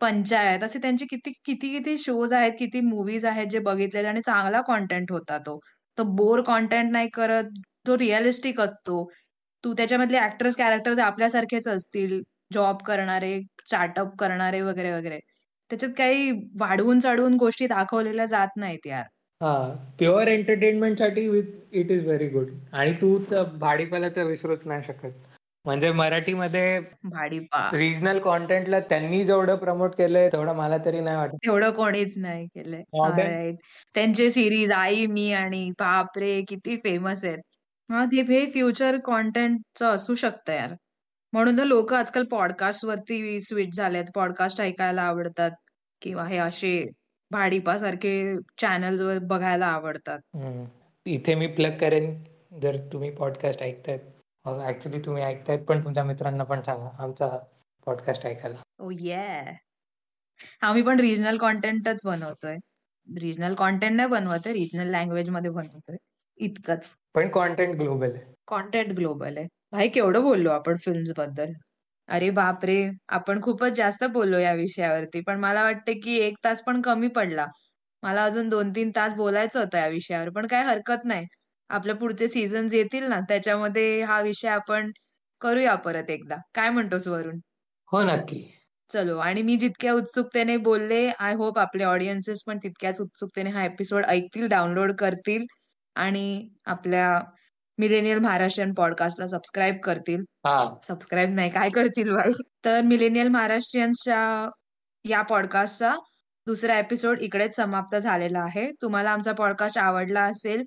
[0.00, 4.60] पंचायत असे त्यांचे किती किती किती शोज आहेत किती मूवीज आहेत जे बघितले आणि चांगला
[4.66, 5.58] कॉन्टेंट होता तो.
[5.98, 7.44] तो बोर कॉन्टेंट नाही करत
[7.86, 9.04] तो रिअलिस्टिक असतो.
[9.64, 12.20] तू त्याच्यामधले ऍक्टर्स कॅरेक्टर्स आपल्यासारखेच असतील.
[12.50, 15.18] जॉब करणारे स्टार्टअप करणारे वगैरे वगैरे.
[15.70, 16.30] त्याच्यात काही
[16.60, 19.06] वाढवून चढवून गोष्टी दाखवलेल्या जात नाहीत यार.
[19.40, 19.50] हा
[19.98, 21.24] प्युअर एंटरटेनमेंटसाठी
[21.72, 25.10] इट इज व्हेरी गुड आणि तू तर भाडीपाला तर विसरूच नाही शकत.
[25.64, 31.38] म्हणजे मराठीमध्ये भाडीपा रिजनल कॉन्टेंटला त्यांनी जेवढं प्रमोट केलंय तेवढं मला तरी नाही वाटत.
[31.38, 32.82] तेवढं कोणीच नाही केलंय.
[33.94, 37.38] त्यांचे सिरीज आई मी आणि बापरे किती फेमस आहेत.
[37.90, 40.74] हा ते फ्युचर कॉन्टेंटचं असू शकतं यार.
[41.36, 44.04] म्हणून तर लोक आजकाल पॉडकास्ट वरती स्विच झालेत.
[44.14, 45.50] पॉडकास्ट ऐकायला आवडतात.
[46.02, 46.90] किंवा हे असे
[47.30, 50.18] भाडीपा सारखे चॅनल्स वर बघायला आवडतात.
[51.04, 52.22] इथे मी प्लग करेन.
[52.62, 54.00] जर तुम्ही पॉडकास्ट ऐकतायत.
[54.66, 56.88] ऍक्च्युली तुम्ही ऐकतायत पण तुमच्या मित्रांना पण सांगा.
[56.98, 57.28] आमचा
[57.86, 58.56] पॉडकास्ट ऐकायला.
[58.78, 59.58] ओ ये
[60.60, 62.56] आम्ही पण रिजनल कॉन्टेंटच बनवतोय.
[63.20, 65.96] रिजनल कॉन्टेंट नाही बनवतोय रिजनल लँग्वेजमध्ये बनवतोय.
[66.36, 66.94] इतकंच.
[67.14, 68.34] पण कॉन्टेंट ग्लोबल आहे.
[68.46, 69.48] कॉन्टेंट ग्लोबल आहे.
[69.72, 71.52] भाई केवढं बोललो आपण फिल्म्सबद्दल?
[72.08, 72.74] अरे बापरे!
[73.10, 75.20] आपण खूपच जास्त बोललो या विषयावरती.
[75.22, 77.46] पण मला वाटतं की एक तास पण कमी पडला.
[78.02, 81.26] मला अजून दोन तीन तास बोलायचं होतं या विषयावर पण काय हरकत नाही.
[81.70, 84.90] आपल्या पुढचे सीझन येतील ना त्याच्यामध्ये हा विषय आपण
[85.42, 86.36] करूया परत एकदा.
[86.54, 87.40] काय म्हणतोस वरून
[87.88, 88.40] हो नक्की.
[88.90, 94.04] चलो आणि मी जितक्या उत्सुकतेने बोलले आय होप आपले ऑडियन्सेस पण तितक्याच उत्सुकतेने हा एपिसोड
[94.06, 95.46] ऐकतील डाउनलोड करतील
[95.96, 96.24] आणि
[96.66, 97.08] आपल्या
[97.78, 100.22] मिलेनियल महाराष्ट्रीयन पॉडकास्टला सबस्क्राईब करतील.
[100.82, 102.32] सबस्क्राईब नाही काय करतील भाई
[102.64, 104.48] तर मिलेनियल महाराष्ट्रीयन्सच्या
[105.04, 105.94] या पॉडकास्टचा
[106.46, 108.70] दुसरा एपिसोड इकडेच समाप्त झालेला आहे.
[108.82, 110.64] तुम्हाला आमचा पॉडकास्ट आवडला असेल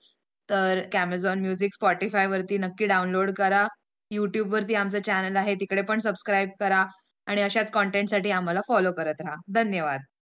[0.50, 3.66] तर कॅमेझॉन म्युझिक स्पॉटीफाय वरती नक्की डाउनलोड करा.
[4.12, 6.86] युट्यूब वरती आमचं चॅनल आहे तिकडे पण सबस्क्राईब करा.
[7.28, 9.36] आणि अशाच कॉन्टेंटसाठी आम्हाला फॉलो करत राहा.
[9.54, 10.00] धन्यवाद.